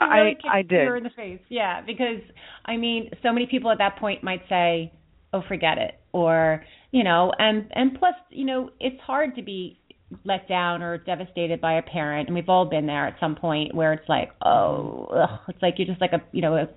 really 0.00 0.34
kicked 0.34 0.46
I 0.50 0.62
did. 0.62 0.70
fear 0.70 0.96
in 0.96 1.04
the 1.04 1.10
face. 1.10 1.40
Yeah, 1.48 1.82
because 1.82 2.20
I 2.64 2.76
mean 2.76 3.10
so 3.22 3.32
many 3.32 3.46
people 3.46 3.70
at 3.70 3.78
that 3.78 3.96
point 3.98 4.24
might 4.24 4.42
say, 4.48 4.92
"Oh, 5.32 5.42
forget 5.46 5.78
it." 5.78 5.94
Or, 6.12 6.64
you 6.90 7.04
know, 7.04 7.32
and 7.38 7.70
and 7.74 7.96
plus, 7.98 8.14
you 8.30 8.44
know, 8.44 8.70
it's 8.80 9.00
hard 9.02 9.36
to 9.36 9.42
be 9.42 9.78
let 10.24 10.48
down 10.48 10.82
or 10.82 10.98
devastated 10.98 11.60
by 11.60 11.74
a 11.74 11.82
parent 11.82 12.28
and 12.28 12.34
we've 12.34 12.48
all 12.48 12.64
been 12.64 12.86
there 12.86 13.08
at 13.08 13.16
some 13.18 13.34
point 13.34 13.74
where 13.74 13.92
it's 13.92 14.08
like 14.08 14.30
oh 14.44 15.06
ugh. 15.06 15.40
it's 15.48 15.60
like 15.60 15.74
you're 15.78 15.86
just 15.86 16.00
like 16.00 16.12
a 16.12 16.22
you 16.30 16.40
know 16.40 16.54
a, 16.54 16.68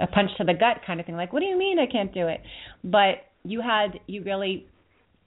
a 0.00 0.06
punch 0.06 0.30
to 0.38 0.44
the 0.44 0.54
gut 0.54 0.82
kind 0.86 1.00
of 1.00 1.06
thing. 1.06 1.16
Like 1.16 1.32
what 1.32 1.40
do 1.40 1.46
you 1.46 1.58
mean 1.58 1.78
i 1.78 1.86
can't 1.86 2.12
do 2.12 2.28
it? 2.28 2.40
But 2.84 3.26
you 3.44 3.60
had 3.60 4.00
you 4.06 4.22
really 4.22 4.66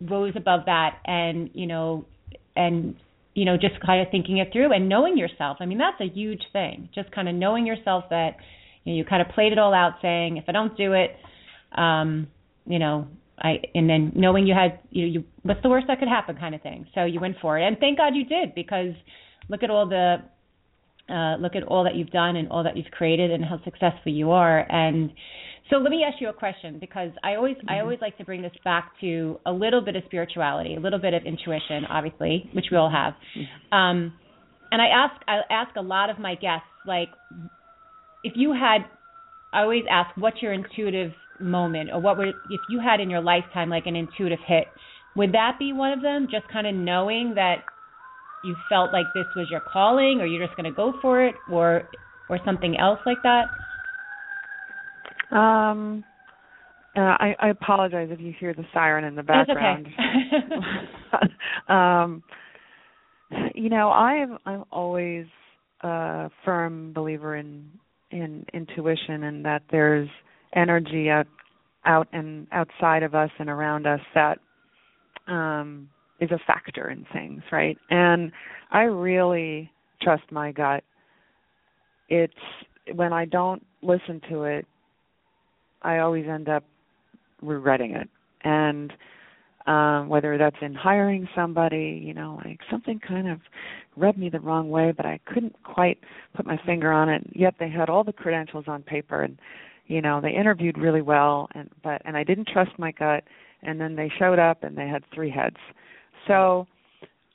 rose 0.01 0.33
above 0.35 0.61
that 0.65 0.99
and 1.05 1.49
you 1.53 1.67
know 1.67 2.05
and 2.55 2.95
you 3.33 3.45
know 3.45 3.55
just 3.55 3.79
kind 3.85 4.01
of 4.05 4.11
thinking 4.11 4.37
it 4.37 4.49
through 4.51 4.73
and 4.73 4.89
knowing 4.89 5.17
yourself. 5.17 5.57
I 5.59 5.65
mean 5.65 5.77
that's 5.77 5.99
a 6.01 6.13
huge 6.13 6.41
thing. 6.53 6.89
Just 6.93 7.11
kind 7.11 7.29
of 7.29 7.35
knowing 7.35 7.65
yourself 7.65 8.05
that 8.09 8.37
you 8.83 8.93
know 8.93 8.97
you 8.97 9.05
kind 9.05 9.21
of 9.21 9.33
played 9.33 9.51
it 9.51 9.59
all 9.59 9.73
out 9.73 9.93
saying 10.01 10.37
if 10.37 10.45
i 10.47 10.51
don't 10.51 10.75
do 10.75 10.93
it 10.93 11.11
um 11.77 12.27
you 12.65 12.79
know 12.79 13.07
I 13.41 13.61
and 13.73 13.89
then 13.89 14.11
knowing 14.15 14.45
you 14.45 14.53
had 14.53 14.79
you, 14.89 15.05
you 15.05 15.23
what's 15.43 15.61
the 15.63 15.69
worst 15.69 15.87
that 15.87 15.99
could 15.99 16.07
happen 16.07 16.37
kind 16.37 16.53
of 16.53 16.61
thing. 16.61 16.85
So 16.93 17.05
you 17.05 17.19
went 17.19 17.37
for 17.41 17.57
it, 17.57 17.65
and 17.65 17.77
thank 17.79 17.97
God 17.97 18.15
you 18.15 18.25
did 18.25 18.53
because 18.53 18.93
look 19.49 19.63
at 19.63 19.69
all 19.69 19.87
the 19.87 20.17
uh, 21.11 21.37
look 21.37 21.55
at 21.55 21.63
all 21.63 21.83
that 21.83 21.95
you've 21.95 22.09
done 22.11 22.35
and 22.35 22.49
all 22.49 22.63
that 22.63 22.77
you've 22.77 22.91
created 22.91 23.31
and 23.31 23.43
how 23.43 23.61
successful 23.63 24.11
you 24.11 24.31
are. 24.31 24.59
And 24.71 25.11
so 25.69 25.77
let 25.77 25.89
me 25.89 26.03
ask 26.07 26.21
you 26.21 26.29
a 26.29 26.33
question 26.33 26.77
because 26.79 27.11
I 27.23 27.35
always 27.35 27.55
mm-hmm. 27.57 27.69
I 27.69 27.79
always 27.79 27.99
like 28.01 28.17
to 28.17 28.25
bring 28.25 28.41
this 28.41 28.51
back 28.63 28.91
to 29.01 29.39
a 29.45 29.51
little 29.51 29.81
bit 29.81 29.95
of 29.95 30.03
spirituality, 30.05 30.75
a 30.75 30.79
little 30.79 30.99
bit 30.99 31.13
of 31.13 31.23
intuition, 31.23 31.85
obviously, 31.89 32.49
which 32.53 32.65
we 32.71 32.77
all 32.77 32.91
have. 32.91 33.13
Mm-hmm. 33.37 33.75
Um, 33.75 34.13
and 34.71 34.81
I 34.81 34.87
ask 34.87 35.21
I 35.27 35.39
ask 35.49 35.75
a 35.75 35.81
lot 35.81 36.09
of 36.09 36.19
my 36.19 36.35
guests 36.35 36.67
like 36.85 37.09
if 38.23 38.33
you 38.35 38.53
had 38.53 38.79
I 39.53 39.61
always 39.61 39.83
ask 39.89 40.15
what's 40.17 40.41
your 40.41 40.53
intuitive 40.53 41.11
moment, 41.39 41.89
or 41.91 41.99
what 41.99 42.17
would 42.17 42.27
if 42.27 42.61
you 42.69 42.79
had 42.79 42.99
in 42.99 43.09
your 43.09 43.21
lifetime 43.21 43.69
like 43.69 43.85
an 43.85 43.95
intuitive 43.95 44.39
hit? 44.45 44.65
Would 45.15 45.33
that 45.33 45.57
be 45.59 45.73
one 45.73 45.91
of 45.91 46.01
them? 46.01 46.27
Just 46.31 46.47
kind 46.51 46.65
of 46.65 46.73
knowing 46.73 47.33
that 47.35 47.63
you 48.43 48.55
felt 48.69 48.91
like 48.91 49.05
this 49.13 49.25
was 49.35 49.49
your 49.49 49.61
calling, 49.61 50.19
or 50.21 50.25
you're 50.25 50.45
just 50.45 50.57
going 50.57 50.71
to 50.71 50.75
go 50.75 50.93
for 51.01 51.25
it, 51.25 51.35
or 51.49 51.83
or 52.29 52.39
something 52.45 52.77
else 52.79 52.99
like 53.05 53.17
that? 53.23 53.45
Um, 55.35 56.03
uh, 56.95 56.99
I, 56.99 57.35
I 57.39 57.49
apologize 57.49 58.09
if 58.11 58.19
you 58.19 58.33
hear 58.39 58.53
the 58.53 58.65
siren 58.73 59.05
in 59.05 59.15
the 59.15 59.23
background. 59.23 59.87
okay. 59.87 60.53
um, 61.73 62.23
you 63.55 63.69
know, 63.69 63.89
I'm 63.89 64.37
I'm 64.45 64.65
always 64.71 65.25
a 65.81 66.29
firm 66.43 66.93
believer 66.93 67.35
in 67.35 67.65
in 68.11 68.45
intuition 68.53 69.23
and 69.23 69.45
that 69.45 69.63
there's 69.71 70.09
energy 70.55 71.09
out 71.09 71.27
out 71.85 72.07
and 72.11 72.47
outside 72.51 73.03
of 73.03 73.15
us 73.15 73.29
and 73.39 73.49
around 73.49 73.87
us 73.87 74.01
that 74.13 74.37
um 75.27 75.89
is 76.21 76.31
a 76.31 76.39
factor 76.45 76.89
in 76.89 77.05
things, 77.11 77.41
right? 77.51 77.77
And 77.89 78.31
I 78.71 78.83
really 78.83 79.69
trust 80.01 80.23
my 80.31 80.51
gut. 80.51 80.83
It's 82.09 82.33
when 82.93 83.11
I 83.11 83.25
don't 83.25 83.65
listen 83.81 84.21
to 84.29 84.43
it, 84.43 84.65
I 85.81 85.97
always 85.99 86.27
end 86.27 86.47
up 86.47 86.63
regretting 87.41 87.91
it. 87.95 88.07
And 88.43 88.93
um 89.67 90.09
whether 90.09 90.37
that's 90.37 90.55
in 90.61 90.73
hiring 90.73 91.27
somebody, 91.35 92.01
you 92.03 92.13
know, 92.13 92.39
like 92.45 92.59
something 92.69 92.99
kind 92.99 93.27
of 93.27 93.39
rubbed 93.97 94.17
me 94.17 94.29
the 94.29 94.39
wrong 94.39 94.69
way, 94.69 94.93
but 94.95 95.05
I 95.05 95.19
couldn't 95.25 95.55
quite 95.63 95.99
put 96.35 96.45
my 96.45 96.59
finger 96.65 96.91
on 96.91 97.09
it. 97.09 97.23
Yet 97.33 97.55
they 97.59 97.69
had 97.69 97.89
all 97.89 98.03
the 98.03 98.13
credentials 98.13 98.65
on 98.67 98.83
paper 98.83 99.23
and 99.23 99.37
you 99.87 100.01
know, 100.01 100.21
they 100.21 100.31
interviewed 100.31 100.77
really 100.77 101.01
well 101.01 101.47
and 101.55 101.69
but 101.83 102.01
and 102.05 102.15
I 102.15 102.23
didn't 102.23 102.47
trust 102.47 102.71
my 102.77 102.91
gut 102.91 103.23
and 103.63 103.79
then 103.79 103.95
they 103.95 104.11
showed 104.19 104.39
up 104.39 104.63
and 104.63 104.77
they 104.77 104.87
had 104.87 105.03
three 105.13 105.29
heads. 105.29 105.57
So 106.27 106.67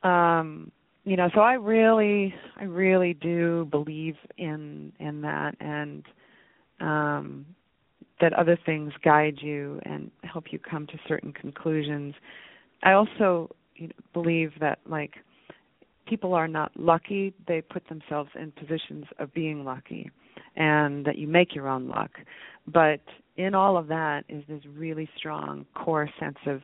um 0.03 0.71
you 1.05 1.17
know, 1.17 1.31
so 1.35 1.41
I 1.41 1.55
really 1.55 2.35
I 2.57 2.65
really 2.65 3.15
do 3.15 3.67
believe 3.71 4.17
in 4.39 4.93
in 4.99 5.21
that 5.23 5.55
and 5.61 6.05
um 6.81 7.47
that 8.21 8.33
other 8.33 8.59
things 8.65 8.93
guide 9.05 9.37
you 9.41 9.81
and 9.85 10.11
help 10.23 10.47
you 10.51 10.59
come 10.59 10.87
to 10.87 10.99
certain 11.07 11.33
conclusions. 11.33 12.15
I 12.83 12.93
also 12.93 13.55
believe 14.15 14.53
that 14.61 14.79
like 14.87 15.15
people 16.07 16.35
are 16.35 16.49
not 16.49 16.73
lucky; 16.77 17.35
they 17.47 17.61
put 17.61 17.87
themselves 17.89 18.31
in 18.35 18.53
positions 18.53 19.05
of 19.19 19.33
being 19.35 19.65
lucky, 19.65 20.11
and 20.57 21.05
that 21.05 21.19
you 21.19 21.29
make 21.29 21.55
your 21.55 21.69
own 21.69 21.89
luck. 21.89 22.11
But 22.67 23.01
in 23.37 23.55
all 23.55 23.77
of 23.77 23.87
that 23.89 24.25
is 24.29 24.43
this 24.49 24.63
really 24.75 25.09
strong 25.17 25.67
core 25.75 26.09
sense 26.19 26.39
of 26.47 26.63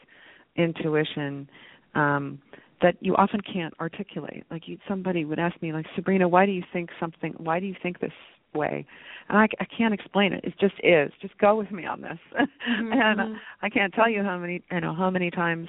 intuition 0.56 1.48
um, 1.94 2.40
that 2.80 2.96
you 3.00 3.14
often 3.16 3.40
can't 3.40 3.74
articulate. 3.80 4.44
Like 4.50 4.66
you, 4.68 4.78
somebody 4.88 5.24
would 5.24 5.38
ask 5.38 5.60
me, 5.62 5.72
like 5.72 5.86
Sabrina, 5.94 6.28
why 6.28 6.46
do 6.46 6.52
you 6.52 6.64
think 6.72 6.90
something? 6.98 7.34
Why 7.38 7.60
do 7.60 7.66
you 7.66 7.74
think 7.82 8.00
this 8.00 8.12
way 8.54 8.84
and 9.30 9.38
I, 9.38 9.48
I 9.60 9.64
can't 9.64 9.94
explain 9.94 10.32
it 10.34 10.44
it 10.44 10.52
just 10.60 10.74
is 10.82 11.10
just 11.22 11.36
go 11.38 11.56
with 11.56 11.70
me 11.70 11.86
on 11.86 12.02
this 12.02 12.18
Mm-hmm. 12.68 12.92
and 12.92 13.36
i 13.62 13.68
can't 13.70 13.94
tell 13.94 14.10
you 14.10 14.22
how 14.22 14.36
many 14.38 14.62
you 14.70 14.80
know 14.80 14.94
how 14.94 15.08
many 15.08 15.30
times 15.30 15.68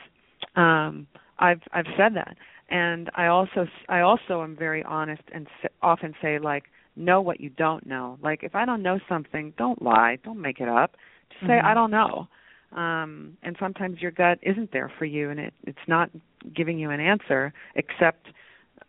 um 0.58 1.08
i've 1.40 1.62
i've 1.72 1.86
said 1.98 2.14
that 2.16 2.36
and 2.70 3.10
i 3.16 3.28
also 3.28 3.66
i 3.88 4.02
also 4.02 4.44
am 4.44 4.56
very 4.56 4.84
honest 4.84 5.22
and 5.34 5.48
s- 5.64 5.72
often 5.82 6.14
say 6.22 6.40
like 6.40 6.66
know 6.98 7.22
what 7.22 7.40
you 7.40 7.50
don't 7.52 7.86
know 7.86 8.18
like 8.22 8.44
if 8.44 8.54
i 8.54 8.66
don't 8.66 8.84
know 8.84 9.00
something 9.08 9.54
don't 9.58 9.82
lie 9.82 10.18
don't 10.24 10.42
make 10.42 10.60
it 10.60 10.68
up 10.68 10.96
just 11.30 11.46
say 11.48 11.54
Mhm. 11.54 11.64
i 11.66 11.74
don't 11.74 11.92
know 11.92 12.28
um 12.76 13.38
and 13.44 13.56
sometimes 13.60 14.02
your 14.02 14.12
gut 14.12 14.40
isn't 14.42 14.72
there 14.72 14.92
for 14.98 15.06
you 15.06 15.30
and 15.30 15.40
it 15.40 15.54
it's 15.66 15.78
not 15.88 16.10
giving 16.56 16.78
you 16.78 16.90
an 16.90 17.00
answer 17.00 17.54
except 17.76 18.28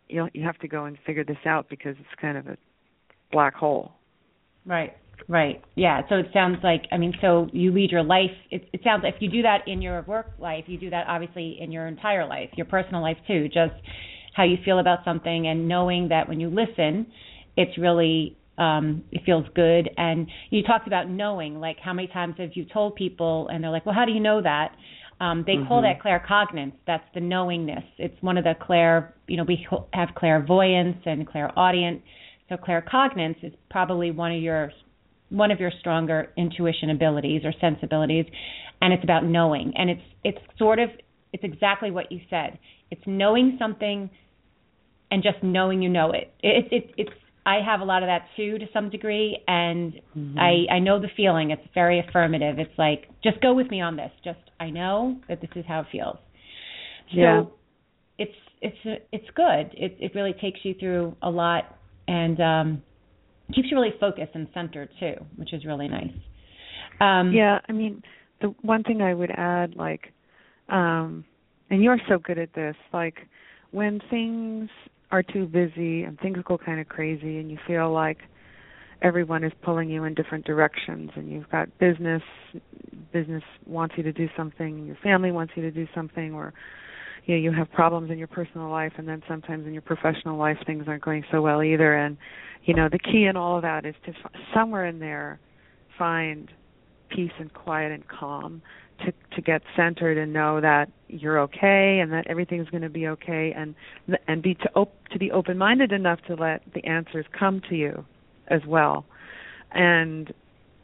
you 0.07 0.17
know 0.17 0.29
you 0.33 0.43
have 0.43 0.57
to 0.59 0.67
go 0.67 0.85
and 0.85 0.97
figure 1.05 1.23
this 1.23 1.37
out 1.45 1.67
because 1.69 1.95
it's 1.99 2.21
kind 2.21 2.37
of 2.37 2.47
a 2.47 2.57
black 3.31 3.53
hole 3.53 3.93
Right. 4.65 4.93
Right. 5.27 5.63
Yeah. 5.75 6.01
So 6.09 6.15
it 6.15 6.27
sounds 6.33 6.57
like 6.63 6.83
I 6.91 6.97
mean, 6.97 7.13
so 7.21 7.47
you 7.53 7.71
lead 7.71 7.89
your 7.91 8.03
life. 8.03 8.31
It, 8.51 8.67
it 8.73 8.81
sounds 8.83 9.03
if 9.05 9.15
you 9.21 9.29
do 9.29 9.41
that 9.43 9.59
in 9.67 9.81
your 9.81 10.03
work 10.03 10.27
life, 10.37 10.65
you 10.67 10.77
do 10.77 10.89
that 10.89 11.07
obviously 11.07 11.57
in 11.59 11.71
your 11.71 11.87
entire 11.87 12.27
life, 12.27 12.49
your 12.57 12.65
personal 12.65 13.01
life 13.01 13.17
too. 13.27 13.47
Just 13.47 13.73
how 14.35 14.43
you 14.43 14.57
feel 14.65 14.79
about 14.79 14.99
something 15.05 15.47
and 15.47 15.67
knowing 15.67 16.09
that 16.09 16.27
when 16.27 16.39
you 16.39 16.49
listen, 16.49 17.07
it's 17.55 17.77
really 17.77 18.37
um 18.57 19.03
it 19.11 19.21
feels 19.25 19.45
good. 19.55 19.89
And 19.97 20.27
you 20.49 20.63
talked 20.63 20.87
about 20.87 21.09
knowing, 21.09 21.59
like 21.59 21.77
how 21.79 21.93
many 21.93 22.07
times 22.07 22.35
have 22.37 22.51
you 22.53 22.65
told 22.65 22.95
people 22.95 23.47
and 23.51 23.63
they're 23.63 23.71
like, 23.71 23.85
well, 23.85 23.95
how 23.95 24.05
do 24.05 24.11
you 24.11 24.19
know 24.19 24.41
that? 24.41 24.75
Um, 25.19 25.43
they 25.47 25.55
call 25.67 25.81
Mhm. 25.81 25.83
that 25.83 25.99
claircognizance. 26.03 26.73
That's 26.85 27.03
the 27.13 27.21
knowingness. 27.21 27.83
It's 27.97 28.21
one 28.21 28.37
of 28.37 28.43
the 28.43 28.53
clair, 28.59 29.13
you 29.27 29.37
know, 29.37 29.45
we 29.45 29.65
have 29.93 30.09
clairvoyance 30.15 30.97
and 31.05 31.25
clairaudient. 31.25 32.01
So 32.49 32.57
claircognizance 32.57 33.43
is 33.43 33.53
probably 33.69 34.11
one 34.11 34.31
of 34.33 34.41
your 34.41 34.71
one 35.29 35.51
of 35.51 35.59
your 35.59 35.71
stronger 35.79 36.31
intuition 36.37 36.91
abilities 36.91 37.41
or 37.43 37.53
sensibilities, 37.59 38.25
and 38.81 38.93
it's 38.93 39.03
about 39.03 39.23
knowing. 39.25 39.73
And 39.75 39.89
it's 39.89 40.01
it's 40.23 40.37
sort 40.57 40.79
of 40.79 40.89
it's 41.33 41.43
exactly 41.43 41.91
what 41.91 42.11
you 42.11 42.19
said. 42.29 42.59
It's 42.91 43.01
knowing 43.07 43.55
something 43.57 44.09
and 45.11 45.23
just 45.23 45.41
knowing 45.43 45.81
you 45.81 45.89
know 45.89 46.11
it. 46.11 46.33
It's 46.43 46.67
it, 46.71 46.93
it's 46.97 47.11
I 47.45 47.61
have 47.61 47.81
a 47.81 47.83
lot 47.83 48.01
of 48.03 48.07
that 48.07 48.23
too 48.35 48.57
to 48.57 48.65
some 48.73 48.89
degree, 48.89 49.37
and 49.47 49.93
Mhm. 50.15 50.39
I 50.39 50.75
I 50.75 50.79
know 50.79 50.99
the 50.99 51.09
feeling. 51.09 51.51
It's 51.51 51.65
very 51.73 51.99
affirmative. 51.99 52.59
It's 52.59 52.77
like 52.77 53.09
just 53.21 53.39
go 53.41 53.53
with 53.53 53.69
me 53.69 53.81
on 53.81 53.95
this. 53.95 54.11
Just 54.23 54.39
I 54.59 54.69
know 54.69 55.19
that 55.27 55.41
this 55.41 55.51
is 55.55 55.65
how 55.65 55.81
it 55.81 55.87
feels. 55.91 56.17
So 57.11 57.19
Yeah. 57.19 57.45
it's 58.17 58.35
it's 58.61 59.03
it's 59.11 59.29
good. 59.31 59.73
It 59.73 59.95
it 59.99 60.15
really 60.15 60.33
takes 60.33 60.65
you 60.65 60.73
through 60.75 61.15
a 61.21 61.29
lot 61.29 61.77
and 62.07 62.39
um 62.41 62.81
keeps 63.53 63.69
you 63.69 63.77
really 63.77 63.93
focused 63.99 64.33
and 64.33 64.47
centered 64.53 64.89
too, 64.99 65.15
which 65.35 65.53
is 65.53 65.65
really 65.65 65.87
nice. 65.87 66.11
Um 66.99 67.31
yeah 67.33 67.59
i 67.67 67.71
mean 67.71 68.01
the 68.41 68.47
one 68.61 68.83
thing 68.83 69.01
i 69.01 69.13
would 69.13 69.31
add 69.31 69.75
like 69.75 70.13
um 70.69 71.25
and 71.69 71.83
you're 71.83 71.99
so 72.07 72.17
good 72.17 72.37
at 72.37 72.53
this 72.53 72.75
like 72.93 73.17
when 73.71 73.99
things 74.09 74.69
are 75.17 75.23
too 75.23 75.45
busy 75.45 76.03
and 76.03 76.19
things 76.19 76.37
go 76.45 76.57
kind 76.57 76.79
of 76.79 76.87
crazy 76.87 77.39
and 77.39 77.49
you 77.49 77.57
feel 77.67 77.91
like 77.91 78.19
everyone 79.01 79.43
is 79.43 79.51
pulling 79.61 79.89
you 79.89 80.03
in 80.03 80.13
different 80.13 80.45
directions 80.45 81.11
and 81.15 81.29
you've 81.31 81.49
got 81.49 81.67
business 81.79 82.23
business 83.11 83.43
wants 83.65 83.95
you 83.97 84.03
to 84.03 84.11
do 84.11 84.27
something 84.35 84.85
your 84.85 84.97
family 85.03 85.31
wants 85.31 85.53
you 85.55 85.61
to 85.61 85.71
do 85.71 85.87
something 85.93 86.33
or 86.33 86.53
you 87.25 87.35
know 87.35 87.41
you 87.41 87.51
have 87.51 87.71
problems 87.71 88.11
in 88.11 88.17
your 88.17 88.27
personal 88.27 88.69
life 88.69 88.93
and 88.97 89.07
then 89.07 89.21
sometimes 89.27 89.65
in 89.65 89.73
your 89.73 89.81
professional 89.81 90.37
life 90.37 90.57
things 90.65 90.85
aren't 90.87 91.03
going 91.03 91.23
so 91.31 91.41
well 91.41 91.63
either. 91.63 91.95
And 91.95 92.17
you 92.63 92.73
know 92.73 92.87
the 92.89 92.99
key 92.99 93.25
in 93.25 93.35
all 93.35 93.55
of 93.57 93.63
that 93.63 93.85
is 93.85 93.95
to 94.05 94.11
f- 94.11 94.31
somewhere 94.53 94.85
in 94.85 94.99
there 94.99 95.39
find 95.97 96.51
peace 97.09 97.31
and 97.39 97.53
quiet 97.53 97.91
and 97.91 98.07
calm 98.07 98.61
to 98.99 99.11
to 99.35 99.41
get 99.41 99.61
centered 99.75 100.17
and 100.17 100.31
know 100.31 100.61
that 100.61 100.89
you're 101.07 101.39
okay 101.39 101.99
and 102.01 102.11
that 102.11 102.27
everything's 102.27 102.69
going 102.69 102.83
to 102.83 102.89
be 102.89 103.07
okay 103.07 103.53
and 103.55 103.75
and 104.27 104.41
be 104.41 104.55
to 104.55 104.69
op- 104.75 105.07
to 105.11 105.19
be 105.19 105.31
open 105.31 105.57
minded 105.57 105.91
enough 105.91 106.19
to 106.27 106.35
let 106.35 106.61
the 106.73 106.83
answers 106.85 107.25
come 107.37 107.61
to 107.69 107.75
you 107.75 108.05
as 108.47 108.61
well. 108.67 109.05
And 109.71 110.33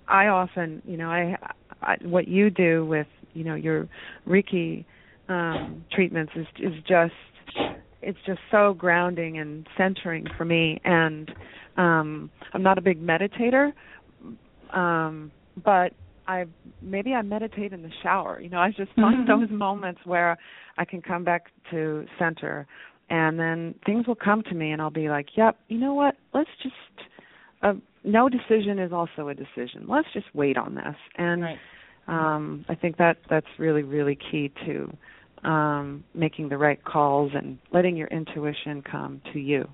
i 0.07 0.27
often 0.27 0.81
you 0.85 0.97
know 0.97 1.09
i, 1.09 1.37
I 1.81 1.97
what 2.01 2.27
you 2.27 2.49
do 2.49 2.85
with 2.85 3.07
you 3.33 3.43
know 3.43 3.55
your 3.55 3.87
reiki 4.27 4.85
um 5.29 5.85
treatments 5.91 6.33
is 6.35 6.47
is 6.59 6.73
just 6.87 7.13
it's 8.01 8.17
just 8.25 8.39
so 8.49 8.73
grounding 8.73 9.37
and 9.37 9.67
centering 9.77 10.25
for 10.37 10.45
me. 10.45 10.81
And 10.83 11.31
um 11.77 12.29
i'm 12.53 12.63
not 12.63 12.77
a 12.77 12.81
big 12.81 13.01
meditator 13.01 13.71
um 14.73 15.31
but 15.63 15.93
I 16.31 16.45
maybe 16.81 17.13
I 17.13 17.21
meditate 17.21 17.73
in 17.73 17.81
the 17.81 17.91
shower. 18.01 18.39
You 18.39 18.49
know, 18.49 18.59
I 18.59 18.71
just 18.71 18.93
find 18.93 19.27
Mhm. 19.27 19.27
those 19.27 19.49
moments 19.49 20.01
where 20.05 20.37
I 20.77 20.85
can 20.85 21.01
come 21.01 21.23
back 21.23 21.51
to 21.71 22.05
center 22.17 22.67
and 23.09 23.37
then 23.37 23.75
things 23.85 24.07
will 24.07 24.15
come 24.15 24.41
to 24.43 24.55
me 24.55 24.71
and 24.71 24.81
I'll 24.81 24.89
be 24.89 25.09
like, 25.09 25.35
"Yep, 25.35 25.57
you 25.67 25.77
know 25.77 25.93
what? 25.93 26.15
Let's 26.33 26.49
just 26.63 27.09
uh, 27.61 27.73
no 28.03 28.29
decision 28.29 28.79
is 28.79 28.91
also 28.91 29.27
a 29.27 29.35
decision. 29.35 29.85
Let's 29.87 30.07
just 30.13 30.33
wait 30.33 30.57
on 30.57 30.75
this." 30.75 30.95
And 31.17 31.41
right. 31.43 31.59
um 32.07 32.65
I 32.69 32.75
think 32.75 32.97
that 32.97 33.17
that's 33.29 33.51
really 33.59 33.83
really 33.83 34.17
key 34.31 34.51
to 34.65 34.75
um 35.43 36.03
making 36.13 36.49
the 36.49 36.57
right 36.57 36.81
calls 36.83 37.31
and 37.35 37.57
letting 37.71 37.95
your 37.97 38.07
intuition 38.07 38.81
come 38.81 39.21
to 39.33 39.39
you. 39.39 39.67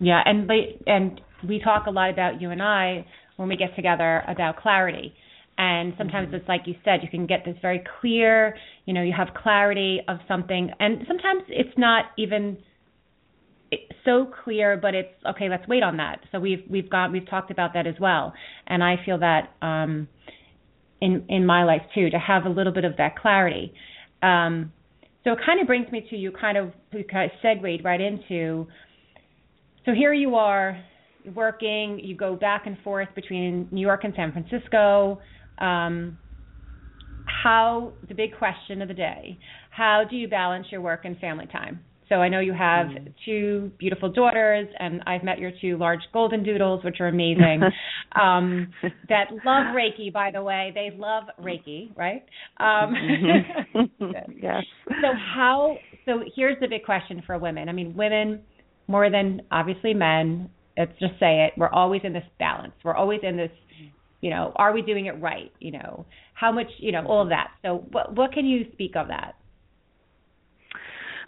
Yeah, 0.00 0.20
and 0.24 0.50
and 0.86 1.20
we 1.48 1.60
talk 1.60 1.86
a 1.86 1.90
lot 1.90 2.10
about 2.10 2.40
you 2.40 2.50
and 2.50 2.62
I 2.62 3.06
when 3.36 3.48
we 3.48 3.56
get 3.56 3.76
together 3.76 4.24
about 4.26 4.56
clarity. 4.56 5.14
And 5.58 5.94
sometimes 5.96 6.28
it's 6.32 6.46
like 6.48 6.62
you 6.66 6.74
said, 6.84 7.00
you 7.02 7.08
can 7.08 7.26
get 7.26 7.44
this 7.44 7.56
very 7.62 7.82
clear, 8.00 8.56
you 8.84 8.92
know, 8.92 9.02
you 9.02 9.14
have 9.16 9.28
clarity 9.34 10.00
of 10.06 10.18
something, 10.28 10.70
and 10.78 11.04
sometimes 11.08 11.44
it's 11.48 11.76
not 11.78 12.06
even 12.18 12.58
so 14.04 14.30
clear, 14.44 14.76
but 14.76 14.94
it's 14.94 15.12
okay. 15.28 15.48
Let's 15.48 15.66
wait 15.66 15.82
on 15.82 15.96
that. 15.96 16.20
So 16.30 16.38
we've 16.38 16.62
we've 16.70 16.90
got 16.90 17.10
we've 17.10 17.28
talked 17.28 17.50
about 17.50 17.74
that 17.74 17.86
as 17.86 17.94
well, 18.00 18.32
and 18.66 18.82
I 18.82 18.96
feel 19.04 19.18
that 19.18 19.54
um, 19.62 20.08
in 21.00 21.24
in 21.28 21.46
my 21.46 21.64
life 21.64 21.82
too 21.94 22.10
to 22.10 22.18
have 22.18 22.44
a 22.44 22.48
little 22.48 22.72
bit 22.72 22.84
of 22.84 22.96
that 22.98 23.16
clarity. 23.16 23.72
Um, 24.22 24.72
so 25.24 25.32
it 25.32 25.38
kind 25.44 25.60
of 25.60 25.66
brings 25.66 25.90
me 25.90 26.06
to 26.10 26.16
you 26.16 26.30
kind 26.30 26.56
of 26.56 26.72
you 26.92 27.04
kind 27.04 27.30
of 27.30 27.36
segued 27.42 27.84
right 27.84 28.00
into. 28.00 28.66
So 29.84 29.92
here 29.92 30.12
you 30.12 30.34
are 30.36 30.80
working. 31.34 32.00
You 32.02 32.16
go 32.16 32.36
back 32.36 32.66
and 32.66 32.76
forth 32.84 33.08
between 33.14 33.68
New 33.70 33.80
York 33.80 34.04
and 34.04 34.12
San 34.14 34.32
Francisco. 34.32 35.20
Um, 35.58 36.18
how 37.44 37.92
the 38.08 38.14
big 38.14 38.36
question 38.36 38.82
of 38.82 38.88
the 38.88 38.94
day? 38.94 39.38
How 39.70 40.02
do 40.08 40.16
you 40.16 40.28
balance 40.28 40.66
your 40.70 40.80
work 40.80 41.04
and 41.04 41.18
family 41.18 41.46
time? 41.46 41.80
So 42.08 42.16
I 42.16 42.28
know 42.28 42.38
you 42.38 42.52
have 42.52 42.86
mm. 42.86 43.12
two 43.24 43.72
beautiful 43.78 44.10
daughters, 44.12 44.68
and 44.78 45.02
I've 45.06 45.24
met 45.24 45.38
your 45.38 45.50
two 45.60 45.76
large 45.76 46.00
golden 46.12 46.44
doodles, 46.44 46.84
which 46.84 46.96
are 47.00 47.08
amazing. 47.08 47.62
um, 48.20 48.68
that 49.08 49.32
love 49.44 49.74
Reiki, 49.74 50.12
by 50.12 50.30
the 50.30 50.42
way. 50.42 50.70
They 50.72 50.96
love 50.96 51.24
Reiki, 51.40 51.96
right? 51.96 52.24
Um, 52.58 52.94
mm-hmm. 52.94 54.04
yes. 54.40 54.62
So 54.88 55.08
how? 55.34 55.76
So 56.04 56.20
here's 56.36 56.58
the 56.60 56.68
big 56.68 56.84
question 56.84 57.22
for 57.26 57.38
women. 57.38 57.68
I 57.68 57.72
mean, 57.72 57.96
women 57.96 58.42
more 58.86 59.10
than 59.10 59.42
obviously 59.50 59.92
men. 59.92 60.50
Let's 60.78 60.92
just 61.00 61.14
say 61.18 61.46
it. 61.46 61.54
We're 61.56 61.70
always 61.70 62.02
in 62.04 62.12
this 62.12 62.24
balance. 62.38 62.74
We're 62.84 62.94
always 62.94 63.20
in 63.22 63.36
this. 63.36 63.50
You 64.20 64.30
know, 64.30 64.52
are 64.56 64.72
we 64.72 64.82
doing 64.82 65.06
it 65.06 65.20
right? 65.20 65.52
You 65.60 65.72
know, 65.72 66.06
how 66.34 66.52
much? 66.52 66.68
You 66.78 66.92
know, 66.92 67.06
all 67.06 67.22
of 67.22 67.28
that. 67.30 67.50
So 67.62 67.84
what 67.92 68.14
what 68.14 68.32
can 68.32 68.46
you 68.46 68.66
speak 68.72 68.96
of 68.96 69.08
that? 69.08 69.34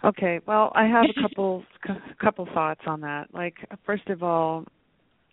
Okay, 0.03 0.39
well, 0.45 0.71
I 0.75 0.85
have 0.85 1.05
a 1.05 1.21
couple 1.21 1.63
couple 2.21 2.47
thoughts 2.53 2.81
on 2.87 3.01
that. 3.01 3.27
Like, 3.33 3.55
first 3.85 4.07
of 4.07 4.23
all, 4.23 4.65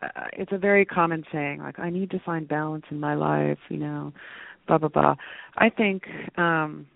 uh, 0.02 0.08
it's 0.32 0.52
a 0.52 0.58
very 0.58 0.84
common 0.84 1.24
saying, 1.32 1.60
like, 1.60 1.78
I 1.78 1.90
need 1.90 2.10
to 2.10 2.18
find 2.24 2.48
balance 2.48 2.84
in 2.90 2.98
my 2.98 3.14
life, 3.14 3.58
you 3.68 3.78
know, 3.78 4.12
blah 4.66 4.78
blah 4.78 4.88
blah. 4.88 5.14
I 5.56 5.70
think 5.70 6.02
um, 6.36 6.86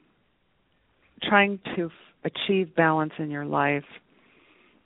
trying 1.23 1.61
to 1.77 1.87
f- 1.87 2.33
achieve 2.33 2.75
balance 2.75 3.13
in 3.19 3.31
your 3.31 3.45
life 3.45 3.85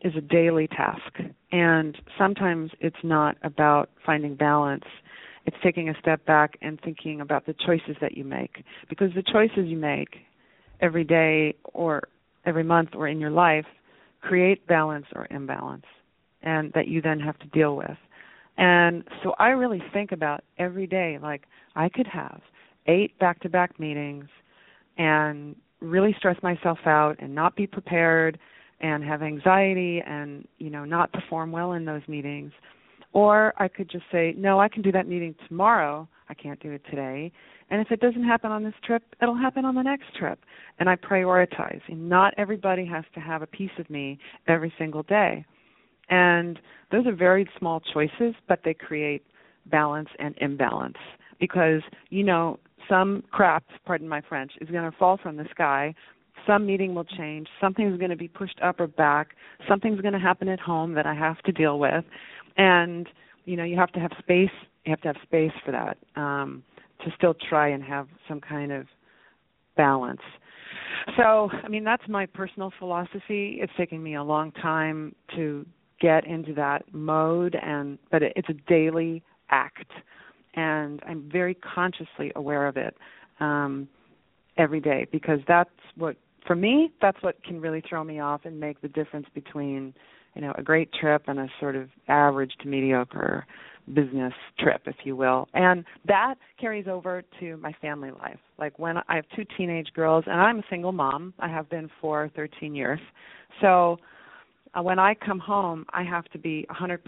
is 0.03 0.13
a 0.17 0.21
daily 0.21 0.69
task, 0.69 1.19
and 1.53 1.97
sometimes 2.19 2.71
it's 2.81 2.97
not 3.03 3.37
about 3.43 3.89
finding 4.05 4.35
balance. 4.35 4.85
It's 5.47 5.57
taking 5.63 5.89
a 5.89 5.95
step 6.01 6.25
back 6.25 6.57
and 6.63 6.81
thinking 6.81 7.21
about 7.21 7.47
the 7.47 7.55
choices 7.67 7.97
that 8.01 8.17
you 8.17 8.25
make, 8.25 8.65
because 8.89 9.11
the 9.15 9.23
choices 9.23 9.67
you 9.67 9.77
make 9.77 10.17
every 10.81 11.05
day 11.05 11.55
or 11.65 12.03
every 12.47 12.65
month 12.65 12.91
or 12.95 13.09
in 13.09 13.21
your 13.21 13.31
life 13.31 13.67
create 14.21 14.67
balance 14.67 15.07
or 15.15 15.27
imbalance 15.31 15.85
and 16.43 16.73
that 16.75 16.89
you 16.89 17.01
then 17.01 17.21
have 17.21 17.39
to 17.39 17.47
deal 17.49 17.77
with. 17.77 17.97
And 18.57 19.05
so 19.23 19.35
I 19.39 19.49
really 19.49 19.83
think 19.93 20.13
about 20.13 20.45
every 20.59 20.87
day 20.87 21.19
like 21.21 21.43
I 21.75 21.89
could 21.89 22.07
have 22.07 22.41
eight 22.87 23.19
back-to-back 23.19 23.81
meetings 23.81 24.27
and 24.97 25.57
really 25.81 26.15
stress 26.19 26.41
myself 26.43 26.79
out 26.87 27.17
and 27.19 27.35
not 27.35 27.57
be 27.57 27.67
prepared 27.67 28.39
and 28.81 29.03
have 29.05 29.23
anxiety 29.23 30.03
and 30.07 30.47
you 30.59 30.71
know 30.71 30.85
not 30.85 31.13
perform 31.13 31.51
well 31.53 31.73
in 31.73 31.85
those 31.85 32.03
meetings 32.09 32.53
or 33.15 33.55
I 33.57 33.69
could 33.69 33.91
just 33.91 34.05
say 34.13 34.35
no 34.37 34.61
I 34.61 34.69
can 34.69 34.83
do 34.83 34.93
that 34.93 35.09
meeting 35.09 35.35
tomorrow 35.49 36.07
I 36.29 36.35
can't 36.35 36.61
do 36.61 36.71
it 36.73 36.83
today 36.91 37.33
and 37.71 37.81
if 37.81 37.91
it 37.91 38.01
doesn't 38.01 38.25
happen 38.25 38.53
on 38.53 38.63
this 38.63 38.75
trip, 38.85 39.03
it'll 39.23 39.37
happen 39.37 39.65
on 39.65 39.75
the 39.75 39.83
next 39.83 40.15
trip. 40.19 40.39
And 40.79 40.89
I 40.89 40.97
prioritize. 40.97 41.81
And 41.89 42.09
not 42.09 42.35
everybody 42.37 42.85
has 42.87 43.05
to 43.15 43.21
have 43.21 43.43
a 43.43 43.47
piece 43.47 43.71
of 43.79 43.89
me 43.89 44.19
every 44.49 44.73
single 44.79 45.03
day. 45.03 45.45
And 46.11 46.59
those 46.93 47.07
are 47.07 47.15
very 47.15 47.49
small 47.59 47.81
choices, 47.81 48.35
but 48.49 48.61
they 48.65 48.75
create 48.75 49.25
balance 49.67 50.11
and 50.19 50.35
imbalance. 50.41 50.99
Because, 51.41 51.81
you 52.11 52.23
know, 52.23 52.59
some 52.89 53.25
crap, 53.31 53.65
pardon 53.87 54.09
my 54.09 54.21
French, 54.29 54.53
is 54.61 54.69
going 54.69 54.91
to 54.91 54.97
fall 54.99 55.19
from 55.23 55.37
the 55.37 55.47
sky. 55.51 55.95
Some 56.47 56.67
meeting 56.67 56.95
will 56.95 57.05
change. 57.05 57.49
Something's 57.61 57.99
going 57.99 58.11
to 58.11 58.17
be 58.17 58.29
pushed 58.29 58.61
up 58.63 58.79
or 58.79 58.87
back. 58.87 59.29
Something's 59.67 60.03
going 60.03 60.13
to 60.13 60.21
happen 60.21 60.49
at 60.49 60.61
home 60.61 60.93
that 60.95 61.07
I 61.07 61.15
have 61.15 61.41
to 61.45 61.53
deal 61.53 61.79
with. 61.79 62.05
And, 62.57 63.09
you 63.45 63.57
know, 63.57 63.65
you 63.65 63.77
have 63.77 63.93
to 63.93 64.01
have 64.01 64.13
space. 64.19 64.51
You 64.85 64.91
have 64.91 65.01
to 65.03 65.09
have 65.09 65.17
space 65.23 65.53
for 65.65 65.73
that. 65.73 65.97
Um, 66.21 66.63
to 67.05 67.11
still 67.17 67.35
try 67.49 67.69
and 67.69 67.83
have 67.83 68.09
some 68.29 68.41
kind 68.41 68.73
of 68.73 68.87
balance. 69.77 70.21
So, 71.17 71.51
I 71.63 71.69
mean, 71.69 71.85
that's 71.85 72.07
my 72.09 72.25
personal 72.25 72.73
philosophy. 72.79 73.59
It's 73.61 73.73
taken 73.77 74.03
me 74.03 74.15
a 74.15 74.23
long 74.23 74.53
time 74.53 75.15
to 75.37 75.67
get 76.01 76.27
into 76.27 76.53
that 76.55 76.83
mode 76.93 77.57
and 77.63 77.99
but 78.11 78.23
it, 78.23 78.33
it's 78.37 78.49
a 78.49 78.69
daily 78.69 79.23
act 79.51 79.91
and 80.55 81.01
I'm 81.07 81.29
very 81.31 81.55
consciously 81.55 82.33
aware 82.37 82.67
of 82.67 82.77
it 82.77 82.97
um 83.41 83.89
every 84.57 84.81
day 84.81 85.07
because 85.13 85.39
that's 85.47 85.71
what 85.97 86.17
for 86.47 86.57
me 86.57 86.91
that's 87.01 87.23
what 87.23 87.43
can 87.45 87.61
really 87.61 87.83
throw 87.89 88.03
me 88.05 88.21
off 88.21 88.43
and 88.45 88.59
make 88.59 88.81
the 88.81 88.89
difference 88.89 89.27
between 89.35 89.95
you 90.35 90.43
know 90.43 90.53
a 90.57 90.63
great 90.63 90.93
trip 90.93 91.25
and 91.27 91.39
a 91.39 91.49
sort 91.61 91.77
of 91.77 91.89
average 92.09 92.53
to 92.61 92.69
mediocre 92.69 93.47
business 93.93 94.33
trip, 94.59 94.83
if 94.87 94.97
you 95.05 95.15
will. 95.17 95.49
And 95.55 95.85
that 96.07 96.37
carries 96.59 96.87
over 96.89 97.23
to 97.41 97.57
my 97.59 97.73
family 97.83 98.11
life. 98.11 98.39
Like 98.59 98.79
when 98.79 98.97
I 98.97 99.17
have 99.17 99.25
two 99.37 99.45
teenage 99.57 99.89
girls, 99.95 100.25
and 100.27 100.41
I'm 100.41 100.61
a 100.61 100.65
single 100.71 100.93
mom, 100.93 101.35
I 101.39 101.49
have 101.49 101.69
been 101.69 101.91
for 102.01 102.31
13 102.35 102.75
years. 102.75 103.01
So 103.61 103.99
uh, 104.75 104.83
when 104.83 104.99
I 104.99 105.15
come 105.15 105.39
home, 105.39 105.85
I 105.91 106.03
have 106.03 106.25
to 106.27 106.39
be 106.39 106.67
100% 106.71 106.99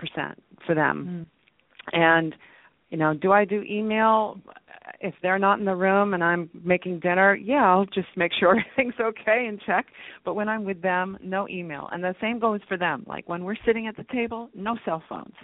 for 0.67 0.75
them. 0.75 1.27
Mm. 1.95 1.99
And, 1.99 2.35
you 2.91 2.99
know, 2.99 3.15
do 3.15 3.33
I 3.33 3.45
do 3.45 3.63
email? 3.63 4.39
If 5.01 5.15
they're 5.23 5.39
not 5.39 5.59
in 5.59 5.65
the 5.65 5.77
room 5.77 6.15
and 6.15 6.23
I'm 6.23 6.51
making 6.65 7.01
dinner, 7.01 7.35
yeah, 7.35 7.65
I'll 7.67 7.87
just 7.87 8.09
make 8.17 8.33
sure 8.39 8.59
everything's 8.77 9.01
okay 9.01 9.47
and 9.49 9.61
check. 9.65 9.87
But 10.25 10.35
when 10.35 10.49
I'm 10.49 10.65
with 10.65 10.83
them, 10.83 11.19
no 11.23 11.49
email. 11.49 11.89
And 11.93 12.03
the 12.03 12.15
same 12.21 12.39
goes 12.39 12.61
for 12.69 12.77
them. 12.77 13.05
Like 13.07 13.29
when 13.29 13.45
we're 13.45 13.57
sitting 13.67 13.87
at 13.87 13.97
the 13.97 14.05
table, 14.13 14.51
no 14.55 14.77
cell 14.85 15.03
phones. 15.09 15.35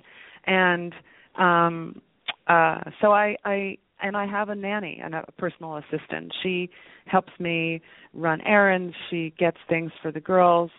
And 0.47 0.95
um, 1.38 2.03
uh, 2.47 2.81
so 3.01 3.12
I, 3.12 3.37
I 3.45 3.77
and 4.03 4.17
I 4.17 4.27
have 4.27 4.49
a 4.49 4.55
nanny 4.55 5.01
and 5.03 5.15
a 5.15 5.25
personal 5.38 5.77
assistant. 5.77 6.33
She 6.43 6.71
helps 7.07 7.33
me 7.38 7.81
run 8.12 8.41
errands. 8.43 8.95
She 9.11 9.33
gets 9.38 9.59
things 9.69 9.93
for 10.03 10.11
the 10.11 10.21
girls, 10.21 10.71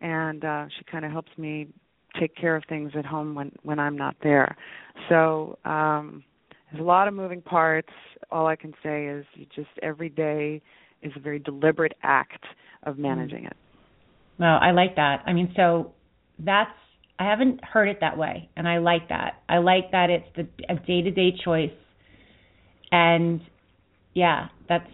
and 0.00 0.44
uh, 0.44 0.66
she 0.76 0.84
kind 0.84 1.04
of 1.04 1.10
helps 1.10 1.36
me 1.36 1.68
take 2.18 2.34
care 2.36 2.56
of 2.56 2.62
things 2.68 2.92
at 2.96 3.04
home 3.04 3.34
when 3.34 3.52
when 3.62 3.78
I'm 3.78 3.96
not 3.96 4.16
there. 4.22 4.56
So 5.08 5.58
um, 5.64 6.24
there's 6.70 6.80
a 6.82 6.86
lot 6.86 7.08
of 7.08 7.14
moving 7.14 7.40
parts. 7.40 7.92
All 8.30 8.46
I 8.46 8.56
can 8.56 8.74
say 8.82 9.06
is 9.06 9.24
you 9.34 9.46
just 9.54 9.70
every 9.82 10.08
day 10.08 10.62
is 11.02 11.12
a 11.16 11.20
very 11.20 11.38
deliberate 11.38 11.94
act 12.02 12.44
of 12.82 12.96
mm. 12.96 13.00
managing 13.00 13.44
it. 13.44 13.56
Well, 14.38 14.58
I 14.60 14.70
like 14.70 14.96
that. 14.96 15.22
I 15.26 15.32
mean, 15.32 15.52
so 15.56 15.92
that's 16.38 16.70
I 17.18 17.24
haven't 17.24 17.64
heard 17.64 17.88
it 17.88 17.98
that 18.00 18.16
way, 18.16 18.48
and 18.56 18.68
I 18.68 18.78
like 18.78 19.08
that. 19.08 19.42
I 19.48 19.58
like 19.58 19.90
that 19.90 20.10
it's 20.10 20.26
the 20.36 20.48
a 20.72 20.76
day 20.76 21.02
to 21.02 21.10
day 21.10 21.32
choice, 21.44 21.70
and 22.92 23.40
yeah, 24.14 24.48
that's 24.68 24.90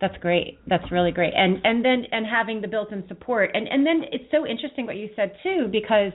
that's 0.00 0.16
great. 0.18 0.58
That's 0.66 0.90
really 0.90 1.12
great. 1.12 1.32
And 1.34 1.58
and 1.62 1.84
then 1.84 2.04
and 2.10 2.26
having 2.26 2.60
the 2.60 2.66
built-in 2.66 3.04
support. 3.06 3.50
And 3.54 3.68
and 3.68 3.86
then 3.86 4.02
it's 4.10 4.24
so 4.32 4.44
interesting 4.44 4.84
what 4.84 4.96
you 4.96 5.08
said 5.14 5.32
too 5.44 5.68
because 5.70 6.12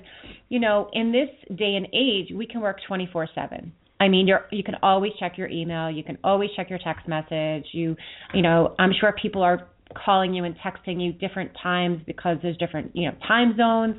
you 0.50 0.60
know, 0.60 0.90
in 0.92 1.14
this 1.14 1.30
day 1.58 1.76
and 1.76 1.88
age, 1.94 2.34
we 2.36 2.46
can 2.46 2.60
work 2.60 2.80
24/7. 2.90 3.72
I 4.00 4.08
mean, 4.08 4.28
you're 4.28 4.46
you 4.52 4.64
can 4.64 4.76
always 4.84 5.12
check 5.20 5.38
your 5.38 5.50
email, 5.50 5.90
you 5.90 6.04
can 6.04 6.18
always 6.24 6.50
check 6.56 6.70
your 6.70 6.80
text 6.84 7.08
message. 7.08 7.66
You 7.72 7.96
you 8.34 8.42
know, 8.42 8.76
I'm 8.80 8.92
sure 9.00 9.14
people 9.22 9.42
are 9.42 9.68
calling 10.06 10.34
you 10.34 10.44
and 10.44 10.56
texting 10.58 11.02
you 11.02 11.14
different 11.14 11.52
times 11.62 12.02
because 12.06 12.38
there's 12.42 12.58
different, 12.58 12.92
you 12.94 13.10
know, 13.10 13.16
time 13.28 13.56
zones. 13.58 13.96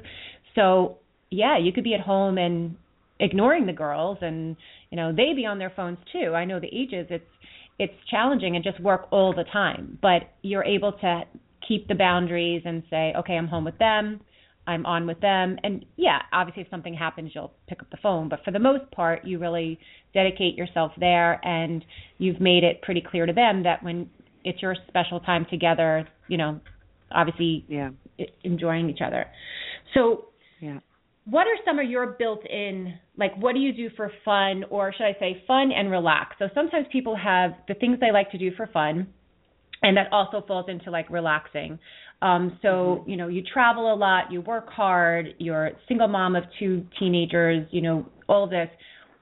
So 0.54 0.98
yeah, 1.30 1.58
you 1.58 1.72
could 1.72 1.84
be 1.84 1.94
at 1.94 2.00
home 2.00 2.38
and 2.38 2.76
ignoring 3.20 3.66
the 3.66 3.72
girls 3.72 4.18
and 4.20 4.56
you 4.90 4.96
know 4.96 5.10
they 5.10 5.32
be 5.34 5.44
on 5.44 5.58
their 5.58 5.72
phones 5.74 5.98
too. 6.12 6.34
I 6.34 6.44
know 6.44 6.60
the 6.60 6.68
ages 6.68 7.06
it's 7.10 7.24
it's 7.78 7.94
challenging 8.10 8.56
and 8.56 8.64
just 8.64 8.80
work 8.80 9.08
all 9.10 9.32
the 9.34 9.44
time, 9.44 9.98
but 10.02 10.34
you're 10.42 10.64
able 10.64 10.92
to 10.92 11.22
keep 11.66 11.86
the 11.86 11.94
boundaries 11.94 12.62
and 12.64 12.82
say, 12.90 13.12
okay, 13.16 13.34
I'm 13.34 13.46
home 13.46 13.64
with 13.64 13.78
them. 13.78 14.20
I'm 14.68 14.84
on 14.84 15.06
with 15.06 15.18
them. 15.20 15.56
And 15.64 15.86
yeah, 15.96 16.18
obviously, 16.30 16.62
if 16.62 16.68
something 16.70 16.92
happens, 16.92 17.32
you'll 17.34 17.54
pick 17.68 17.80
up 17.80 17.88
the 17.90 17.96
phone. 18.02 18.28
But 18.28 18.40
for 18.44 18.50
the 18.50 18.58
most 18.58 18.88
part, 18.90 19.24
you 19.24 19.38
really 19.38 19.80
dedicate 20.12 20.56
yourself 20.56 20.92
there 21.00 21.44
and 21.44 21.82
you've 22.18 22.40
made 22.40 22.64
it 22.64 22.82
pretty 22.82 23.00
clear 23.00 23.24
to 23.24 23.32
them 23.32 23.62
that 23.62 23.82
when 23.82 24.10
it's 24.44 24.60
your 24.60 24.76
special 24.86 25.20
time 25.20 25.46
together, 25.50 26.06
you 26.28 26.36
know, 26.36 26.60
obviously 27.10 27.64
yeah. 27.66 27.90
enjoying 28.44 28.90
each 28.90 29.00
other. 29.04 29.26
So 29.94 30.26
yeah. 30.60 30.80
What 31.24 31.46
are 31.46 31.56
some 31.66 31.78
of 31.78 31.88
your 31.88 32.16
built-in 32.18 32.94
like 33.18 33.36
what 33.36 33.52
do 33.54 33.60
you 33.60 33.72
do 33.72 33.90
for 33.96 34.10
fun 34.24 34.64
or 34.70 34.94
should 34.94 35.04
I 35.04 35.14
say 35.18 35.42
fun 35.46 35.72
and 35.72 35.90
relax? 35.90 36.36
So 36.38 36.46
sometimes 36.54 36.86
people 36.90 37.16
have 37.16 37.50
the 37.68 37.74
things 37.74 37.98
they 38.00 38.12
like 38.12 38.30
to 38.30 38.38
do 38.38 38.50
for 38.56 38.66
fun 38.66 39.08
and 39.82 39.96
that 39.96 40.12
also 40.12 40.42
falls 40.46 40.66
into 40.68 40.90
like 40.90 41.08
relaxing. 41.10 41.78
Um, 42.20 42.58
so 42.62 42.68
mm-hmm. 42.68 43.10
you 43.10 43.16
know 43.16 43.28
you 43.28 43.42
travel 43.42 43.92
a 43.92 43.96
lot, 43.96 44.32
you 44.32 44.40
work 44.40 44.68
hard, 44.68 45.34
you're 45.38 45.68
a 45.68 45.72
single 45.86 46.08
mom 46.08 46.36
of 46.36 46.44
two 46.58 46.84
teenagers, 46.98 47.66
you 47.70 47.80
know 47.80 48.06
all 48.28 48.48
this. 48.48 48.68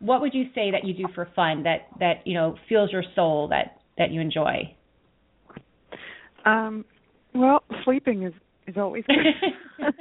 what 0.01 0.21
would 0.21 0.35
you 0.35 0.47
say 0.55 0.71
that 0.71 0.85
you 0.85 0.93
do 0.95 1.07
for 1.15 1.29
fun 1.37 1.63
that 1.63 1.89
that 2.01 2.27
you 2.27 2.35
know 2.35 2.57
fuels 2.69 2.91
your 2.93 3.05
soul 3.15 3.49
that 3.49 3.81
that 3.99 4.11
you 4.11 4.21
enjoy? 4.21 4.75
Um, 6.45 6.85
well, 7.35 7.65
sleeping 7.85 8.23
is 8.23 8.33
is 8.67 8.77
always 8.77 9.05
good. 9.07 9.87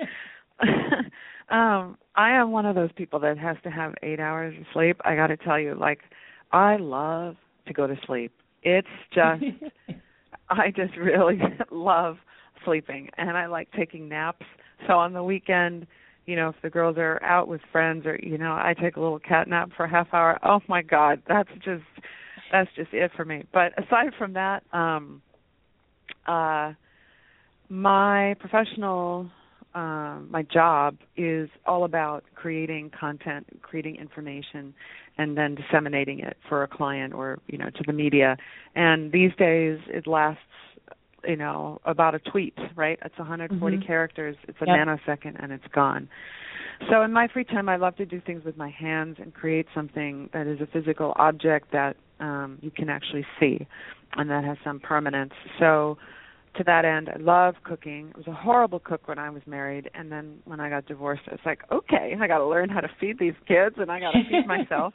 um, 1.49 1.97
I 2.15 2.31
am 2.31 2.51
one 2.51 2.65
of 2.65 2.75
those 2.75 2.91
people 2.95 3.19
that 3.19 3.37
has 3.37 3.57
to 3.63 3.69
have 3.69 3.93
eight 4.03 4.19
hours 4.19 4.55
of 4.57 4.65
sleep. 4.73 4.97
I 5.03 5.15
got 5.15 5.27
to 5.27 5.37
tell 5.37 5.59
you, 5.59 5.75
like, 5.75 5.99
I 6.51 6.77
love 6.77 7.35
to 7.67 7.73
go 7.73 7.87
to 7.87 7.95
sleep. 8.05 8.31
It's 8.63 8.87
just, 9.13 9.43
I 10.49 10.71
just 10.75 10.95
really 10.97 11.39
love 11.71 12.17
sleeping, 12.65 13.09
and 13.17 13.37
I 13.37 13.45
like 13.45 13.69
taking 13.71 14.09
naps. 14.09 14.45
So 14.87 14.93
on 14.93 15.13
the 15.13 15.23
weekend, 15.23 15.87
you 16.25 16.35
know, 16.35 16.49
if 16.49 16.55
the 16.61 16.69
girls 16.69 16.97
are 16.97 17.21
out 17.23 17.47
with 17.47 17.61
friends, 17.71 18.05
or 18.05 18.19
you 18.21 18.37
know, 18.37 18.53
I 18.53 18.73
take 18.79 18.95
a 18.95 18.99
little 18.99 19.19
cat 19.19 19.47
nap 19.47 19.69
for 19.77 19.85
a 19.85 19.89
half 19.89 20.07
hour. 20.13 20.39
Oh 20.43 20.59
my 20.67 20.81
God, 20.81 21.21
that's 21.27 21.49
just 21.63 21.83
that's 22.51 22.69
just 22.75 22.93
it 22.93 23.11
for 23.15 23.25
me. 23.25 23.43
But 23.53 23.71
aside 23.77 24.13
from 24.17 24.33
that, 24.33 24.63
um, 24.73 25.21
uh, 26.27 26.73
my 27.69 28.35
professional 28.39 29.29
um, 29.75 30.29
my 30.31 30.41
job 30.41 30.97
is 31.17 31.49
all 31.65 31.83
about 31.83 32.23
creating 32.33 32.91
content, 32.97 33.45
creating 33.61 33.97
information, 33.97 34.73
and 35.17 35.37
then 35.37 35.55
disseminating 35.55 36.19
it 36.19 36.37
for 36.47 36.63
a 36.63 36.67
client 36.67 37.13
or 37.13 37.39
you 37.47 37.57
know 37.57 37.69
to 37.69 37.83
the 37.85 37.91
media. 37.91 38.37
And 38.73 39.11
these 39.11 39.31
days, 39.37 39.79
it 39.87 40.07
lasts 40.07 40.41
you 41.27 41.35
know 41.35 41.79
about 41.85 42.15
a 42.15 42.19
tweet, 42.19 42.57
right? 42.75 42.99
It's 43.03 43.17
140 43.17 43.77
mm-hmm. 43.77 43.85
characters. 43.85 44.35
It's 44.47 44.57
a 44.61 44.65
yep. 44.67 44.87
nanosecond, 44.87 45.41
and 45.41 45.51
it's 45.51 45.67
gone. 45.73 46.09
So 46.89 47.01
in 47.03 47.13
my 47.13 47.27
free 47.27 47.45
time, 47.45 47.69
I 47.69 47.77
love 47.77 47.95
to 47.97 48.05
do 48.05 48.21
things 48.21 48.43
with 48.43 48.57
my 48.57 48.69
hands 48.69 49.17
and 49.19 49.33
create 49.33 49.65
something 49.73 50.29
that 50.33 50.45
is 50.47 50.59
a 50.59 50.67
physical 50.67 51.13
object 51.15 51.71
that 51.71 51.95
um, 52.19 52.59
you 52.61 52.71
can 52.71 52.89
actually 52.89 53.25
see, 53.39 53.65
and 54.15 54.29
that 54.29 54.43
has 54.43 54.57
some 54.63 54.79
permanence. 54.79 55.33
So 55.59 55.97
to 56.57 56.63
that 56.65 56.85
end, 56.85 57.09
I 57.09 57.17
love 57.17 57.55
cooking. 57.63 58.11
I 58.13 58.17
was 58.17 58.27
a 58.27 58.33
horrible 58.33 58.79
cook 58.79 59.07
when 59.07 59.19
I 59.19 59.29
was 59.29 59.41
married, 59.45 59.89
and 59.93 60.11
then 60.11 60.39
when 60.45 60.59
I 60.59 60.69
got 60.69 60.85
divorced, 60.85 61.23
I 61.27 61.31
was 61.31 61.39
like, 61.45 61.61
okay, 61.71 62.13
I 62.19 62.27
got 62.27 62.39
to 62.39 62.47
learn 62.47 62.69
how 62.69 62.81
to 62.81 62.89
feed 62.99 63.19
these 63.19 63.33
kids, 63.47 63.75
and 63.77 63.91
I 63.91 63.99
got 63.99 64.11
to 64.11 64.23
feed 64.29 64.47
myself. 64.47 64.93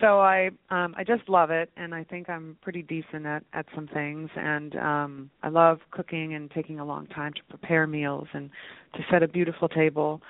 So 0.00 0.20
I 0.20 0.50
um 0.70 0.94
I 0.96 1.04
just 1.04 1.28
love 1.28 1.50
it 1.50 1.70
and 1.76 1.94
I 1.94 2.04
think 2.04 2.28
I'm 2.28 2.56
pretty 2.62 2.82
decent 2.82 3.26
at 3.26 3.44
at 3.52 3.66
some 3.74 3.86
things 3.88 4.30
and 4.36 4.76
um 4.76 5.30
I 5.42 5.48
love 5.48 5.78
cooking 5.90 6.34
and 6.34 6.50
taking 6.50 6.80
a 6.80 6.84
long 6.84 7.06
time 7.08 7.32
to 7.34 7.40
prepare 7.48 7.86
meals 7.86 8.28
and 8.32 8.50
to 8.94 9.00
set 9.10 9.22
a 9.22 9.28
beautiful 9.28 9.68
table. 9.68 10.20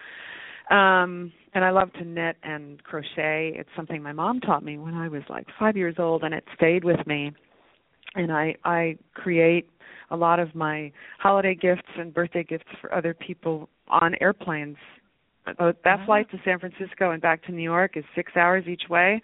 Um 0.71 1.33
and 1.55 1.65
I 1.65 1.71
love 1.71 1.93
to 1.95 2.05
knit 2.05 2.37
and 2.43 2.83
crochet. 2.85 3.53
It's 3.55 3.69
something 3.77 4.03
my 4.03 4.13
mom 4.13 4.41
taught 4.41 4.65
me 4.65 4.79
when 4.79 4.95
I 4.95 5.09
was 5.09 5.23
like 5.29 5.47
5 5.59 5.77
years 5.77 5.97
old 5.99 6.23
and 6.25 6.35
it 6.35 6.45
stayed 6.55 6.85
with 6.85 7.07
me. 7.07 7.33
And 8.15 8.33
I 8.33 8.57
I 8.65 8.97
create 9.15 9.69
a 10.11 10.17
lot 10.17 10.39
of 10.39 10.55
my 10.55 10.93
holiday 11.19 11.55
gifts 11.55 11.89
and 11.99 12.13
birthday 12.13 12.45
gifts 12.45 12.67
for 12.81 12.95
other 12.95 13.15
people 13.15 13.69
on 13.89 14.15
airplanes. 14.21 14.77
Uh, 15.47 15.73
that 15.85 16.01
oh. 16.03 16.07
flight 16.07 16.31
to 16.31 16.39
San 16.45 16.59
Francisco 16.59 17.11
and 17.11 17.21
back 17.21 17.43
to 17.45 17.53
New 17.53 17.63
York 17.63 17.97
is 17.97 18.05
six 18.15 18.33
hours 18.37 18.65
each 18.67 18.85
way. 18.89 19.21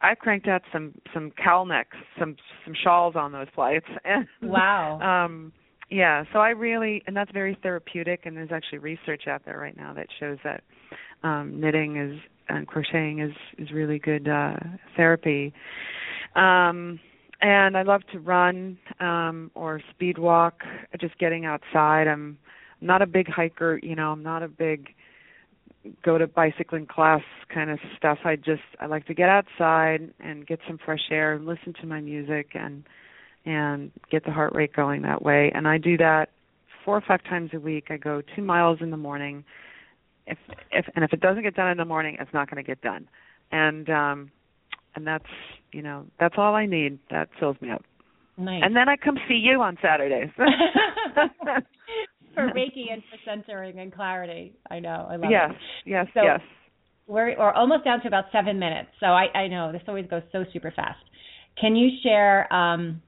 I 0.00 0.14
cranked 0.14 0.46
out 0.46 0.62
some 0.72 0.94
some 1.12 1.32
cowl 1.42 1.66
necks, 1.66 1.96
some 2.18 2.36
some 2.64 2.74
shawls 2.82 3.16
on 3.16 3.32
those 3.32 3.48
flights. 3.54 3.86
And, 4.04 4.26
wow. 4.42 5.00
Um, 5.00 5.52
yeah, 5.90 6.24
so 6.32 6.38
I 6.38 6.50
really 6.50 7.02
and 7.06 7.16
that's 7.16 7.32
very 7.32 7.58
therapeutic. 7.62 8.20
And 8.24 8.36
there's 8.36 8.52
actually 8.52 8.78
research 8.78 9.24
out 9.26 9.42
there 9.44 9.58
right 9.58 9.76
now 9.76 9.92
that 9.94 10.06
shows 10.20 10.38
that 10.44 10.62
um, 11.22 11.60
knitting 11.60 11.96
is 11.96 12.20
and 12.48 12.66
crocheting 12.66 13.20
is 13.20 13.32
is 13.58 13.72
really 13.72 13.98
good 13.98 14.28
uh, 14.28 14.56
therapy. 14.96 15.52
Um, 16.36 17.00
and 17.40 17.76
I 17.76 17.82
love 17.82 18.02
to 18.12 18.20
run 18.20 18.78
um 19.00 19.50
or 19.54 19.80
speed 19.90 20.18
walk, 20.18 20.62
just 21.00 21.18
getting 21.18 21.44
outside. 21.44 22.06
I'm 22.06 22.38
not 22.80 23.02
a 23.02 23.06
big 23.06 23.28
hiker, 23.28 23.80
you 23.82 23.96
know, 23.96 24.12
I'm 24.12 24.22
not 24.22 24.42
a 24.42 24.48
big 24.48 24.88
go 26.04 26.18
to 26.18 26.26
bicycling 26.26 26.86
class 26.86 27.22
kind 27.52 27.70
of 27.70 27.78
stuff. 27.96 28.18
I 28.24 28.36
just 28.36 28.62
I 28.80 28.86
like 28.86 29.06
to 29.06 29.14
get 29.14 29.28
outside 29.28 30.12
and 30.20 30.46
get 30.46 30.60
some 30.66 30.78
fresh 30.84 31.10
air 31.10 31.32
and 31.34 31.46
listen 31.46 31.74
to 31.80 31.86
my 31.86 32.00
music 32.00 32.50
and 32.54 32.84
and 33.44 33.90
get 34.10 34.24
the 34.24 34.32
heart 34.32 34.54
rate 34.54 34.72
going 34.72 35.02
that 35.02 35.22
way. 35.22 35.50
And 35.54 35.66
I 35.66 35.78
do 35.78 35.96
that 35.98 36.30
four 36.84 36.96
or 36.96 37.02
five 37.06 37.22
times 37.24 37.50
a 37.54 37.60
week. 37.60 37.86
I 37.90 37.96
go 37.96 38.22
2 38.36 38.42
miles 38.42 38.78
in 38.80 38.90
the 38.90 38.96
morning. 38.96 39.44
If 40.26 40.38
if 40.70 40.86
and 40.94 41.04
if 41.04 41.12
it 41.12 41.20
doesn't 41.20 41.42
get 41.42 41.54
done 41.54 41.70
in 41.70 41.78
the 41.78 41.84
morning, 41.84 42.16
it's 42.20 42.32
not 42.34 42.50
going 42.50 42.62
to 42.62 42.66
get 42.66 42.80
done. 42.82 43.08
And 43.50 43.88
um 43.88 44.30
and 44.94 45.06
that's 45.06 45.24
you 45.72 45.82
know 45.82 46.06
that's 46.18 46.34
all 46.36 46.54
I 46.54 46.66
need. 46.66 46.98
That 47.10 47.28
fills 47.38 47.56
me 47.60 47.70
up. 47.70 47.84
Nice. 48.36 48.62
And 48.64 48.76
then 48.76 48.88
I 48.88 48.96
come 48.96 49.18
see 49.28 49.34
you 49.34 49.60
on 49.62 49.78
Saturdays. 49.82 50.30
for 52.38 52.52
Reiki 52.54 52.92
and 52.92 53.02
for 53.10 53.18
centering 53.24 53.78
and 53.78 53.92
clarity. 53.92 54.54
I 54.70 54.78
know. 54.78 55.06
I 55.10 55.16
love 55.16 55.30
yes, 55.30 55.50
it. 55.50 55.90
Yes, 55.90 56.06
so 56.14 56.22
yes, 56.22 56.40
We're, 57.06 57.36
we're 57.38 57.52
almost 57.52 57.84
down 57.84 58.00
to 58.02 58.08
about 58.08 58.26
seven 58.32 58.58
minutes. 58.58 58.90
So 59.00 59.06
I, 59.06 59.26
I 59.36 59.48
know 59.48 59.72
this 59.72 59.82
always 59.88 60.06
goes 60.06 60.22
so 60.32 60.44
super 60.52 60.72
fast. 60.74 60.98
Can 61.60 61.74
you 61.74 61.88
share 62.02 62.52
um, 62.52 63.02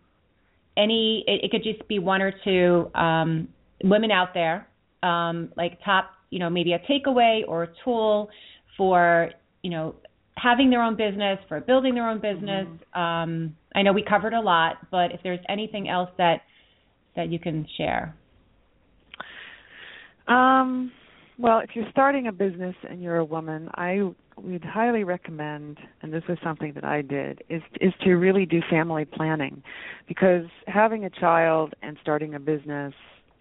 any? 0.76 1.24
It, 1.26 1.44
it, 1.44 1.50
could 1.50 1.62
just 1.62 1.86
be 1.88 1.98
one 2.00 2.20
or 2.20 2.32
two 2.44 2.90
um, 2.98 3.48
women 3.84 4.10
out 4.10 4.34
there, 4.34 4.66
um, 5.04 5.52
like 5.56 5.78
top, 5.84 6.10
you 6.30 6.40
know, 6.40 6.50
maybe 6.50 6.72
a 6.72 6.80
takeaway 6.80 7.42
or 7.46 7.64
a 7.64 7.68
tool 7.84 8.28
for 8.76 9.30
you 9.62 9.70
know 9.70 9.94
having 10.36 10.70
their 10.70 10.82
own 10.82 10.96
business, 10.96 11.38
for 11.48 11.60
building 11.60 11.94
their 11.94 12.08
own 12.08 12.20
business. 12.20 12.66
Mm-hmm. 12.66 13.00
Um, 13.00 13.56
I 13.74 13.82
know 13.82 13.92
we 13.92 14.02
covered 14.02 14.32
a 14.32 14.40
lot, 14.40 14.78
but 14.90 15.12
if 15.12 15.20
there's 15.22 15.40
anything 15.48 15.88
else 15.88 16.10
that 16.18 16.40
that 17.14 17.30
you 17.30 17.38
can 17.38 17.66
share. 17.76 18.16
Um, 20.28 20.92
well, 21.38 21.60
if 21.60 21.70
you're 21.74 21.88
starting 21.90 22.26
a 22.26 22.32
business 22.32 22.74
and 22.88 23.02
you're 23.02 23.16
a 23.16 23.24
woman, 23.24 23.68
I 23.74 24.00
would 24.36 24.64
highly 24.64 25.04
recommend, 25.04 25.78
and 26.02 26.12
this 26.12 26.22
is 26.28 26.38
something 26.42 26.72
that 26.74 26.84
I 26.84 27.02
did, 27.02 27.42
is 27.48 27.62
is 27.80 27.92
to 28.04 28.14
really 28.14 28.46
do 28.46 28.60
family 28.68 29.04
planning, 29.04 29.62
because 30.06 30.46
having 30.66 31.04
a 31.04 31.10
child 31.10 31.74
and 31.82 31.96
starting 32.02 32.34
a 32.34 32.40
business 32.40 32.94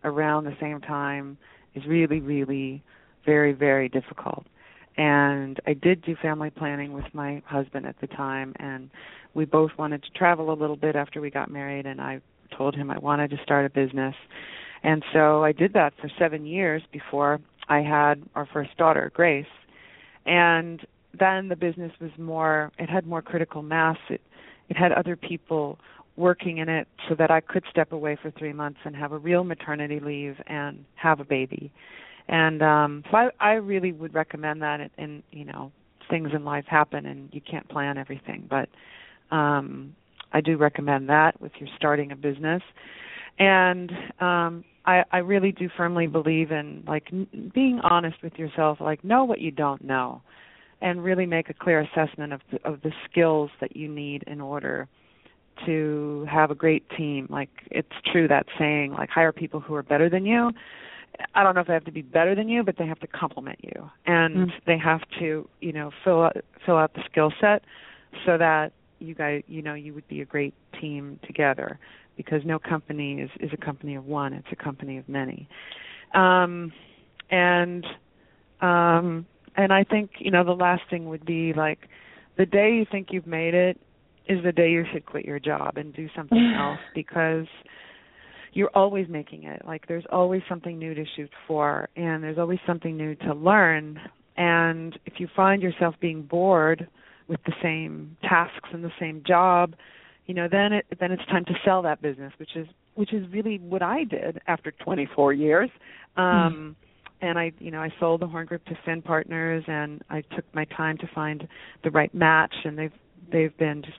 around 0.04 0.46
the 0.46 0.56
same 0.62 0.80
time 0.82 1.38
is 1.76 1.86
really, 1.86 2.20
really 2.20 2.84
very, 3.26 3.52
very 3.54 3.90
difficult 3.90 4.46
and 5.00 5.62
I 5.66 5.74
did 5.74 6.02
do 6.02 6.16
family 6.22 6.50
planning 6.50 6.92
with 6.92 7.06
my 7.14 7.42
husband 7.46 7.86
at 7.86 7.96
the 8.02 8.08
time 8.08 8.54
and 8.60 8.90
we 9.34 9.46
both 9.46 9.72
wanted 9.78 10.04
to 10.04 10.10
travel 10.12 10.52
a 10.52 10.58
little 10.60 10.76
bit 10.76 10.98
after 10.98 11.22
we 11.22 11.30
got 11.30 11.50
married 11.50 11.86
and 11.86 12.02
I 12.02 12.20
told 12.58 12.76
him 12.76 12.92
I 12.92 13.00
wanted 13.00 13.30
to 13.30 13.38
start 13.42 13.66
a 13.66 13.70
business. 13.70 14.14
And 14.84 15.04
so 15.14 15.44
I 15.44 15.52
did 15.52 15.74
that 15.74 15.94
for 16.00 16.10
7 16.18 16.46
years 16.46 16.82
before 16.92 17.40
I 17.68 17.82
had 17.82 18.24
our 18.36 18.46
first 18.46 18.76
daughter, 18.78 19.12
Grace. 19.14 19.46
And 20.26 20.86
then 21.18 21.50
the 21.50 21.56
business 21.56 21.92
was 22.00 22.12
more 22.18 22.72
it 22.78 22.90
had 22.90 23.06
more 23.06 23.22
critical 23.22 23.62
mass. 23.62 23.98
It 24.10 24.22
it 24.70 24.78
had 24.78 24.92
other 24.92 25.16
people 25.16 25.80
working 26.16 26.58
in 26.58 26.70
it 26.70 26.88
so 27.08 27.16
that 27.16 27.32
I 27.32 27.40
could 27.40 27.64
step 27.70 27.92
away 27.92 28.18
for 28.22 28.30
3 28.32 28.54
months 28.54 28.80
and 28.84 28.96
have 28.96 29.12
a 29.12 29.18
real 29.18 29.44
maternity 29.44 30.00
leave 30.00 30.36
and 30.48 30.86
have 30.96 31.20
a 31.20 31.26
baby 31.26 31.72
and 32.30 32.62
um 32.62 33.04
so 33.12 33.18
i 33.18 33.30
i 33.40 33.52
really 33.54 33.92
would 33.92 34.14
recommend 34.14 34.62
that 34.62 34.80
and, 34.80 34.90
and 34.98 35.24
you 35.32 35.44
know 35.44 35.72
things 36.10 36.30
in 36.34 36.46
life 36.46 36.66
happen 36.66 37.06
and 37.06 37.30
you 37.34 37.42
can't 37.42 37.68
plan 37.68 37.98
everything 37.98 38.48
but 38.50 38.70
um 39.36 39.94
i 40.32 40.40
do 40.40 40.56
recommend 40.56 41.10
that 41.10 41.36
if 41.42 41.52
you're 41.60 41.70
starting 41.76 42.12
a 42.12 42.16
business 42.16 42.62
and 43.40 43.92
um 44.20 44.64
i 44.86 45.04
i 45.12 45.18
really 45.18 45.52
do 45.52 45.70
firmly 45.76 46.08
believe 46.08 46.52
in 46.52 46.84
like 46.88 47.08
n- 47.12 47.52
being 47.54 47.80
honest 47.84 48.18
with 48.22 48.34
yourself 48.34 48.80
like 48.80 49.04
know 49.04 49.24
what 49.24 49.40
you 49.40 49.52
don't 49.52 49.84
know 49.84 50.22
and 50.82 51.04
really 51.04 51.26
make 51.26 51.50
a 51.50 51.54
clear 51.54 51.82
assessment 51.82 52.32
of 52.32 52.42
the, 52.52 52.68
of 52.68 52.82
the 52.82 52.92
skills 53.10 53.50
that 53.60 53.76
you 53.76 53.88
need 53.88 54.24
in 54.28 54.40
order 54.40 54.88
to 55.66 56.26
have 56.30 56.52
a 56.52 56.56
great 56.56 56.88
team 56.96 57.28
like 57.30 57.50
it's 57.72 57.90
true 58.12 58.28
that 58.28 58.46
saying 58.58 58.92
like 58.94 59.10
hire 59.10 59.32
people 59.32 59.60
who 59.60 59.74
are 59.74 59.84
better 59.84 60.10
than 60.10 60.26
you 60.26 60.52
I 61.36 61.44
don't 61.44 61.56
know 61.56 61.62
if 61.62 61.68
they 61.68 61.74
have 61.74 61.86
to 61.86 61.92
be 61.92 62.02
better 62.02 62.36
than 62.36 62.48
you, 62.48 62.64
but 62.64 62.78
they 62.78 62.86
have 62.88 63.00
to 63.00 63.08
complement 63.08 63.60
you, 63.62 63.90
and 64.06 64.36
mm. 64.36 64.52
they 64.66 64.78
have 64.78 65.02
to, 65.20 65.48
you 65.60 65.74
know, 65.74 65.92
fill 66.04 66.24
out 66.24 66.38
fill 66.66 66.78
out 66.78 66.94
the 66.94 67.04
skill 67.10 67.34
set 67.42 67.64
so 68.26 68.38
that 68.38 68.72
you 69.00 69.16
guys, 69.16 69.44
you 69.48 69.62
know, 69.62 69.74
you 69.74 69.94
would 69.94 70.08
be 70.08 70.22
a 70.22 70.26
great 70.26 70.54
team 70.80 71.20
together. 71.26 71.80
Because 72.20 72.42
no 72.44 72.60
company 72.60 73.22
is 73.22 73.30
is 73.40 73.50
a 73.54 73.66
company 73.66 73.96
of 73.96 74.06
one; 74.06 74.34
it's 74.34 74.50
a 74.52 74.62
company 74.62 74.98
of 74.98 75.08
many. 75.08 75.48
Um, 76.14 76.74
and 77.32 77.86
um, 78.60 79.26
and 79.56 79.72
I 79.72 79.86
think 79.86 80.12
you 80.20 80.30
know 80.30 80.44
the 80.44 80.52
last 80.52 80.82
thing 80.90 81.08
would 81.08 81.26
be 81.26 81.54
like 81.54 81.80
the 82.38 82.46
day 82.46 82.74
you 82.74 82.86
think 82.92 83.08
you've 83.12 83.26
made 83.26 83.54
it 83.54 83.80
is 84.28 84.44
the 84.44 84.52
day 84.52 84.70
you 84.70 84.84
should 84.92 85.06
quit 85.06 85.24
your 85.24 85.40
job 85.40 85.78
and 85.78 85.94
do 85.94 86.10
something 86.14 86.54
else 86.60 86.80
because 86.94 87.48
you're 88.52 88.72
always 88.76 89.08
making 89.08 89.44
it. 89.44 89.62
Like 89.66 89.88
there's 89.88 90.06
always 90.12 90.42
something 90.50 90.78
new 90.78 90.94
to 90.94 91.06
shoot 91.16 91.30
for 91.48 91.88
and 91.96 92.22
there's 92.22 92.38
always 92.38 92.60
something 92.68 92.98
new 92.98 93.16
to 93.16 93.34
learn. 93.34 93.98
And 94.36 95.00
if 95.06 95.14
you 95.20 95.30
find 95.36 95.62
yourself 95.62 95.96
being 96.02 96.24
bored 96.24 96.86
with 97.30 97.40
the 97.46 97.54
same 97.64 98.18
tasks 98.24 98.70
and 98.74 98.84
the 98.84 98.92
same 99.00 99.24
job, 99.26 99.76
you 100.30 100.36
know, 100.36 100.48
then 100.50 100.74
it 100.74 100.86
then 101.00 101.12
it's 101.12 101.26
time 101.26 101.44
to 101.46 101.54
sell 101.66 101.82
that 101.82 102.04
business, 102.04 102.32
which 102.38 102.56
is 102.56 102.68
which 102.94 103.14
is 103.14 103.26
really 103.34 103.58
what 103.58 103.82
I 103.82 104.04
did 104.04 104.40
after 104.46 104.72
24 104.72 105.34
years. 105.34 105.70
Um 106.16 106.26
mm 106.26 106.76
and 107.22 107.38
I, 107.38 107.52
you 107.60 107.70
know, 107.70 107.82
I 107.82 107.90
sold 108.00 108.22
the 108.22 108.28
Horn 108.28 108.46
Group 108.46 108.64
to 108.68 108.78
Finn 108.86 109.02
Partners, 109.02 109.66
and 109.68 110.02
I 110.10 110.22
took 110.22 110.46
my 110.54 110.64
time 110.64 110.98
to 111.00 111.08
find 111.14 111.46
the 111.84 111.92
right 111.92 112.14
match, 112.16 112.54
and 112.64 112.78
they've 112.78 112.94
they've 113.30 113.58
been 113.58 113.84
just 113.84 113.98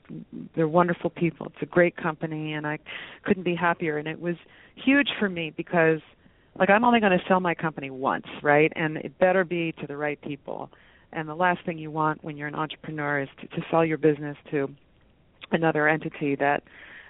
they're 0.56 0.66
wonderful 0.66 1.10
people. 1.10 1.48
It's 1.48 1.60
a 1.60 1.66
great 1.66 1.98
company, 1.98 2.54
and 2.54 2.66
I 2.66 2.78
couldn't 3.24 3.42
be 3.42 3.54
happier. 3.54 3.98
And 3.98 4.08
it 4.08 4.18
was 4.18 4.36
huge 4.74 5.08
for 5.18 5.28
me 5.28 5.52
because, 5.54 6.00
like, 6.58 6.70
I'm 6.70 6.82
only 6.82 7.00
going 7.00 7.12
to 7.12 7.22
sell 7.28 7.40
my 7.40 7.54
company 7.54 7.90
once, 7.90 8.24
right? 8.42 8.72
And 8.74 8.96
it 8.96 9.18
better 9.18 9.44
be 9.44 9.72
to 9.80 9.86
the 9.86 9.98
right 9.98 10.18
people. 10.22 10.70
And 11.12 11.28
the 11.28 11.34
last 11.34 11.60
thing 11.66 11.76
you 11.76 11.90
want 11.90 12.24
when 12.24 12.38
you're 12.38 12.48
an 12.48 12.54
entrepreneur 12.54 13.20
is 13.20 13.28
to, 13.42 13.48
to 13.48 13.62
sell 13.70 13.84
your 13.84 13.98
business 13.98 14.38
to 14.50 14.74
another 15.52 15.88
entity 15.88 16.36
that 16.36 16.62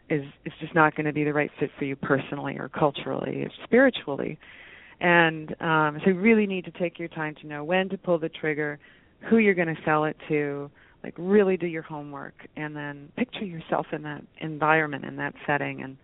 is 0.08 0.24
is 0.44 0.52
just 0.60 0.74
not 0.74 0.94
going 0.96 1.06
to 1.06 1.12
be 1.12 1.24
the 1.24 1.32
right 1.32 1.50
fit 1.58 1.70
for 1.78 1.84
you 1.84 1.96
personally 1.96 2.58
or 2.58 2.68
culturally 2.68 3.42
or 3.42 3.50
spiritually 3.64 4.38
and 5.00 5.54
um, 5.60 5.98
so 6.04 6.10
you 6.10 6.14
really 6.14 6.46
need 6.46 6.64
to 6.66 6.70
take 6.72 6.98
your 6.98 7.08
time 7.08 7.34
to 7.36 7.46
know 7.46 7.64
when 7.64 7.88
to 7.88 7.98
pull 7.98 8.18
the 8.18 8.28
trigger, 8.28 8.78
who 9.28 9.38
you're 9.38 9.54
going 9.54 9.74
to 9.74 9.82
sell 9.84 10.04
it 10.04 10.16
to, 10.28 10.70
like 11.02 11.14
really 11.16 11.56
do 11.56 11.66
your 11.66 11.82
homework, 11.82 12.34
and 12.56 12.76
then 12.76 13.10
picture 13.16 13.44
yourself 13.44 13.86
in 13.92 14.02
that 14.02 14.22
environment, 14.38 15.04
in 15.04 15.16
that 15.16 15.34
setting, 15.46 15.82
and 15.82 15.96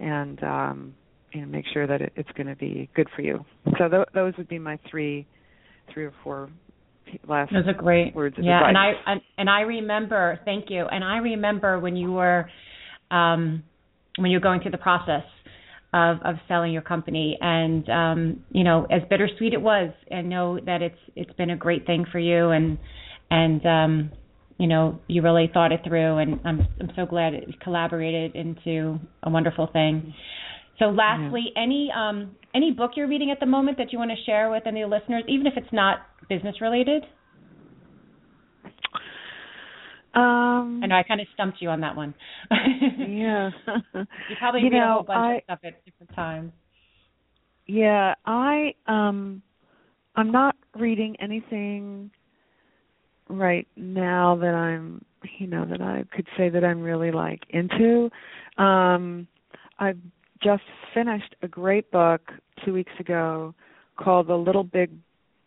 and 0.00 0.42
um, 0.42 0.94
you 1.32 1.42
know 1.42 1.46
make 1.46 1.66
sure 1.72 1.86
that 1.86 2.00
it, 2.00 2.12
it's 2.16 2.30
going 2.32 2.46
to 2.46 2.56
be 2.56 2.88
good 2.94 3.08
for 3.14 3.20
you. 3.20 3.44
So 3.78 3.88
th- 3.88 4.08
those 4.14 4.32
would 4.38 4.48
be 4.48 4.58
my 4.58 4.78
three, 4.90 5.26
three 5.92 6.06
or 6.06 6.14
four 6.24 6.48
last 7.28 7.52
those 7.52 7.66
are 7.66 7.74
great 7.74 8.14
words 8.14 8.36
of 8.38 8.44
yeah 8.44 8.58
advice. 8.58 8.68
and 8.68 8.78
i 8.78 9.12
and, 9.12 9.20
and 9.38 9.50
i 9.50 9.60
remember 9.60 10.38
thank 10.44 10.66
you 10.68 10.86
and 10.86 11.04
i 11.04 11.18
remember 11.18 11.78
when 11.78 11.96
you 11.96 12.12
were 12.12 12.48
um 13.10 13.62
when 14.18 14.30
you're 14.30 14.40
going 14.40 14.60
through 14.60 14.70
the 14.70 14.78
process 14.78 15.24
of 15.92 16.18
of 16.24 16.36
selling 16.46 16.72
your 16.72 16.82
company 16.82 17.38
and 17.40 17.88
um 17.88 18.44
you 18.50 18.64
know 18.64 18.86
as 18.90 19.02
bittersweet 19.08 19.52
it 19.52 19.60
was 19.60 19.92
and 20.10 20.28
know 20.28 20.58
that 20.66 20.82
it's 20.82 20.98
it's 21.16 21.32
been 21.34 21.50
a 21.50 21.56
great 21.56 21.86
thing 21.86 22.04
for 22.10 22.18
you 22.18 22.50
and 22.50 22.78
and 23.30 23.64
um 23.66 24.10
you 24.58 24.66
know 24.66 24.98
you 25.06 25.22
really 25.22 25.50
thought 25.52 25.72
it 25.72 25.80
through 25.86 26.18
and 26.18 26.40
I'm 26.44 26.60
I'm 26.80 26.90
so 26.96 27.06
glad 27.06 27.32
it 27.32 27.60
collaborated 27.60 28.34
into 28.34 28.98
a 29.22 29.30
wonderful 29.30 29.68
thing. 29.72 30.12
So 30.78 30.86
lastly, 30.86 31.46
yeah. 31.54 31.62
any 31.62 31.90
um 31.96 32.36
any 32.54 32.72
book 32.72 32.92
you're 32.96 33.08
reading 33.08 33.30
at 33.30 33.40
the 33.40 33.46
moment 33.46 33.78
that 33.78 33.92
you 33.92 33.98
want 33.98 34.10
to 34.10 34.16
share 34.24 34.50
with 34.50 34.64
any 34.66 34.84
listeners 34.84 35.24
even 35.28 35.46
if 35.46 35.54
it's 35.56 35.72
not 35.72 35.98
business 36.28 36.60
related? 36.60 37.04
Um, 40.14 40.80
I 40.82 40.86
know 40.86 40.96
I 40.96 41.02
kind 41.02 41.20
of 41.20 41.26
stumped 41.34 41.58
you 41.60 41.68
on 41.68 41.80
that 41.82 41.94
one. 41.94 42.14
yeah. 42.50 43.50
you 43.94 44.36
probably 44.38 44.62
you 44.62 44.70
read 44.70 44.78
know, 44.78 44.90
a 44.90 44.92
whole 44.94 45.02
bunch 45.02 45.18
I, 45.18 45.34
of 45.34 45.42
stuff 45.44 45.58
at 45.64 45.84
different 45.84 46.14
times. 46.14 46.52
Yeah, 47.66 48.14
I 48.24 48.74
um 48.86 49.42
I'm 50.16 50.32
not 50.32 50.56
reading 50.74 51.14
anything 51.20 52.10
right 53.28 53.68
now 53.76 54.36
that 54.40 54.54
I'm 54.54 55.04
you 55.38 55.46
know 55.46 55.66
that 55.66 55.82
I 55.82 56.04
could 56.14 56.26
say 56.36 56.48
that 56.48 56.64
I'm 56.64 56.80
really 56.80 57.12
like 57.12 57.42
into. 57.50 58.10
Um 58.56 59.28
I've 59.78 59.98
just 60.42 60.62
finished 60.94 61.36
a 61.42 61.48
great 61.48 61.90
book 61.90 62.22
2 62.64 62.72
weeks 62.72 62.92
ago 62.98 63.54
called 63.96 64.28
The 64.28 64.34
Little 64.34 64.64
Big 64.64 64.90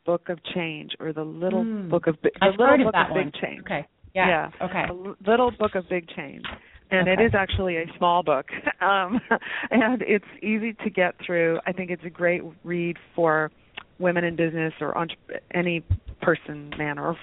Book 0.05 0.29
of 0.29 0.39
Change 0.55 0.91
or 0.99 1.13
The 1.13 1.23
Little 1.23 1.63
mm. 1.63 1.89
Book 1.89 2.07
of 2.07 2.17
the 2.23 2.31
I've 2.41 2.51
Little 2.51 2.67
heard 2.67 2.77
Book 2.79 2.87
of, 2.87 2.93
that 2.93 3.09
of 3.09 3.15
one. 3.15 3.25
Big 3.25 3.33
Change. 3.41 3.61
Okay. 3.61 3.87
Yeah. 4.13 4.49
yeah. 4.59 4.65
Okay. 4.65 4.83
A 4.89 5.29
little 5.29 5.51
book 5.51 5.75
of 5.75 5.87
big 5.89 6.07
change. 6.15 6.43
And 6.89 7.07
okay. 7.07 7.21
it 7.21 7.25
is 7.25 7.31
actually 7.33 7.77
a 7.77 7.85
small 7.97 8.23
book. 8.23 8.47
Um 8.81 9.21
and 9.71 10.01
it's 10.01 10.25
easy 10.41 10.73
to 10.83 10.89
get 10.89 11.13
through. 11.23 11.59
I 11.67 11.71
think 11.71 11.91
it's 11.91 12.03
a 12.03 12.09
great 12.09 12.41
read 12.63 12.97
for 13.15 13.51
women 13.99 14.23
in 14.23 14.35
business 14.35 14.73
or 14.81 14.97
entre- 14.97 15.17
any 15.53 15.83
person, 16.19 16.71
man 16.79 16.97
or 16.97 17.11
f- 17.11 17.17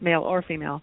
male 0.00 0.22
or 0.22 0.42
female 0.42 0.82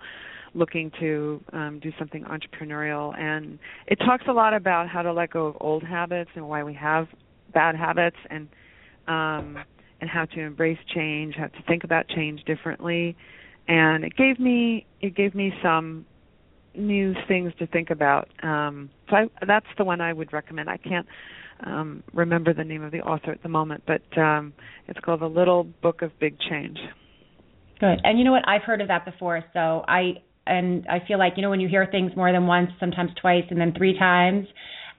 looking 0.53 0.89
to 0.99 1.41
um 1.53 1.79
do 1.81 1.91
something 1.99 2.23
entrepreneurial 2.25 3.17
and 3.17 3.57
it 3.87 3.95
talks 4.05 4.25
a 4.27 4.31
lot 4.33 4.53
about 4.53 4.87
how 4.87 5.01
to 5.01 5.13
let 5.13 5.29
go 5.31 5.47
of 5.47 5.55
old 5.61 5.81
habits 5.83 6.29
and 6.35 6.47
why 6.47 6.61
we 6.61 6.73
have 6.73 7.07
bad 7.53 7.73
habits 7.73 8.17
and 8.29 8.49
um 9.07 9.57
and 10.01 10.09
how 10.09 10.25
to 10.25 10.39
embrace 10.41 10.79
change, 10.93 11.35
how 11.37 11.47
to 11.47 11.63
think 11.67 11.83
about 11.83 12.07
change 12.09 12.43
differently 12.43 13.15
and 13.67 14.03
it 14.03 14.15
gave 14.15 14.39
me 14.39 14.85
it 15.01 15.15
gave 15.15 15.35
me 15.35 15.53
some 15.63 16.05
new 16.75 17.13
things 17.27 17.51
to 17.59 17.67
think 17.67 17.89
about. 17.89 18.29
Um, 18.43 18.89
so 19.09 19.15
I, 19.15 19.25
that's 19.45 19.65
the 19.77 19.83
one 19.83 19.99
I 19.99 20.13
would 20.13 20.31
recommend. 20.31 20.69
I 20.69 20.77
can't 20.77 21.05
um, 21.65 22.03
remember 22.13 22.53
the 22.53 22.63
name 22.63 22.81
of 22.81 22.91
the 22.91 23.01
author 23.01 23.31
at 23.31 23.43
the 23.43 23.49
moment, 23.49 23.83
but 23.85 24.17
um, 24.17 24.53
it's 24.87 24.99
called 24.99 25.19
The 25.19 25.27
Little 25.27 25.63
Book 25.63 26.01
of 26.01 26.17
Big 26.19 26.39
Change. 26.39 26.77
Good. 27.79 27.99
And 28.03 28.17
you 28.17 28.23
know 28.23 28.31
what? 28.31 28.47
I've 28.47 28.61
heard 28.61 28.79
of 28.81 28.87
that 28.87 29.05
before. 29.05 29.43
So 29.53 29.83
I 29.87 30.15
and 30.47 30.85
I 30.87 31.05
feel 31.07 31.19
like 31.19 31.33
you 31.35 31.43
know 31.43 31.49
when 31.49 31.59
you 31.59 31.67
hear 31.67 31.87
things 31.89 32.11
more 32.15 32.31
than 32.31 32.47
once, 32.47 32.71
sometimes 32.79 33.11
twice, 33.21 33.45
and 33.49 33.59
then 33.59 33.73
three 33.77 33.97
times. 33.97 34.47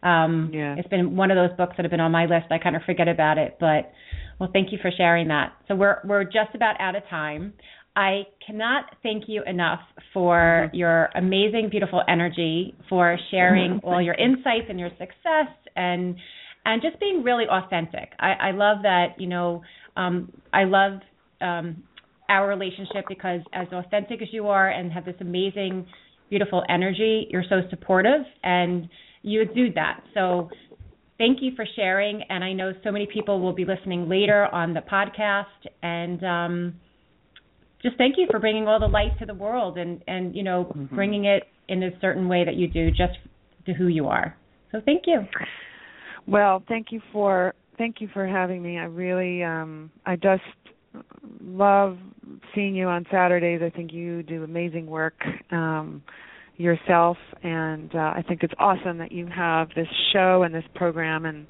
Um, 0.03 0.51
yeah. 0.53 0.75
It's 0.77 0.89
been 0.89 1.15
one 1.17 1.31
of 1.31 1.37
those 1.37 1.57
books 1.57 1.75
that 1.77 1.85
have 1.85 1.91
been 1.91 2.01
on 2.01 2.11
my 2.11 2.25
list. 2.25 2.47
I 2.51 2.59
kind 2.59 2.75
of 2.75 2.83
forget 2.83 3.07
about 3.07 3.39
it, 3.39 3.57
but 3.61 3.93
well, 4.39 4.51
thank 4.53 4.73
you 4.73 4.79
for 4.81 4.91
sharing 4.97 5.29
that. 5.29 5.53
So 5.69 5.75
we're 5.75 5.99
we're 6.05 6.25
just 6.25 6.55
about 6.55 6.81
out 6.81 6.97
of 6.97 7.03
time. 7.09 7.53
I 7.95 8.23
cannot 8.47 8.85
thank 9.03 9.25
you 9.29 9.43
enough 9.47 9.81
for 10.15 10.67
Mm-hmm. 10.67 10.77
your 10.77 11.11
amazing, 11.15 11.69
beautiful 11.71 12.03
energy, 12.09 12.75
for 12.89 13.19
sharing 13.31 13.81
all 13.85 14.01
your 14.01 14.15
insights 14.15 14.67
and 14.69 14.81
your 14.81 14.91
success, 14.91 15.53
and 15.77 16.17
and 16.65 16.81
just 16.81 16.99
being 17.01 17.23
really 17.23 17.45
authentic. 17.51 18.13
I, 18.19 18.33
I 18.49 18.51
love 18.53 18.79
that. 18.83 19.09
You 19.19 19.29
know, 19.29 19.63
um, 19.97 20.33
I 20.53 20.65
love 20.65 21.01
um, 21.41 21.83
our 22.29 22.49
relationship 22.49 23.05
because 23.09 23.41
as 23.53 23.69
authentic 23.73 24.23
as 24.23 24.29
you 24.33 24.49
are 24.49 24.71
and 24.71 24.91
have 24.93 25.05
this 25.05 25.17
amazing, 25.21 25.87
beautiful 26.31 26.63
energy, 26.71 27.27
you're 27.31 27.45
so 27.49 27.61
supportive 27.69 28.23
and 28.43 28.89
you 29.23 29.43
exude 29.43 29.75
that. 29.75 30.03
So 30.15 30.49
thank 31.23 31.39
you 31.41 31.53
for 31.55 31.65
sharing. 31.77 32.23
And 32.29 32.43
I 32.43 32.53
know 32.53 32.73
so 32.83 32.91
many 32.91 33.07
people 33.07 33.41
will 33.41 33.53
be 33.53 33.65
listening 33.65 34.09
later 34.09 34.47
on 34.47 34.75
the 34.75 34.81
podcast 34.81 35.45
and. 35.83 36.25
Um, 36.25 36.75
just 37.83 37.97
thank 37.97 38.15
you 38.17 38.29
for 38.31 38.39
bringing 38.39 38.69
all 38.69 38.79
the 38.79 38.87
light 38.87 39.19
to 39.19 39.27
the 39.27 39.35
world 39.35 39.77
and 39.77 40.03
and 40.07 40.37
you 40.37 40.45
know 40.45 40.67
mm-hmm. 40.67 40.95
bringing 40.95 41.25
it 41.25 41.43
in 41.69 41.83
a 41.83 41.91
certain 42.01 42.29
way 42.29 42.45
that 42.45 42.55
you 42.55 42.69
do 42.69 42.91
just 42.91 43.19
to 43.67 43.73
who 43.73 43.89
you 43.89 44.07
are 44.07 44.37
so 44.71 44.81
thank 44.85 45.03
you 45.07 45.27
well 46.29 46.63
thank 46.69 46.93
you 46.93 47.01
for 47.13 47.55
thank 47.79 48.01
you 48.01 48.09
for 48.15 48.25
having 48.25 48.63
me 48.63 48.79
i 48.79 48.85
really 48.85 49.43
um 49.43 49.91
i 50.07 50.15
just 50.15 50.43
love 51.43 51.99
seeing 52.55 52.77
you 52.77 52.87
on 52.87 53.05
saturdays 53.11 53.61
i 53.65 53.77
think 53.77 53.93
you 53.93 54.23
do 54.23 54.45
amazing 54.45 54.87
work 54.87 55.21
um 55.51 56.01
yourself 56.57 57.17
and 57.43 57.95
uh, 57.95 58.13
i 58.15 58.23
think 58.27 58.43
it's 58.43 58.55
awesome 58.59 58.99
that 58.99 59.13
you 59.13 59.27
have 59.27 59.69
this 59.75 59.89
show 60.13 60.43
and 60.43 60.55
this 60.55 60.65
program 60.75 61.25
and 61.25 61.47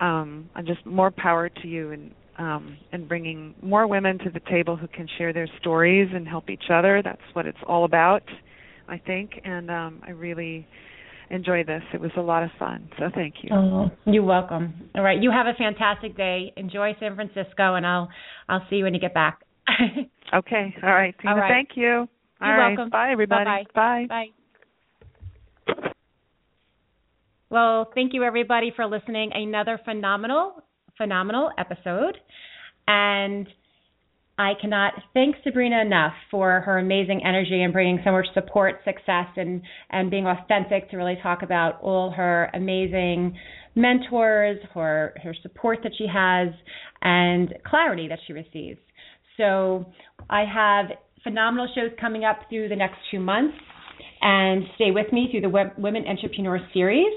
um 0.00 0.48
and 0.54 0.66
just 0.66 0.84
more 0.86 1.10
power 1.10 1.48
to 1.48 1.66
you 1.66 1.90
and 1.90 2.12
um, 2.38 2.78
and 2.92 3.08
bringing 3.08 3.54
more 3.62 3.86
women 3.86 4.18
to 4.18 4.30
the 4.30 4.40
table 4.48 4.76
who 4.76 4.86
can 4.88 5.08
share 5.18 5.32
their 5.32 5.48
stories 5.60 6.08
and 6.14 6.26
help 6.26 6.48
each 6.48 6.70
other. 6.72 7.02
That's 7.04 7.20
what 7.32 7.46
it's 7.46 7.58
all 7.66 7.84
about, 7.84 8.22
I 8.88 8.98
think. 8.98 9.32
And 9.44 9.70
um, 9.70 10.02
I 10.06 10.10
really 10.10 10.66
enjoy 11.30 11.64
this. 11.64 11.82
It 11.92 12.00
was 12.00 12.12
a 12.16 12.20
lot 12.20 12.44
of 12.44 12.50
fun. 12.58 12.88
So 12.98 13.06
thank 13.14 13.34
you. 13.42 13.50
Oh, 13.52 13.90
you're 14.06 14.22
welcome. 14.22 14.88
All 14.94 15.02
right, 15.02 15.20
you 15.20 15.30
have 15.30 15.46
a 15.46 15.54
fantastic 15.58 16.16
day. 16.16 16.52
Enjoy 16.56 16.92
San 17.00 17.16
Francisco, 17.16 17.74
and 17.74 17.84
I'll 17.84 18.08
I'll 18.48 18.64
see 18.70 18.76
you 18.76 18.84
when 18.84 18.94
you 18.94 19.00
get 19.00 19.14
back. 19.14 19.40
okay. 20.34 20.74
All 20.82 20.90
right, 20.90 21.14
Tina. 21.20 21.32
All 21.32 21.38
right. 21.38 21.52
Thank 21.52 21.70
you. 21.74 22.08
You're 22.40 22.56
right. 22.56 22.68
welcome. 22.76 22.90
Bye, 22.90 23.10
everybody. 23.12 23.44
Bye-bye. 23.44 24.06
Bye. 24.08 24.30
Bye. 25.66 25.74
Well, 27.50 27.90
thank 27.94 28.12
you 28.12 28.24
everybody 28.24 28.72
for 28.74 28.86
listening. 28.86 29.30
Another 29.34 29.80
phenomenal 29.84 30.62
phenomenal 30.98 31.50
episode. 31.56 32.18
And 32.86 33.46
I 34.36 34.52
cannot 34.60 34.92
thank 35.14 35.36
Sabrina 35.42 35.80
enough 35.80 36.12
for 36.30 36.60
her 36.60 36.78
amazing 36.78 37.22
energy 37.24 37.62
and 37.62 37.72
bringing 37.72 38.00
so 38.04 38.12
much 38.12 38.26
support, 38.34 38.80
success, 38.84 39.26
and, 39.36 39.62
and 39.90 40.10
being 40.10 40.26
authentic 40.26 40.90
to 40.90 40.96
really 40.96 41.18
talk 41.22 41.42
about 41.42 41.80
all 41.80 42.10
her 42.10 42.50
amazing 42.54 43.36
mentors, 43.74 44.58
her, 44.74 45.14
her 45.22 45.34
support 45.42 45.78
that 45.82 45.92
she 45.96 46.06
has, 46.12 46.48
and 47.02 47.54
clarity 47.66 48.08
that 48.08 48.18
she 48.26 48.32
receives. 48.32 48.78
So 49.36 49.86
I 50.28 50.44
have 50.44 50.86
phenomenal 51.22 51.68
shows 51.74 51.90
coming 52.00 52.24
up 52.24 52.40
through 52.48 52.68
the 52.68 52.76
next 52.76 52.96
two 53.10 53.20
months. 53.20 53.56
And 54.20 54.64
stay 54.74 54.90
with 54.90 55.12
me 55.12 55.28
through 55.30 55.42
the 55.42 55.72
Women 55.78 56.04
Entrepreneur 56.06 56.58
Series 56.72 57.12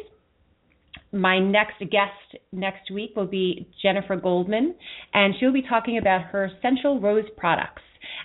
my 1.13 1.39
next 1.39 1.79
guest 1.79 2.41
next 2.53 2.89
week 2.89 3.15
will 3.17 3.27
be 3.27 3.67
Jennifer 3.81 4.15
Goldman, 4.15 4.75
and 5.13 5.33
she'll 5.39 5.51
be 5.51 5.61
talking 5.61 5.97
about 5.97 6.21
her 6.21 6.45
Essential 6.45 7.01
Rose 7.01 7.25
products 7.35 7.81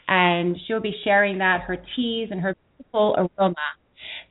and 0.09 0.57
she'll 0.67 0.81
be 0.81 0.95
sharing 1.05 1.39
that, 1.39 1.63
her 1.63 1.77
teas, 1.97 2.29
and 2.31 2.41
her 2.41 2.57
beautiful 2.79 3.29
aroma. 3.39 3.55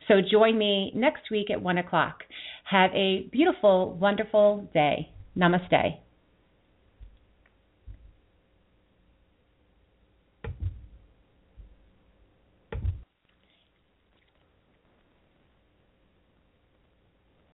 So 0.08 0.16
join 0.22 0.58
me 0.58 0.91
next 0.96 1.30
week 1.32 1.50
at 1.52 1.62
1 1.62 1.78
o'clock. 1.78 2.20
Have 2.70 2.91
a 2.93 3.28
beautiful, 3.32 3.93
wonderful 3.93 4.70
day. 4.74 5.10
Namaste. 5.38 5.98